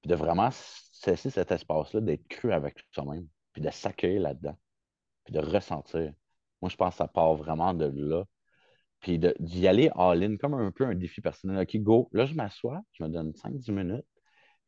puis 0.00 0.08
de 0.08 0.14
vraiment 0.14 0.50
cesser 0.52 1.30
cet 1.30 1.50
espace-là, 1.50 2.00
d'être 2.00 2.28
cru 2.28 2.52
avec 2.52 2.78
soi-même, 2.92 3.26
puis 3.52 3.62
de 3.62 3.70
s'accueillir 3.70 4.22
là-dedans, 4.22 4.56
puis 5.24 5.34
de 5.34 5.40
ressentir. 5.40 6.12
Moi, 6.62 6.68
je 6.68 6.76
pense 6.76 6.94
que 6.94 6.98
ça 6.98 7.08
part 7.08 7.34
vraiment 7.34 7.74
de 7.74 7.86
là. 7.86 8.24
Puis 9.04 9.20
d'y 9.38 9.68
aller 9.68 9.90
all-in, 9.96 10.38
comme 10.38 10.54
un 10.54 10.70
peu 10.70 10.86
un 10.86 10.94
défi 10.94 11.20
personnel. 11.20 11.58
OK, 11.62 11.76
go, 11.82 12.08
là, 12.14 12.24
je 12.24 12.32
m'assois, 12.32 12.80
je 12.94 13.04
me 13.04 13.10
donne 13.10 13.32
5-10 13.34 13.70
minutes, 13.70 14.06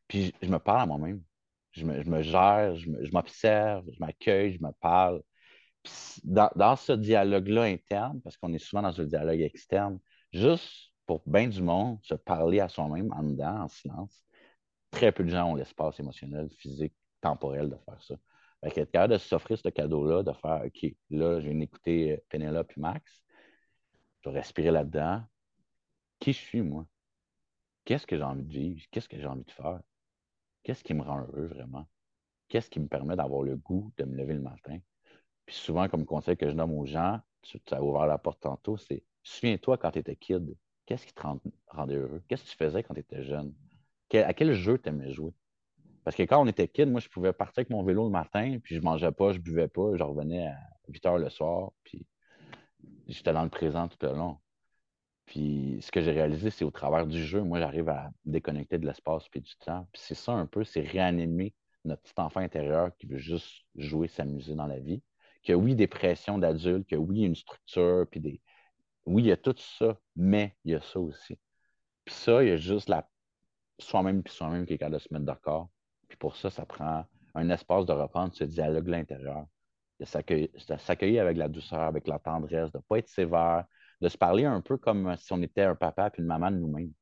puis 0.08 0.34
je, 0.42 0.48
me 0.50 0.58
parle 0.58 0.82
à 0.82 0.86
moi-même. 0.86 1.22
Je 1.72 1.86
me, 1.86 2.02
je 2.02 2.10
me, 2.10 2.20
gère, 2.20 2.76
je 2.76 3.10
m'observe, 3.12 3.86
je 3.90 3.98
m'accueille, 3.98 4.52
je 4.52 4.62
me 4.62 4.72
parle. 4.72 5.22
Puis 5.82 5.94
dans, 6.24 6.50
dans 6.54 6.76
ce 6.76 6.92
dialogue-là 6.92 7.62
interne, 7.62 8.20
parce 8.20 8.36
qu'on 8.36 8.52
est 8.52 8.58
souvent 8.58 8.82
dans 8.82 9.00
un 9.00 9.04
dialogue 9.06 9.40
externe, 9.40 9.98
juste 10.34 10.92
pour 11.06 11.22
bien 11.26 11.48
du 11.48 11.62
monde, 11.62 11.98
se 12.02 12.14
parler 12.14 12.60
à 12.60 12.68
soi-même 12.68 13.10
en 13.14 13.22
dedans, 13.22 13.62
en 13.62 13.68
silence, 13.68 14.22
très 14.90 15.12
peu 15.12 15.24
de 15.24 15.30
gens 15.30 15.50
ont 15.50 15.54
l'espace 15.54 15.98
émotionnel, 15.98 16.50
physique, 16.58 16.92
temporel 17.22 17.70
de 17.70 17.76
faire 17.86 18.02
ça. 18.02 18.16
Fait 18.62 18.70
qu'être 18.70 18.90
capable 18.90 19.14
de 19.14 19.18
s'offrir 19.18 19.58
ce 19.58 19.70
cadeau-là, 19.70 20.22
de 20.22 20.32
faire 20.32 20.62
OK, 20.66 20.94
là, 21.08 21.40
je 21.40 21.48
viens 21.48 21.58
d'écouter 21.58 22.22
Penelope 22.28 22.72
et 22.76 22.80
Max, 22.80 23.22
respirer 24.30 24.70
là-dedans. 24.70 25.22
Qui 26.18 26.32
je 26.32 26.38
suis, 26.38 26.62
moi? 26.62 26.86
Qu'est-ce 27.84 28.06
que 28.06 28.16
j'ai 28.16 28.22
envie 28.22 28.42
de 28.42 28.52
vivre? 28.52 28.82
Qu'est-ce 28.90 29.08
que 29.08 29.18
j'ai 29.18 29.26
envie 29.26 29.44
de 29.44 29.50
faire? 29.50 29.80
Qu'est-ce 30.62 30.82
qui 30.82 30.94
me 30.94 31.02
rend 31.02 31.20
heureux 31.20 31.46
vraiment? 31.46 31.86
Qu'est-ce 32.48 32.70
qui 32.70 32.80
me 32.80 32.88
permet 32.88 33.16
d'avoir 33.16 33.42
le 33.42 33.56
goût 33.56 33.92
de 33.96 34.04
me 34.04 34.16
lever 34.16 34.34
le 34.34 34.40
matin? 34.40 34.78
Puis 35.46 35.54
souvent, 35.54 35.88
comme 35.88 36.04
conseil 36.04 36.36
que 36.36 36.48
je 36.48 36.54
donne 36.54 36.72
aux 36.72 36.86
gens, 36.86 37.20
tu 37.42 37.60
as 37.70 37.82
ouvert 37.82 38.06
la 38.06 38.18
porte 38.18 38.40
tantôt, 38.40 38.76
c'est 38.76 39.04
souviens-toi 39.22 39.78
quand 39.78 39.92
tu 39.92 40.00
étais 40.00 40.16
kid, 40.16 40.56
qu'est-ce 40.86 41.06
qui 41.06 41.14
te 41.14 41.22
rendait 41.68 41.94
heureux? 41.94 42.22
Qu'est-ce 42.28 42.44
que 42.44 42.50
tu 42.50 42.56
faisais 42.56 42.82
quand 42.82 42.94
tu 42.94 43.00
étais 43.00 43.22
jeune? 43.22 43.54
à 44.14 44.34
quel 44.34 44.54
jeu 44.54 44.78
tu 44.78 44.88
aimais 44.88 45.12
jouer? 45.12 45.32
Parce 46.04 46.16
que 46.16 46.22
quand 46.22 46.40
on 46.40 46.46
était 46.46 46.68
kid, 46.68 46.88
moi, 46.88 47.00
je 47.00 47.08
pouvais 47.08 47.32
partir 47.32 47.60
avec 47.60 47.70
mon 47.70 47.82
vélo 47.82 48.04
le 48.04 48.10
matin, 48.10 48.58
puis 48.62 48.76
je 48.76 48.80
mangeais 48.80 49.10
pas, 49.10 49.32
je 49.32 49.38
buvais 49.38 49.68
pas, 49.68 49.96
je 49.96 50.02
revenais 50.02 50.46
à 50.46 50.58
8 50.88 51.06
heures 51.06 51.18
le 51.18 51.28
soir, 51.28 51.72
puis 51.82 52.06
j'étais 53.06 53.32
dans 53.32 53.44
le 53.44 53.50
présent 53.50 53.88
tout 53.88 53.98
le 54.02 54.12
long. 54.14 54.38
Puis 55.26 55.78
ce 55.82 55.90
que 55.90 56.00
j'ai 56.00 56.12
réalisé, 56.12 56.50
c'est 56.50 56.64
au 56.64 56.70
travers 56.70 57.06
du 57.06 57.22
jeu, 57.24 57.42
moi, 57.42 57.58
j'arrive 57.58 57.88
à 57.88 58.10
déconnecter 58.24 58.78
de 58.78 58.86
l'espace 58.86 59.28
puis 59.28 59.40
du 59.40 59.56
temps. 59.56 59.88
Puis 59.92 60.02
c'est 60.04 60.14
ça 60.14 60.32
un 60.32 60.46
peu, 60.46 60.64
c'est 60.64 60.82
réanimer 60.82 61.54
notre 61.84 62.02
petit 62.02 62.14
enfant 62.18 62.40
intérieur 62.40 62.96
qui 62.96 63.06
veut 63.06 63.18
juste 63.18 63.64
jouer, 63.76 64.08
s'amuser 64.08 64.54
dans 64.54 64.66
la 64.66 64.78
vie. 64.78 65.02
Que 65.44 65.52
oui, 65.52 65.74
des 65.74 65.86
pressions 65.86 66.38
d'adultes, 66.38 66.88
que 66.88 66.96
oui, 66.96 67.22
une 67.22 67.36
structure, 67.36 68.06
puis 68.10 68.20
des. 68.20 68.40
Oui, 69.06 69.22
il 69.22 69.26
y 69.26 69.32
a 69.32 69.36
tout 69.36 69.54
ça, 69.56 69.98
mais 70.16 70.56
il 70.64 70.72
y 70.72 70.74
a 70.74 70.80
ça 70.80 70.98
aussi. 71.00 71.38
Puis 72.04 72.14
ça, 72.14 72.42
il 72.42 72.48
y 72.48 72.52
a 72.52 72.56
juste 72.56 72.88
la 72.88 73.08
soi-même 73.78 74.22
puis 74.22 74.32
soi-même 74.32 74.66
qui 74.66 74.74
est 74.74 74.78
capable 74.78 74.96
de 74.96 75.00
se 75.00 75.12
mettre 75.12 75.24
d'accord. 75.24 75.70
Puis 76.08 76.16
pour 76.18 76.36
ça, 76.36 76.50
ça 76.50 76.66
prend 76.66 77.04
un 77.34 77.50
espace 77.50 77.86
de 77.86 77.92
reprendre 77.92 78.34
ce 78.34 78.44
dialogue 78.44 78.88
à 78.88 78.92
l'intérieur, 78.92 79.46
de 80.00 80.04
s'accueillir 80.78 81.22
avec 81.22 81.36
la 81.36 81.48
douceur, 81.48 81.80
avec 81.80 82.06
la 82.06 82.18
tendresse, 82.18 82.70
de 82.72 82.78
ne 82.78 82.82
pas 82.82 82.98
être 82.98 83.08
sévère, 83.08 83.64
de 84.00 84.08
se 84.08 84.18
parler 84.18 84.44
un 84.44 84.60
peu 84.60 84.76
comme 84.76 85.16
si 85.16 85.32
on 85.32 85.42
était 85.42 85.62
un 85.62 85.74
papa 85.74 86.08
et 86.08 86.20
une 86.20 86.26
maman 86.26 86.50
de 86.50 86.56
nous-mêmes. 86.56 86.92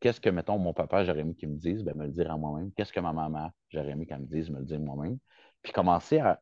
Qu'est-ce 0.00 0.20
que, 0.20 0.30
mettons, 0.30 0.58
mon 0.58 0.72
papa, 0.72 1.04
j'aurais 1.04 1.20
aimé 1.20 1.34
qu'il 1.34 1.50
me 1.50 1.56
dise, 1.56 1.84
ben, 1.84 1.94
me 1.94 2.06
le 2.06 2.12
dire 2.12 2.30
à 2.30 2.38
moi-même. 2.38 2.72
Qu'est-ce 2.72 2.92
que 2.92 3.00
ma 3.00 3.12
maman, 3.12 3.50
j'aurais 3.68 3.90
aimé 3.90 4.06
qu'elle 4.06 4.20
me 4.20 4.26
dise, 4.26 4.50
me 4.50 4.60
le 4.60 4.64
dire 4.64 4.80
moi-même. 4.80 5.18
Puis 5.62 5.72
commencer 5.72 6.18
à, 6.18 6.40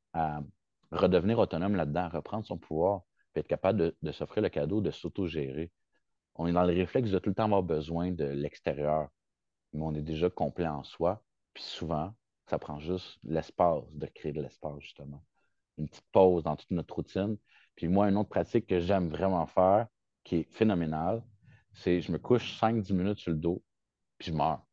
redevenir 0.92 1.38
autonome 1.38 1.74
là-dedans, 1.74 2.08
reprendre 2.10 2.44
son 2.44 2.58
pouvoir, 2.58 3.02
puis 3.32 3.40
être 3.40 3.48
capable 3.48 3.78
de, 3.78 3.96
de 4.02 4.12
s'offrir 4.12 4.42
le 4.42 4.50
cadeau 4.50 4.80
de 4.80 4.90
s'auto-gérer. 4.90 5.72
On 6.34 6.46
est 6.46 6.52
dans 6.52 6.64
le 6.64 6.74
réflexe 6.74 7.10
de 7.10 7.18
tout 7.18 7.30
le 7.30 7.34
temps 7.34 7.44
avoir 7.44 7.62
besoin 7.62 8.12
de 8.12 8.24
l'extérieur, 8.24 9.08
mais 9.72 9.82
on 9.82 9.94
est 9.94 10.02
déjà 10.02 10.28
complet 10.30 10.68
en 10.68 10.82
soi. 10.82 11.22
Puis 11.54 11.64
souvent, 11.64 12.14
ça 12.46 12.58
prend 12.58 12.78
juste 12.78 13.18
l'espace, 13.24 13.84
de 13.94 14.06
créer 14.06 14.32
de 14.32 14.42
l'espace, 14.42 14.78
justement. 14.80 15.22
Une 15.78 15.88
petite 15.88 16.06
pause 16.12 16.42
dans 16.44 16.56
toute 16.56 16.70
notre 16.70 16.94
routine. 16.94 17.36
Puis 17.76 17.88
moi, 17.88 18.08
une 18.08 18.16
autre 18.16 18.28
pratique 18.28 18.66
que 18.66 18.80
j'aime 18.80 19.08
vraiment 19.08 19.46
faire, 19.46 19.86
qui 20.24 20.36
est 20.36 20.52
phénoménale, 20.52 21.22
c'est 21.72 22.00
je 22.00 22.12
me 22.12 22.18
couche 22.18 22.58
5-10 22.60 22.92
minutes 22.92 23.18
sur 23.18 23.32
le 23.32 23.38
dos, 23.38 23.62
puis 24.18 24.30
je 24.30 24.36
meurs. 24.36 24.64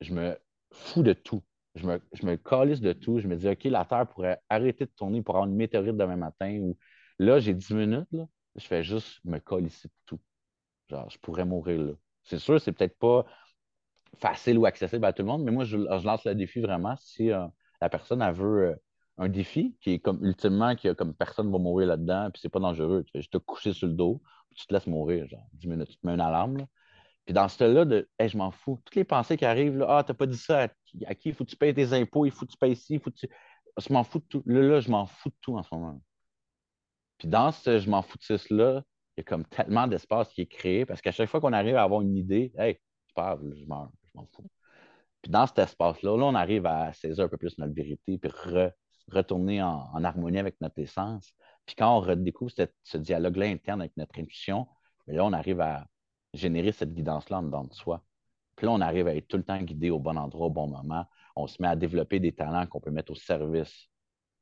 Je 0.00 0.12
me 0.14 0.38
fous 0.72 1.02
de 1.02 1.12
tout. 1.12 1.42
Je 1.74 1.86
me, 1.86 2.00
je 2.12 2.26
me 2.26 2.36
de 2.80 2.92
tout. 2.92 3.20
Je 3.20 3.28
me 3.28 3.36
dis, 3.36 3.48
OK, 3.48 3.64
la 3.64 3.84
Terre 3.84 4.08
pourrait 4.08 4.40
arrêter 4.48 4.86
de 4.86 4.90
tourner 4.90 5.22
pour 5.22 5.36
avoir 5.36 5.48
une 5.48 5.56
météorite 5.56 5.96
demain 5.96 6.16
matin. 6.16 6.58
Ou 6.60 6.76
là, 7.18 7.38
j'ai 7.38 7.54
10 7.54 7.74
minutes, 7.74 8.08
là, 8.12 8.26
je 8.56 8.66
fais 8.66 8.82
juste 8.82 9.24
me 9.24 9.38
calisser 9.38 9.88
de 9.88 9.94
tout. 10.06 10.20
Genre, 10.88 11.08
je 11.10 11.18
pourrais 11.18 11.44
mourir 11.44 11.80
là. 11.80 11.92
C'est 12.22 12.38
sûr, 12.38 12.60
c'est 12.60 12.72
peut-être 12.72 12.98
pas 12.98 13.26
facile 14.18 14.58
ou 14.58 14.66
accessible 14.66 15.04
à 15.04 15.12
tout 15.12 15.22
le 15.22 15.28
monde, 15.28 15.44
mais 15.44 15.52
moi, 15.52 15.64
je, 15.64 15.76
lance 15.76 16.24
le 16.24 16.34
défi 16.34 16.60
vraiment. 16.60 16.96
Si 16.96 17.30
euh, 17.30 17.46
la 17.80 17.88
personne, 17.88 18.22
elle 18.22 18.34
veut 18.34 18.70
euh, 18.70 18.74
un 19.18 19.28
défi 19.28 19.76
qui 19.80 19.92
est 19.92 19.98
comme 19.98 20.24
ultimement, 20.24 20.76
qui 20.76 20.88
a 20.88 20.94
comme 20.94 21.14
personne 21.14 21.50
va 21.50 21.58
mourir 21.58 21.88
là-dedans, 21.88 22.30
puis 22.32 22.40
c'est 22.40 22.48
pas 22.48 22.60
dangereux. 22.60 23.02
Tu 23.04 23.12
fais 23.12 23.20
juste 23.20 23.32
te 23.32 23.38
coucher 23.38 23.72
sur 23.72 23.88
le 23.88 23.94
dos, 23.94 24.22
puis 24.48 24.60
tu 24.60 24.66
te 24.66 24.74
laisses 24.74 24.86
mourir, 24.86 25.28
genre 25.28 25.46
10 25.54 25.66
minutes. 25.68 25.88
Tu 25.88 25.96
te 25.98 26.06
mets 26.06 26.14
une 26.14 26.20
alarme. 26.20 26.66
Puis 27.24 27.34
dans 27.34 27.48
ce 27.48 27.64
là 27.64 27.84
de 27.84 28.08
hey, 28.18 28.28
je 28.28 28.38
m'en 28.38 28.50
fous, 28.50 28.80
toutes 28.84 28.94
les 28.94 29.04
pensées 29.04 29.36
qui 29.36 29.44
arrivent, 29.44 29.76
là, 29.76 29.98
ah, 29.98 30.04
t'as 30.04 30.14
pas 30.14 30.26
dit 30.26 30.38
ça 30.38 30.62
à, 30.62 31.14
qui? 31.14 31.28
Il 31.30 31.34
faut 31.34 31.44
que 31.44 31.50
tu 31.50 31.56
payes 31.56 31.74
tes 31.74 31.92
impôts, 31.92 32.24
il 32.24 32.32
faut 32.32 32.46
que 32.46 32.52
tu 32.52 32.56
payes 32.56 32.72
ici, 32.72 32.94
il 32.94 33.00
faut 33.00 33.10
que 33.10 33.16
tu. 33.16 33.28
Je 33.76 33.92
m'en 33.92 34.04
fous 34.04 34.18
de 34.20 34.24
tout. 34.24 34.42
Là, 34.46 34.62
là 34.62 34.80
je 34.80 34.90
m'en 34.90 35.06
fous 35.06 35.28
de 35.28 35.34
tout 35.40 35.56
en 35.56 35.62
ce 35.62 35.74
moment. 35.74 36.00
Puis 37.18 37.28
dans 37.28 37.52
ce 37.52 37.78
je 37.78 37.90
m'en 37.90 38.02
fous 38.02 38.18
de 38.18 38.56
là, 38.56 38.82
il 39.16 39.20
y 39.20 39.22
a 39.22 39.24
comme 39.24 39.44
tellement 39.46 39.86
d'espace 39.88 40.32
qui 40.32 40.42
est 40.42 40.46
créé 40.46 40.86
parce 40.86 41.02
qu'à 41.02 41.12
chaque 41.12 41.28
fois 41.28 41.40
qu'on 41.40 41.52
arrive 41.52 41.76
à 41.76 41.82
avoir 41.82 42.00
une 42.02 42.16
idée, 42.16 42.52
hey, 42.56 42.78
c'est 43.06 43.14
pas 43.14 43.38
je 43.42 43.64
meurs, 43.66 43.90
je 44.04 44.10
m'en 44.14 44.26
fous. 44.26 44.48
Puis 45.22 45.30
dans 45.30 45.46
cet 45.46 45.58
espace-là, 45.58 46.16
là, 46.16 46.24
on 46.24 46.34
arrive 46.34 46.66
à 46.66 46.92
saisir 46.92 47.24
un 47.24 47.28
peu 47.28 47.36
plus 47.36 47.58
notre 47.58 47.74
vérité, 47.74 48.18
puis 48.18 48.30
retourner 49.10 49.62
en, 49.62 50.04
harmonie 50.04 50.38
avec 50.38 50.60
notre 50.60 50.78
essence. 50.78 51.32
Puis 51.66 51.76
quand 51.76 51.96
on 51.96 52.00
redécouvre 52.00 52.52
ce 52.82 52.98
dialogue-là 52.98 53.46
interne 53.46 53.80
avec 53.80 53.96
notre 53.96 54.18
intuition, 54.18 54.66
ben 55.06 55.16
là, 55.16 55.24
on 55.24 55.32
arrive 55.32 55.60
à 55.60 55.86
générer 56.34 56.72
cette 56.72 56.94
guidance-là 56.94 57.38
en 57.38 57.42
dedans 57.42 57.64
de 57.64 57.72
soi. 57.72 58.02
Puis 58.56 58.66
là, 58.66 58.72
on 58.72 58.80
arrive 58.80 59.06
à 59.06 59.14
être 59.14 59.28
tout 59.28 59.36
le 59.36 59.44
temps 59.44 59.60
guidé 59.60 59.90
au 59.90 59.98
bon 59.98 60.16
endroit, 60.16 60.46
au 60.46 60.50
bon 60.50 60.68
moment. 60.68 61.06
On 61.36 61.46
se 61.46 61.62
met 61.62 61.68
à 61.68 61.76
développer 61.76 62.20
des 62.20 62.32
talents 62.32 62.66
qu'on 62.66 62.80
peut 62.80 62.90
mettre 62.90 63.12
au 63.12 63.14
service 63.14 63.88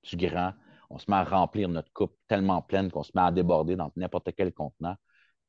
du 0.05 0.17
grand. 0.17 0.55
On 0.89 0.99
se 0.99 1.11
met 1.11 1.17
à 1.17 1.25
remplir 1.25 1.69
notre 1.69 1.93
coupe 1.93 2.17
tellement 2.29 2.63
pleine 2.63 2.91
qu'on 2.91 3.03
se 3.03 3.13
met 3.15 3.23
à 3.23 3.31
déborder 3.31 3.77
dans 3.77 3.93
n'importe 3.97 4.31
quel 4.37 4.53
contenant. 4.53 4.97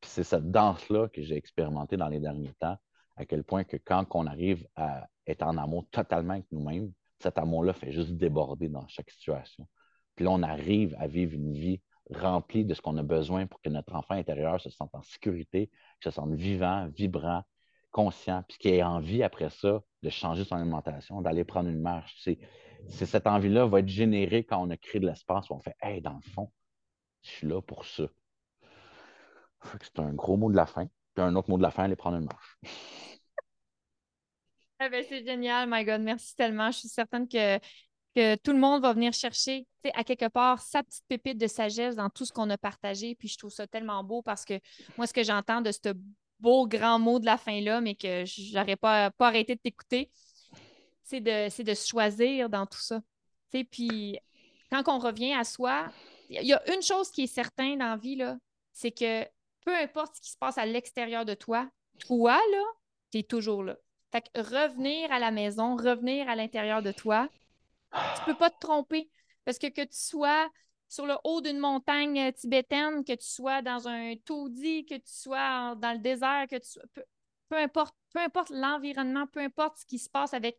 Puis 0.01 0.11
c'est 0.11 0.24
cette 0.24 0.51
danse-là 0.51 1.07
que 1.09 1.22
j'ai 1.22 1.36
expérimentée 1.36 1.97
dans 1.97 2.09
les 2.09 2.20
derniers 2.20 2.53
temps, 2.59 2.78
à 3.15 3.26
quel 3.26 3.43
point 3.43 3.63
que 3.63 3.78
quand 3.78 4.05
on 4.13 4.28
arrive 4.28 4.68
à 4.76 5.07
être 5.26 5.43
en 5.43 5.57
amour 5.57 5.88
totalement 5.89 6.34
avec 6.34 6.45
nous-mêmes, 6.51 6.91
cet 7.20 7.38
amour-là 7.38 7.74
fait 7.74 7.91
juste 7.91 8.11
déborder 8.11 8.70
dans 8.70 8.88
chaque 8.88 9.09
situation. 9.09 9.68
Puis 10.15 10.26
là, 10.26 10.32
on 10.32 10.43
arrive 10.43 10.95
à 10.99 11.07
vivre 11.07 11.34
une 11.34 11.53
vie 11.53 11.82
remplie 12.09 12.65
de 12.65 12.74
ce 12.74 12.82
qu'on 12.82 12.97
a 12.97 13.03
besoin 13.03 13.47
pour 13.47 13.61
que 13.61 13.70
notre 13.70 13.95
enfant 13.95 14.15
intérieur 14.15 14.61
se 14.61 14.70
sente 14.70 14.93
en 14.93 15.01
sécurité, 15.03 15.70
se 16.01 16.09
sente 16.09 16.34
vivant, 16.34 16.88
vibrant, 16.88 17.43
conscient, 17.91 18.43
puis 18.47 18.57
qu'il 18.57 18.74
ait 18.74 18.84
envie 18.84 19.24
après 19.24 19.49
ça 19.49 19.82
de 20.03 20.09
changer 20.09 20.43
son 20.43 20.55
alimentation, 20.55 21.22
d'aller 21.22 21.43
prendre 21.43 21.70
une 21.70 21.82
marche. 21.82 22.15
C'est, 22.24 22.38
cette 22.88 23.28
envie-là 23.28 23.65
va 23.65 23.80
être 23.80 23.88
générée 23.88 24.43
quand 24.43 24.61
on 24.61 24.70
a 24.70 24.78
créé 24.78 25.01
de 25.01 25.07
l'espace 25.07 25.49
où 25.49 25.53
on 25.53 25.59
fait 25.59 25.76
Hey, 25.82 26.01
dans 26.01 26.13
le 26.13 26.32
fond, 26.32 26.51
je 27.24 27.30
suis 27.30 27.47
là 27.47 27.61
pour 27.61 27.86
ça. 27.86 28.03
C'est 29.82 29.99
un 29.99 30.13
gros 30.13 30.38
mot 30.38 30.51
de 30.51 30.55
la 30.55 30.65
fin. 30.65 30.88
Puis 31.13 31.24
un 31.24 31.36
autre 31.36 31.49
mot 31.49 31.57
de 31.57 31.63
la 31.63 31.72
fin, 31.72 31.84
aller 31.84 31.95
prendre 31.95 32.18
une 32.18 32.26
marche. 32.26 32.57
Ah 34.80 34.89
ben, 34.89 35.03
c'est 35.07 35.25
génial, 35.25 35.67
my 35.69 35.84
God. 35.84 36.01
Merci 36.01 36.36
tellement. 36.36 36.71
Je 36.71 36.80
suis 36.80 36.88
certaine 36.89 37.28
que, 37.28 37.57
que 38.15 38.36
tout 38.36 38.51
le 38.51 38.59
monde 38.59 38.82
va 38.82 38.93
venir 38.93 39.11
chercher, 39.13 39.65
à 39.93 40.03
quelque 40.03 40.28
part, 40.28 40.61
sa 40.61 40.84
petite 40.84 41.03
pépite 41.07 41.38
de 41.38 41.47
sagesse 41.47 41.95
dans 41.95 42.09
tout 42.09 42.25
ce 42.25 42.32
qu'on 42.32 42.49
a 42.49 42.57
partagé. 42.57 43.15
Puis 43.15 43.28
je 43.28 43.38
trouve 43.38 43.51
ça 43.51 43.67
tellement 43.67 44.03
beau 44.03 44.21
parce 44.21 44.45
que 44.45 44.59
moi, 44.97 45.07
ce 45.07 45.13
que 45.13 45.23
j'entends 45.23 45.61
de 45.61 45.71
ce 45.71 45.93
beau 46.39 46.67
grand 46.67 46.99
mot 46.99 47.19
de 47.19 47.25
la 47.25 47.38
fin-là, 47.38 47.82
mais 47.82 47.95
que 47.95 48.23
j'aurais 48.25 48.75
pas, 48.75 49.09
pas 49.11 49.28
arrêté 49.28 49.55
de 49.55 49.59
t'écouter, 49.59 50.11
c'est 51.03 51.21
de, 51.21 51.73
se 51.73 51.88
choisir 51.88 52.49
dans 52.49 52.65
tout 52.65 52.82
ça. 52.82 53.01
puis 53.71 54.19
quand 54.69 54.84
on 54.88 54.99
revient 54.99 55.34
à 55.34 55.43
soi, 55.43 55.89
il 56.30 56.45
y 56.45 56.53
a 56.53 56.73
une 56.73 56.82
chose 56.82 57.09
qui 57.09 57.23
est 57.23 57.28
certaine 57.28 57.80
dans 57.80 57.86
la 57.86 57.97
vie, 57.97 58.21
c'est 58.73 58.91
que 58.91 59.23
peu 59.65 59.75
importe 59.75 60.17
ce 60.17 60.21
qui 60.21 60.32
se 60.32 60.38
passe 60.38 60.57
à 60.57 60.65
l'extérieur 60.65 61.25
de 61.25 61.34
toi, 61.34 61.69
toi, 61.99 62.38
là, 62.51 62.63
tu 63.11 63.19
es 63.19 63.23
toujours 63.23 63.63
là. 63.63 63.78
Fait 64.11 64.29
revenir 64.35 65.11
à 65.11 65.19
la 65.19 65.31
maison, 65.31 65.75
revenir 65.75 66.29
à 66.29 66.35
l'intérieur 66.35 66.81
de 66.81 66.91
toi, 66.91 67.29
tu 67.91 68.23
peux 68.25 68.35
pas 68.35 68.49
te 68.49 68.59
tromper. 68.59 69.09
Parce 69.45 69.59
que 69.59 69.67
que 69.67 69.81
tu 69.81 69.97
sois 69.97 70.49
sur 70.89 71.05
le 71.05 71.15
haut 71.23 71.41
d'une 71.41 71.59
montagne 71.59 72.19
euh, 72.19 72.31
tibétaine, 72.31 73.03
que 73.03 73.13
tu 73.13 73.27
sois 73.27 73.61
dans 73.61 73.87
un 73.87 74.15
taudis, 74.25 74.85
que 74.85 74.95
tu 74.95 75.11
sois 75.11 75.75
dans 75.75 75.93
le 75.93 75.99
désert, 75.99 76.47
que 76.49 76.57
tu 76.57 76.67
sois, 76.69 76.83
peu, 77.49 77.57
importe, 77.57 77.95
peu 78.13 78.19
importe 78.19 78.49
l'environnement, 78.49 79.27
peu 79.27 79.41
importe 79.41 79.77
ce 79.79 79.85
qui 79.85 79.99
se 79.99 80.09
passe 80.09 80.33
avec 80.33 80.57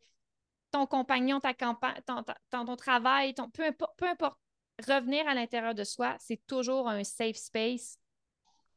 ton 0.70 0.86
compagnon, 0.86 1.40
ta 1.40 1.54
campagne, 1.54 2.00
ton, 2.06 2.24
ton, 2.50 2.76
travail, 2.76 3.34
ton, 3.34 3.48
peu, 3.48 3.64
importe, 3.64 3.96
peu 3.96 4.06
importe, 4.06 4.38
revenir 4.86 5.26
à 5.26 5.34
l'intérieur 5.34 5.74
de 5.74 5.84
soi, 5.84 6.16
c'est 6.18 6.46
toujours 6.46 6.88
un 6.88 7.04
safe 7.04 7.36
space. 7.36 7.98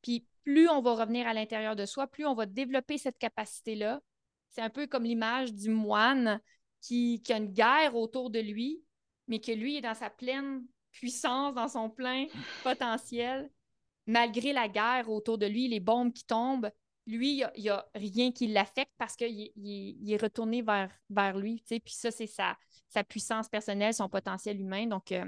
Puis 0.01 0.25
plus 0.43 0.69
on 0.69 0.81
va 0.81 0.93
revenir 0.93 1.27
à 1.27 1.33
l'intérieur 1.33 1.75
de 1.75 1.85
soi, 1.85 2.07
plus 2.07 2.25
on 2.25 2.33
va 2.33 2.45
développer 2.45 2.97
cette 2.97 3.17
capacité-là 3.17 4.01
c'est 4.51 4.61
un 4.61 4.69
peu 4.69 4.85
comme 4.87 5.03
l'image 5.03 5.53
du 5.53 5.69
moine 5.69 6.39
qui, 6.81 7.21
a 7.29 7.37
une 7.37 7.51
guerre 7.51 7.95
autour 7.95 8.29
de 8.29 8.39
lui, 8.39 8.83
mais 9.27 9.39
que 9.39 9.51
lui 9.51 9.77
est 9.77 9.81
dans 9.81 9.95
sa 9.95 10.09
pleine 10.09 10.63
puissance, 10.91 11.55
dans 11.55 11.69
son 11.69 11.89
plein 11.89 12.25
potentiel. 12.63 13.49
Malgré 14.07 14.51
la 14.51 14.67
guerre 14.67 15.09
autour 15.09 15.37
de 15.37 15.45
lui, 15.45 15.67
les 15.67 15.79
bombes 15.79 16.11
qui 16.11 16.25
tombent, 16.25 16.71
lui, 17.07 17.43
il 17.55 17.61
n'y 17.61 17.69
a, 17.69 17.85
rien 17.95 18.31
qui 18.31 18.47
l'affecte 18.47 18.91
parce 18.97 19.15
qu'il 19.15 19.51
il, 19.55 20.11
est 20.11 20.21
retourné 20.21 20.61
vers, 20.61 20.91
vers 21.09 21.37
lui. 21.37 21.63
Puis 21.67 21.81
ça, 21.93 22.11
c'est 22.11 22.27
sa, 22.27 22.57
sa 22.89 23.03
puissance 23.03 23.47
personnelle, 23.47 23.93
son 23.93 24.09
potentiel 24.09 24.59
humain. 24.59 24.85
Donc, 24.87 25.11
euh, 25.11 25.25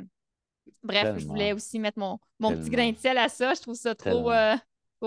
bref, 0.83 1.17
je 1.17 1.25
voulais 1.25 1.53
aussi 1.53 1.79
mettre 1.79 1.99
mon, 1.99 2.19
mon 2.39 2.51
petit 2.57 2.69
grain 2.69 2.91
de 2.91 2.97
sel 2.97 3.17
à 3.17 3.29
ça. 3.29 3.53
Je 3.53 3.61
trouve 3.61 3.75
ça 3.75 3.95
trop, 3.95 4.31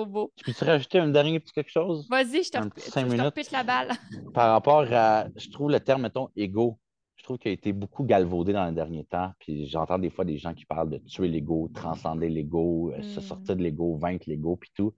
beau. 0.05 0.33
Je 0.39 0.45
peux-tu 0.45 0.65
rajouter 0.65 0.99
un 0.99 1.09
dernier 1.09 1.41
petit 1.41 1.53
quelque 1.53 1.71
chose? 1.71 2.07
Vas-y, 2.09 2.43
je 2.45 2.51
te, 2.51 2.59
je 2.59 3.53
la 3.53 3.65
balle. 3.65 3.93
Par 4.35 4.53
rapport 4.53 4.87
à, 4.93 5.27
je 5.37 5.51
trouve 5.51 5.71
le 5.71 5.81
terme, 5.81 6.03
mettons, 6.03 6.29
égo, 6.37 6.79
je 7.17 7.25
trouve 7.25 7.39
qu'il 7.39 7.51
a 7.51 7.55
été 7.55 7.73
beaucoup 7.73 8.05
galvaudé 8.05 8.53
dans 8.53 8.67
les 8.67 8.75
derniers 8.75 9.05
temps. 9.05 9.33
Puis 9.39 9.67
j'entends 9.67 9.99
des 9.99 10.11
fois 10.11 10.25
des 10.25 10.39
gens 10.39 10.55
qui 10.55 10.65
parlent 10.65 10.91
de 10.91 10.99
tuer 10.99 11.29
l'ego, 11.29 11.71
transcender 11.75 12.29
l'ego, 12.29 12.93
euh, 12.93 13.03
se 13.03 13.21
hmm. 13.21 13.23
sortir 13.23 13.57
de 13.57 13.63
l'ego, 13.63 13.97
vaincre 13.97 14.25
l'ego, 14.29 14.57
puis 14.57 14.71
tout. 14.75 14.95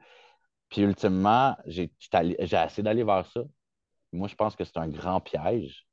Puis 0.69 0.83
ultimement, 0.83 1.57
j'ai 1.67 1.91
essayé 2.05 2.83
d'aller 2.83 3.05
vers 3.05 3.27
ça. 3.27 3.43
Moi, 4.13 4.29
je 4.29 4.35
pense 4.35 4.57
que 4.57 4.65
c'est 4.65 4.77
un 4.79 4.89
grand 4.89 5.21
piège 5.21 5.87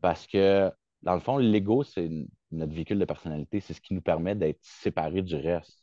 parce 0.00 0.26
que, 0.26 0.70
dans 1.02 1.14
le 1.14 1.20
fond, 1.20 1.36
l'ego, 1.38 1.82
c'est 1.82 2.08
notre 2.50 2.72
véhicule 2.72 2.98
de 2.98 3.04
personnalité. 3.04 3.60
C'est 3.60 3.74
ce 3.74 3.80
qui 3.80 3.94
nous 3.94 4.02
permet 4.02 4.34
d'être 4.34 4.60
séparés 4.62 5.22
du 5.22 5.36
reste. 5.36 5.81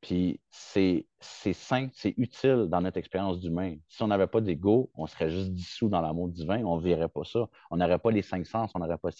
Puis 0.00 0.40
c'est 0.50 1.06
sain, 1.20 1.88
c'est 1.92 2.14
utile 2.16 2.66
dans 2.68 2.80
notre 2.80 2.98
expérience 2.98 3.40
d'humain. 3.40 3.76
Si 3.88 4.02
on 4.02 4.06
n'avait 4.06 4.28
pas 4.28 4.40
d'ego, 4.40 4.90
on 4.94 5.06
serait 5.06 5.28
juste 5.28 5.52
dissous 5.52 5.88
dans 5.88 6.00
l'amour 6.00 6.28
divin, 6.28 6.64
on 6.64 6.76
ne 6.76 6.82
verrait 6.82 7.08
pas 7.08 7.24
ça. 7.24 7.48
On 7.70 7.76
n'aurait 7.76 7.98
pas 7.98 8.12
les 8.12 8.22
cinq 8.22 8.46
sens, 8.46 8.70
on 8.74 8.78
n'aurait 8.78 8.98
pas. 8.98 9.10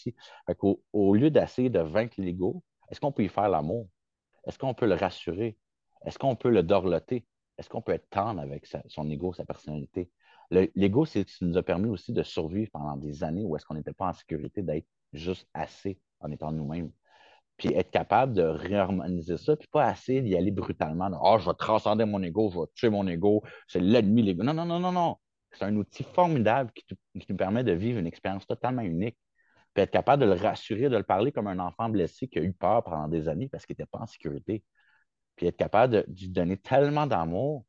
Au, 0.60 0.80
au 0.92 1.14
lieu 1.14 1.30
d'essayer 1.30 1.68
de 1.68 1.80
vaincre 1.80 2.14
l'ego, 2.18 2.62
est-ce 2.90 3.00
qu'on 3.00 3.12
peut 3.12 3.24
y 3.24 3.28
faire 3.28 3.48
l'amour? 3.48 3.88
Est-ce 4.46 4.58
qu'on 4.58 4.72
peut 4.72 4.86
le 4.86 4.94
rassurer? 4.94 5.58
Est-ce 6.04 6.18
qu'on 6.18 6.36
peut 6.36 6.50
le 6.50 6.62
dorloter? 6.62 7.26
Est-ce 7.58 7.68
qu'on 7.68 7.82
peut 7.82 7.92
être 7.92 8.08
tendre 8.08 8.40
avec 8.40 8.66
son 8.86 9.10
ego, 9.10 9.32
sa 9.32 9.44
personnalité? 9.44 10.10
L'ego, 10.50 11.04
c'est 11.04 11.28
ce 11.28 11.38
qui 11.38 11.44
nous 11.44 11.58
a 11.58 11.62
permis 11.62 11.88
aussi 11.88 12.12
de 12.12 12.22
survivre 12.22 12.70
pendant 12.72 12.96
des 12.96 13.24
années 13.24 13.44
où 13.44 13.56
est-ce 13.56 13.66
qu'on 13.66 13.74
n'était 13.74 13.92
pas 13.92 14.08
en 14.08 14.12
sécurité, 14.12 14.62
d'être 14.62 14.86
juste 15.12 15.46
assez 15.52 16.00
en 16.20 16.30
étant 16.30 16.52
nous-mêmes 16.52 16.92
puis 17.58 17.74
être 17.74 17.90
capable 17.90 18.34
de 18.34 18.42
réharmoniser 18.42 19.36
ça, 19.36 19.56
puis 19.56 19.68
pas 19.70 19.84
assez 19.86 20.22
d'y 20.22 20.36
aller 20.36 20.52
brutalement. 20.52 21.10
Ah, 21.12 21.34
oh, 21.34 21.38
je 21.40 21.46
vais 21.50 21.56
transcender 21.58 22.04
mon 22.04 22.22
ego, 22.22 22.50
je 22.54 22.60
vais 22.60 22.66
tuer 22.74 22.88
mon 22.88 23.06
ego, 23.08 23.42
c'est 23.66 23.80
l'ennemi, 23.80 24.22
l'ego. 24.22 24.44
Non, 24.44 24.54
non, 24.54 24.64
non, 24.64 24.78
non, 24.78 24.92
non. 24.92 25.16
C'est 25.52 25.64
un 25.64 25.74
outil 25.76 26.04
formidable 26.04 26.70
qui, 26.72 26.84
nous 27.28 27.36
permet 27.36 27.64
de 27.64 27.72
vivre 27.72 27.98
une 27.98 28.06
expérience 28.06 28.46
totalement 28.46 28.82
unique. 28.82 29.18
Puis 29.74 29.82
être 29.82 29.90
capable 29.90 30.22
de 30.22 30.28
le 30.28 30.34
rassurer, 30.34 30.88
de 30.88 30.96
le 30.96 31.02
parler 31.02 31.32
comme 31.32 31.48
un 31.48 31.58
enfant 31.58 31.88
blessé 31.88 32.28
qui 32.28 32.38
a 32.38 32.42
eu 32.42 32.52
peur 32.52 32.84
pendant 32.84 33.08
des 33.08 33.28
années 33.28 33.48
parce 33.48 33.66
qu'il 33.66 33.74
n'était 33.74 33.86
pas 33.90 33.98
en 33.98 34.06
sécurité. 34.06 34.62
Puis 35.36 35.46
être 35.46 35.56
capable 35.56 35.94
de, 35.94 36.06
lui 36.08 36.28
donner 36.28 36.56
tellement 36.58 37.06
d'amour, 37.06 37.64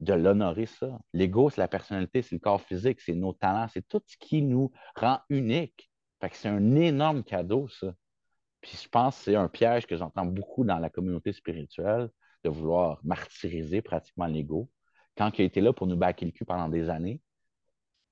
de 0.00 0.14
l'honorer 0.14 0.66
ça. 0.66 1.00
L'ego, 1.12 1.50
c'est 1.50 1.60
la 1.60 1.68
personnalité, 1.68 2.22
c'est 2.22 2.36
le 2.36 2.40
corps 2.40 2.60
physique, 2.60 3.00
c'est 3.00 3.14
nos 3.14 3.32
talents, 3.32 3.68
c'est 3.68 3.86
tout 3.88 4.02
ce 4.06 4.16
qui 4.18 4.42
nous 4.42 4.72
rend 4.96 5.20
unique. 5.30 5.90
Fait 6.20 6.30
que 6.30 6.36
c'est 6.36 6.48
un 6.48 6.74
énorme 6.76 7.24
cadeau, 7.24 7.68
ça. 7.68 7.94
Puis 8.62 8.78
je 8.82 8.88
pense 8.88 9.18
que 9.18 9.24
c'est 9.24 9.36
un 9.36 9.48
piège 9.48 9.86
que 9.86 9.96
j'entends 9.96 10.24
beaucoup 10.24 10.64
dans 10.64 10.78
la 10.78 10.88
communauté 10.88 11.32
spirituelle, 11.32 12.08
de 12.44 12.48
vouloir 12.50 13.00
martyriser 13.04 13.82
pratiquement 13.82 14.26
l'ego, 14.26 14.70
quand 15.16 15.38
il 15.38 15.42
a 15.42 15.44
été 15.44 15.60
là 15.60 15.72
pour 15.72 15.86
nous 15.86 15.96
baquer 15.96 16.24
le 16.24 16.32
cul 16.32 16.44
pendant 16.44 16.68
des 16.68 16.88
années, 16.88 17.20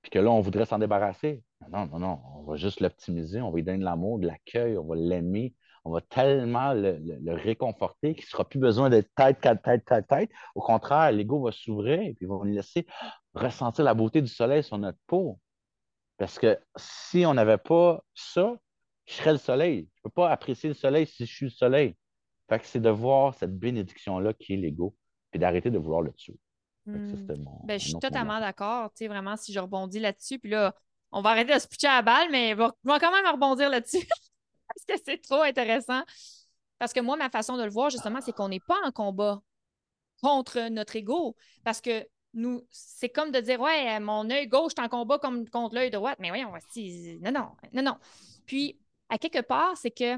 puis 0.02 0.10
que 0.10 0.18
là, 0.18 0.30
on 0.30 0.40
voudrait 0.40 0.64
s'en 0.64 0.78
débarrasser. 0.78 1.42
Non, 1.70 1.86
non, 1.86 1.98
non, 1.98 2.20
on 2.36 2.42
va 2.42 2.56
juste 2.56 2.80
l'optimiser, 2.80 3.40
on 3.40 3.50
va 3.50 3.56
lui 3.56 3.62
donner 3.62 3.78
de 3.78 3.84
l'amour, 3.84 4.18
de 4.18 4.26
l'accueil, 4.26 4.78
on 4.78 4.84
va 4.84 4.96
l'aimer, 4.96 5.54
on 5.84 5.92
va 5.92 6.00
tellement 6.00 6.72
le, 6.74 6.98
réconforter 7.32 8.14
qu'il 8.14 8.24
ne 8.24 8.28
sera 8.28 8.48
plus 8.48 8.58
besoin 8.58 8.90
d'être 8.90 9.10
tête, 9.14 9.40
tête, 9.40 9.62
tête, 9.62 9.84
tête, 9.84 10.06
tête. 10.06 10.30
Au 10.54 10.60
contraire, 10.60 11.12
l'ego 11.12 11.42
va 11.42 11.52
s'ouvrir 11.52 12.00
et 12.00 12.14
puis 12.14 12.26
va 12.26 12.36
nous 12.36 12.44
laisser 12.44 12.86
ressentir 13.34 13.84
la 13.84 13.94
beauté 13.94 14.20
du 14.22 14.28
soleil 14.28 14.62
sur 14.62 14.78
notre 14.78 14.98
peau. 15.06 15.38
Parce 16.16 16.38
que 16.38 16.58
si 16.76 17.24
on 17.26 17.34
n'avait 17.34 17.58
pas 17.58 18.02
ça, 18.14 18.56
je 19.10 19.16
serais 19.16 19.32
le 19.32 19.38
soleil. 19.38 19.88
Je 19.94 20.00
ne 20.00 20.02
peux 20.04 20.10
pas 20.10 20.30
apprécier 20.30 20.68
le 20.68 20.74
soleil 20.74 21.06
si 21.06 21.26
je 21.26 21.34
suis 21.34 21.46
le 21.46 21.50
soleil. 21.50 21.96
Fait 22.48 22.60
que 22.60 22.66
c'est 22.66 22.80
de 22.80 22.90
voir 22.90 23.34
cette 23.34 23.56
bénédiction-là 23.58 24.34
qui 24.34 24.54
est 24.54 24.56
l'ego, 24.56 24.94
puis 25.30 25.40
d'arrêter 25.40 25.70
de 25.70 25.78
vouloir 25.78 26.02
le 26.02 26.12
tuer. 26.12 26.38
Hmm. 26.86 27.26
Ben, 27.64 27.78
je 27.78 27.88
suis 27.88 27.98
totalement 27.98 28.40
d'accord. 28.40 28.90
Tu 28.90 28.98
sais, 28.98 29.08
vraiment, 29.08 29.36
si 29.36 29.52
je 29.52 29.58
rebondis 29.58 29.98
là-dessus, 29.98 30.38
puis 30.38 30.50
là, 30.50 30.74
on 31.10 31.22
va 31.22 31.30
arrêter 31.30 31.54
de 31.54 31.58
se 31.58 31.66
pitcher 31.66 31.88
à 31.88 31.96
la 31.96 32.02
balle, 32.02 32.28
mais 32.30 32.50
je 32.50 32.56
vais 32.56 32.98
quand 33.00 33.12
même 33.12 33.26
rebondir 33.32 33.68
là-dessus 33.68 34.06
parce 34.68 34.84
que 34.86 35.04
c'est 35.04 35.18
trop 35.18 35.42
intéressant. 35.42 36.02
Parce 36.78 36.92
que 36.92 37.00
moi, 37.00 37.16
ma 37.16 37.30
façon 37.30 37.56
de 37.56 37.64
le 37.64 37.70
voir, 37.70 37.90
justement, 37.90 38.20
c'est 38.20 38.32
qu'on 38.32 38.48
n'est 38.48 38.60
pas 38.60 38.78
en 38.84 38.92
combat 38.92 39.42
contre 40.22 40.68
notre 40.68 40.96
ego. 40.96 41.36
Parce 41.64 41.80
que 41.80 42.06
nous, 42.32 42.62
c'est 42.70 43.08
comme 43.08 43.32
de 43.32 43.40
dire, 43.40 43.60
ouais, 43.60 43.98
mon 43.98 44.30
œil 44.30 44.46
gauche 44.46 44.72
est 44.78 44.80
en 44.80 44.88
combat 44.88 45.18
comme 45.18 45.48
contre 45.48 45.74
l'œil 45.74 45.90
droit. 45.90 46.14
Mais 46.20 46.28
voyons, 46.28 46.52
non, 47.20 47.32
non, 47.32 47.48
non, 47.72 47.82
non. 47.82 47.96
Puis, 48.46 48.78
à 49.10 49.18
quelque 49.18 49.42
part, 49.42 49.76
c'est 49.76 49.90
que, 49.90 50.16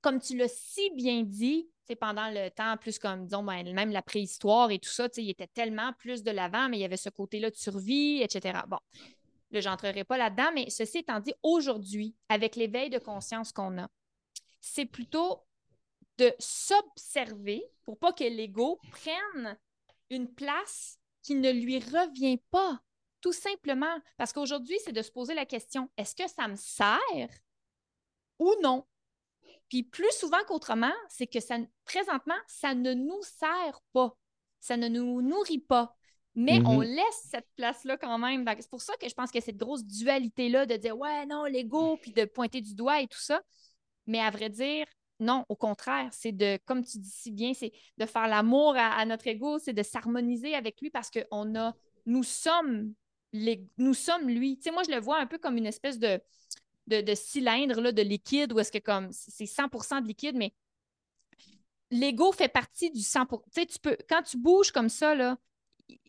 comme 0.00 0.20
tu 0.20 0.36
l'as 0.36 0.48
si 0.48 0.90
bien 0.90 1.22
dit, 1.22 1.68
pendant 1.96 2.30
le 2.30 2.50
temps, 2.50 2.76
plus 2.76 2.98
comme, 2.98 3.24
disons, 3.26 3.42
ben, 3.42 3.72
même 3.74 3.90
la 3.90 4.02
préhistoire 4.02 4.70
et 4.70 4.78
tout 4.78 4.90
ça, 4.90 5.08
il 5.16 5.30
était 5.30 5.46
tellement 5.48 5.92
plus 5.94 6.22
de 6.22 6.30
l'avant, 6.30 6.68
mais 6.68 6.78
il 6.78 6.80
y 6.80 6.84
avait 6.84 6.96
ce 6.96 7.08
côté-là 7.08 7.50
de 7.50 7.56
survie, 7.56 8.22
etc. 8.22 8.60
Bon, 8.68 8.78
là, 9.50 9.60
je 9.60 9.68
n'entrerai 9.68 10.04
pas 10.04 10.18
là-dedans, 10.18 10.50
mais 10.54 10.70
ceci 10.70 10.98
étant 10.98 11.20
dit, 11.20 11.34
aujourd'hui, 11.42 12.14
avec 12.28 12.56
l'éveil 12.56 12.90
de 12.90 12.98
conscience 12.98 13.52
qu'on 13.52 13.78
a, 13.78 13.88
c'est 14.60 14.86
plutôt 14.86 15.42
de 16.18 16.32
s'observer 16.38 17.64
pour 17.82 17.98
pas 17.98 18.12
que 18.12 18.24
l'ego 18.24 18.78
prenne 18.90 19.58
une 20.10 20.32
place 20.32 20.98
qui 21.22 21.34
ne 21.34 21.50
lui 21.50 21.78
revient 21.78 22.38
pas, 22.50 22.80
tout 23.20 23.32
simplement. 23.32 23.98
Parce 24.16 24.32
qu'aujourd'hui, 24.32 24.78
c'est 24.84 24.92
de 24.92 25.02
se 25.02 25.10
poser 25.10 25.34
la 25.34 25.46
question, 25.46 25.90
est-ce 25.96 26.14
que 26.14 26.28
ça 26.28 26.46
me 26.46 26.56
sert 26.56 27.00
ou 28.40 28.52
non. 28.62 28.84
Puis 29.68 29.84
plus 29.84 30.12
souvent 30.18 30.42
qu'autrement, 30.48 30.92
c'est 31.08 31.28
que 31.28 31.38
ça, 31.38 31.56
présentement, 31.84 32.34
ça 32.48 32.74
ne 32.74 32.92
nous 32.92 33.22
sert 33.22 33.80
pas. 33.92 34.16
Ça 34.58 34.76
ne 34.76 34.88
nous 34.88 35.22
nourrit 35.22 35.60
pas. 35.60 35.94
Mais 36.34 36.60
on 36.64 36.80
mm-hmm. 36.80 36.94
laisse 36.94 37.26
cette 37.30 37.48
place-là 37.56 37.96
quand 37.96 38.18
même. 38.18 38.44
C'est 38.58 38.70
pour 38.70 38.82
ça 38.82 38.94
que 39.00 39.08
je 39.08 39.14
pense 39.14 39.30
que 39.30 39.40
cette 39.40 39.56
grosse 39.56 39.84
dualité-là 39.84 40.66
de 40.66 40.76
dire 40.76 40.98
ouais, 40.98 41.26
non, 41.26 41.44
l'ego, 41.44 41.96
puis 41.98 42.12
de 42.12 42.24
pointer 42.24 42.60
du 42.60 42.74
doigt 42.74 43.00
et 43.00 43.06
tout 43.06 43.20
ça. 43.20 43.40
Mais 44.06 44.20
à 44.20 44.30
vrai 44.30 44.48
dire, 44.48 44.86
non, 45.20 45.44
au 45.48 45.56
contraire, 45.56 46.08
c'est 46.12 46.32
de, 46.32 46.58
comme 46.64 46.84
tu 46.84 46.98
dis 46.98 47.10
si 47.10 47.30
bien, 47.30 47.52
c'est 47.54 47.72
de 47.98 48.06
faire 48.06 48.26
l'amour 48.26 48.74
à, 48.76 49.04
notre 49.06 49.26
ego, 49.26 49.58
c'est 49.58 49.72
de 49.72 49.82
s'harmoniser 49.82 50.54
avec 50.54 50.80
lui 50.80 50.90
parce 50.90 51.10
que 51.10 51.20
on 51.30 51.54
a, 51.54 51.74
nous 52.06 52.22
sommes, 52.22 52.94
les, 53.32 53.64
nous 53.76 53.94
sommes 53.94 54.28
lui. 54.28 54.56
Tu 54.56 54.64
sais, 54.64 54.70
moi, 54.72 54.82
je 54.82 54.90
le 54.90 55.00
vois 55.00 55.18
un 55.18 55.26
peu 55.26 55.38
comme 55.38 55.56
une 55.56 55.66
espèce 55.66 55.98
de, 55.98 56.20
de, 56.90 57.14
cylindre 57.14 57.80
là, 57.80 57.92
de 57.92 58.02
liquide 58.02 58.52
où 58.52 58.58
est-ce 58.58 58.72
que 58.72 58.78
comme 58.78 59.10
c'est 59.12 59.44
100% 59.44 60.02
de 60.02 60.06
liquide, 60.06 60.36
mais 60.36 60.52
l'ego 61.90 62.32
fait 62.32 62.48
partie 62.48 62.90
du 62.90 63.00
100 63.00 63.26
Tu 63.26 63.36
sais, 63.52 63.66
tu 63.66 63.78
peux, 63.78 63.96
quand 64.08 64.22
tu 64.22 64.36
bouges 64.36 64.72
comme 64.72 64.88
ça, 64.88 65.14
là, 65.14 65.38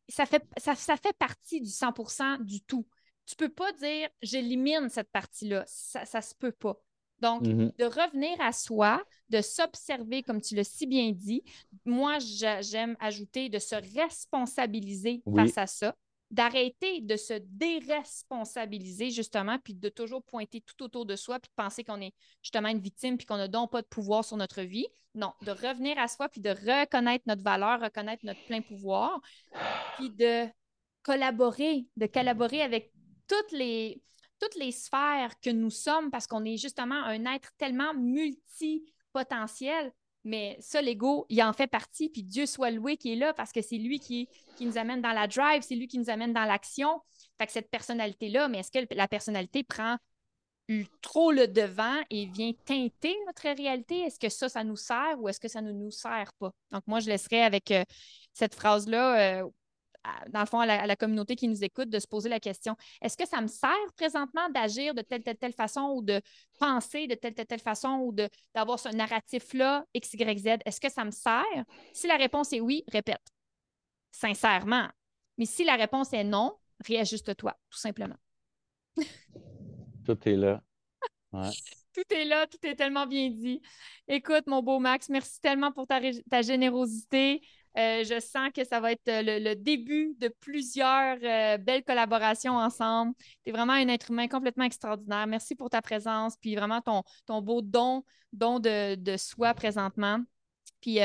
ça 0.09 0.25
fait, 0.25 0.43
ça, 0.57 0.75
fait 0.75 1.15
partie 1.17 1.61
du 1.61 1.69
100% 1.69 2.43
du 2.43 2.61
tout. 2.61 2.86
Tu 3.25 3.36
peux 3.36 3.49
pas 3.49 3.71
dire 3.73 4.09
j'élimine 4.21 4.89
cette 4.89 5.11
partie-là. 5.11 5.63
Ça, 5.67 6.05
ça 6.05 6.21
se 6.21 6.36
peut 6.36 6.51
pas. 6.51 6.77
Donc, 7.19 7.43
mm-hmm. 7.43 7.77
de 7.77 7.86
revenir 7.86 8.41
à 8.41 8.51
soi, 8.51 9.01
de 9.29 9.41
s'observer, 9.41 10.23
comme 10.23 10.41
tu 10.41 10.55
l'as 10.55 10.63
si 10.63 10.88
bien 10.88 11.11
dit. 11.11 11.43
Moi, 11.86 12.17
j'aime 12.19 12.97
ajouter 12.99 13.47
de 13.47 13.59
se 13.59 13.75
responsabiliser 13.75 15.21
face 15.36 15.57
à 15.57 15.67
ça 15.67 15.95
d'arrêter 16.32 17.01
de 17.01 17.17
se 17.17 17.34
déresponsabiliser 17.34 19.11
justement, 19.11 19.59
puis 19.59 19.73
de 19.73 19.89
toujours 19.89 20.23
pointer 20.23 20.61
tout 20.61 20.82
autour 20.84 21.05
de 21.05 21.15
soi, 21.15 21.39
puis 21.39 21.49
de 21.49 21.61
penser 21.61 21.84
qu'on 21.84 21.99
est 21.99 22.13
justement 22.41 22.69
une 22.69 22.79
victime, 22.79 23.17
puis 23.17 23.25
qu'on 23.25 23.38
n'a 23.38 23.49
donc 23.49 23.71
pas 23.71 23.82
de 23.82 23.88
pouvoir 23.88 24.23
sur 24.23 24.38
notre 24.38 24.61
vie. 24.61 24.88
Non, 25.13 25.34
de 25.41 25.51
revenir 25.51 25.99
à 25.99 26.07
soi, 26.07 26.29
puis 26.29 26.39
de 26.39 26.51
reconnaître 26.51 27.25
notre 27.27 27.43
valeur, 27.43 27.82
reconnaître 27.82 28.25
notre 28.25 28.43
plein 28.45 28.61
pouvoir, 28.61 29.19
puis 29.97 30.09
de 30.09 30.47
collaborer, 31.03 31.86
de 31.97 32.05
collaborer 32.05 32.61
avec 32.61 32.93
toutes 33.27 33.51
les, 33.51 34.01
toutes 34.39 34.55
les 34.55 34.71
sphères 34.71 35.34
que 35.41 35.49
nous 35.49 35.69
sommes, 35.69 36.11
parce 36.11 36.27
qu'on 36.27 36.45
est 36.45 36.57
justement 36.57 37.03
un 37.03 37.25
être 37.25 37.51
tellement 37.57 37.93
multipotentiel 37.93 39.91
mais 40.24 40.57
ça, 40.59 40.82
l'ego, 40.82 41.26
il 41.30 41.41
en 41.41 41.53
fait 41.53 41.67
partie, 41.67 42.09
puis 42.09 42.24
Dieu 42.24 42.45
soit 42.45 42.72
loué 42.72 42.97
qui 42.97 43.13
est 43.13 43.15
là 43.15 43.34
parce 43.34 43.51
que 43.51 43.61
c'est 43.61 43.78
lui 43.78 43.99
qui, 43.99 44.30
nous 44.59 44.78
amène 44.78 45.01
dans 45.01 45.13
la 45.13 45.28
drive, 45.28 45.63
c'est 45.63 45.76
lui 45.76 45.88
qui 45.88 45.97
nous 45.97 46.11
amène 46.11 46.34
dans 46.34 46.45
l'action. 46.45 47.01
Fait 47.39 47.47
que 47.47 47.51
cette 47.51 47.72
personnalité-là, 47.72 48.47
mais 48.47 48.59
est-ce 48.59 48.72
que 48.72 48.93
la 48.93 49.07
personnalité 49.07 49.63
prend 49.63 49.97
trop 51.01 51.32
le 51.32 51.47
devant 51.47 51.99
et 52.09 52.28
vient 52.28 52.51
teinter 52.65 53.15
notre 53.26 53.49
réalité? 53.49 54.01
Est-ce 54.01 54.19
que 54.19 54.30
ça, 54.30 54.49
ça 54.49 54.63
nous 54.63 54.76
sert 54.76 55.15
ou 55.17 55.28
est-ce 55.28 55.39
que 55.39 55.47
ça 55.47 55.61
ne 55.61 55.72
nous 55.72 55.91
sert 55.91 56.32
pas? 56.39 56.51
Donc, 56.72 56.84
moi, 56.88 56.99
je 56.99 57.09
laisserai 57.09 57.41
avec 57.41 57.72
euh, 57.72 57.84
cette 58.34 58.55
phrase-là 58.55 59.41
euh, 59.41 59.49
dans 60.29 60.39
le 60.39 60.45
fond, 60.45 60.59
à 60.59 60.85
la, 60.87 60.95
communauté 60.95 61.35
qui 61.35 61.47
nous 61.47 61.63
écoute, 61.63 61.89
de 61.89 61.99
se 61.99 62.07
poser 62.07 62.29
la 62.29 62.39
question 62.39 62.75
est-ce 63.01 63.17
que 63.17 63.27
ça 63.27 63.41
me 63.41 63.47
sert 63.47 63.93
présentement 63.95 64.49
d'agir 64.49 64.93
de 64.93 65.01
telle, 65.01 65.23
telle, 65.23 65.37
telle 65.37 65.53
façon 65.53 65.93
ou 65.95 66.01
de 66.01 66.21
penser 66.59 67.07
de 67.07 67.15
telle, 67.15 67.33
telle, 67.33 67.45
telle 67.45 67.59
façon 67.59 67.99
ou 68.01 68.15
d'avoir 68.53 68.79
ce 68.79 68.89
narratif-là, 68.89 69.85
X, 69.93 70.13
Y, 70.13 70.39
Z? 70.39 70.47
Est-ce 70.65 70.81
que 70.81 70.91
ça 70.91 71.05
me 71.05 71.11
sert? 71.11 71.43
Si 71.93 72.07
la 72.07 72.17
réponse 72.17 72.53
est 72.53 72.61
oui, 72.61 72.83
répète, 72.91 73.21
sincèrement. 74.11 74.87
Mais 75.37 75.45
si 75.45 75.63
la 75.63 75.75
réponse 75.75 76.13
est 76.13 76.23
non, 76.23 76.57
réajuste-toi, 76.85 77.55
tout 77.69 77.79
simplement. 77.79 78.17
tout 80.05 80.27
est 80.27 80.35
là. 80.35 80.63
Tout 81.93 82.13
est 82.13 82.25
là, 82.25 82.47
tout 82.47 82.65
est 82.65 82.75
tellement 82.75 83.05
bien 83.05 83.29
dit. 83.29 83.61
Écoute, 84.07 84.47
mon 84.47 84.61
beau 84.61 84.79
Max, 84.79 85.09
merci 85.09 85.39
tellement 85.41 85.71
pour 85.71 85.87
ta, 85.87 85.99
ta 86.29 86.41
générosité. 86.41 87.41
Euh, 87.78 88.03
je 88.03 88.19
sens 88.19 88.49
que 88.53 88.65
ça 88.65 88.80
va 88.80 88.91
être 88.91 89.07
euh, 89.07 89.39
le, 89.39 89.55
début 89.55 90.13
de 90.19 90.28
plusieurs 90.28 91.17
euh, 91.24 91.57
belles 91.57 91.84
collaborations 91.84 92.57
ensemble. 92.57 93.13
Tu 93.43 93.49
es 93.49 93.51
vraiment 93.51 93.74
un 93.74 93.88
être 93.88 94.11
humain 94.11 94.28
complètement 94.28 94.65
extraordinaire. 94.65 95.26
Merci 95.28 95.55
pour 95.55 95.69
ta 95.69 95.82
présence, 95.82 96.36
puis 96.38 96.55
vraiment 96.55 96.82
ton, 96.82 97.03
ton 97.26 97.41
beau 97.41 97.61
don, 97.61 98.03
don 98.34 98.59
de, 98.59 98.95
de 98.95 99.15
soi 99.17 99.53
présentement. 99.53 100.19
Puis 100.82 100.99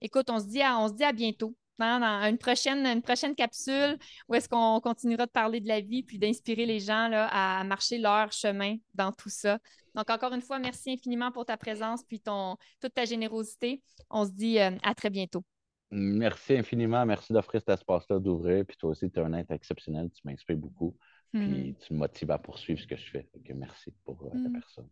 écoute, 0.00 0.30
on 0.30 0.40
se 0.40 0.46
dit 0.46 0.62
à, 0.62 0.78
on 0.78 0.88
se 0.88 0.94
dit 0.94 1.04
à 1.04 1.12
bientôt. 1.12 1.54
Hein, 1.80 2.00
dans 2.00 2.28
une 2.28 2.38
prochaine, 2.38 2.84
une 2.86 3.02
prochaine 3.02 3.36
capsule 3.36 3.98
où 4.28 4.34
est-ce 4.34 4.48
qu'on 4.48 4.80
continuera 4.80 5.26
de 5.26 5.30
parler 5.30 5.60
de 5.60 5.68
la 5.68 5.80
vie 5.80 6.02
puis 6.02 6.18
d'inspirer 6.18 6.66
les 6.66 6.80
gens 6.80 7.06
là, 7.06 7.28
à 7.30 7.62
marcher 7.62 7.98
leur 7.98 8.32
chemin 8.32 8.76
dans 8.94 9.12
tout 9.12 9.28
ça. 9.28 9.58
Donc, 9.94 10.10
encore 10.10 10.32
une 10.32 10.40
fois, 10.40 10.58
merci 10.58 10.90
infiniment 10.90 11.30
pour 11.30 11.44
ta 11.44 11.56
présence 11.56 12.02
puis 12.02 12.20
ton, 12.20 12.56
toute 12.80 12.94
ta 12.94 13.04
générosité. 13.04 13.80
On 14.10 14.24
se 14.24 14.30
dit 14.30 14.58
à 14.58 14.94
très 14.96 15.10
bientôt. 15.10 15.44
Merci 15.90 16.56
infiniment. 16.58 17.04
Merci 17.06 17.32
d'offrir 17.32 17.60
cet 17.60 17.70
espace-là, 17.70 18.18
d'ouvrir. 18.18 18.64
Puis 18.66 18.76
toi 18.76 18.90
aussi, 18.90 19.10
tu 19.10 19.18
es 19.20 19.22
un 19.22 19.32
être 19.34 19.50
exceptionnel. 19.52 20.10
Tu 20.10 20.20
m'inspires 20.24 20.56
beaucoup. 20.56 20.96
Puis 21.38 21.72
Hmm. 21.72 21.74
tu 21.74 21.92
me 21.94 21.98
motives 21.98 22.30
à 22.30 22.38
poursuivre 22.38 22.80
ce 22.80 22.86
que 22.86 22.96
je 22.96 23.10
fais. 23.10 23.28
Donc, 23.34 23.48
merci 23.56 23.92
pour 24.04 24.22
euh, 24.26 24.38
ta 24.42 24.48
Hmm. 24.48 24.52
personne. 24.52 24.88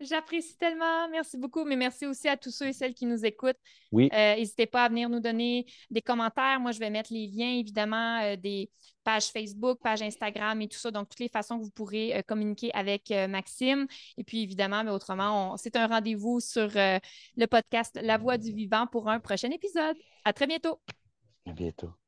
J'apprécie 0.00 0.56
tellement. 0.56 1.08
Merci 1.10 1.36
beaucoup. 1.36 1.64
Mais 1.64 1.76
merci 1.76 2.06
aussi 2.06 2.28
à 2.28 2.36
tous 2.36 2.50
ceux 2.50 2.68
et 2.68 2.72
celles 2.72 2.94
qui 2.94 3.06
nous 3.06 3.24
écoutent. 3.24 3.58
Oui, 3.92 4.08
Euh, 4.12 4.36
N'hésitez 4.36 4.66
pas 4.66 4.84
à 4.84 4.88
venir 4.88 5.08
nous 5.08 5.20
donner 5.20 5.66
des 5.90 6.00
commentaires. 6.00 6.58
Moi, 6.58 6.72
je 6.72 6.78
vais 6.78 6.88
mettre 6.90 7.12
les 7.12 7.26
liens, 7.26 7.58
évidemment, 7.58 8.20
euh, 8.22 8.36
des 8.36 8.70
pages 9.04 9.26
Facebook, 9.26 9.78
pages 9.82 10.00
Instagram 10.02 10.60
et 10.62 10.68
tout 10.68 10.78
ça. 10.78 10.90
Donc, 10.90 11.08
toutes 11.10 11.20
les 11.20 11.28
façons 11.28 11.58
que 11.58 11.64
vous 11.64 11.70
pourrez 11.70 12.16
euh, 12.16 12.22
communiquer 12.22 12.72
avec 12.72 13.10
Maxime. 13.28 13.86
Et 14.16 14.24
puis, 14.24 14.42
évidemment, 14.42 14.82
mais 14.84 14.90
autrement, 14.90 15.56
c'est 15.56 15.76
un 15.76 15.86
rendez-vous 15.86 16.40
sur 16.40 16.68
le 16.74 17.46
podcast 17.46 17.98
La 18.02 18.16
Voix 18.18 18.38
du 18.38 18.52
Vivant 18.52 18.86
pour 18.86 19.08
un 19.08 19.20
prochain 19.20 19.50
épisode. 19.50 19.96
À 20.24 20.32
très 20.32 20.46
bientôt. 20.46 20.80
à 21.46 21.52
bientôt. 21.52 21.99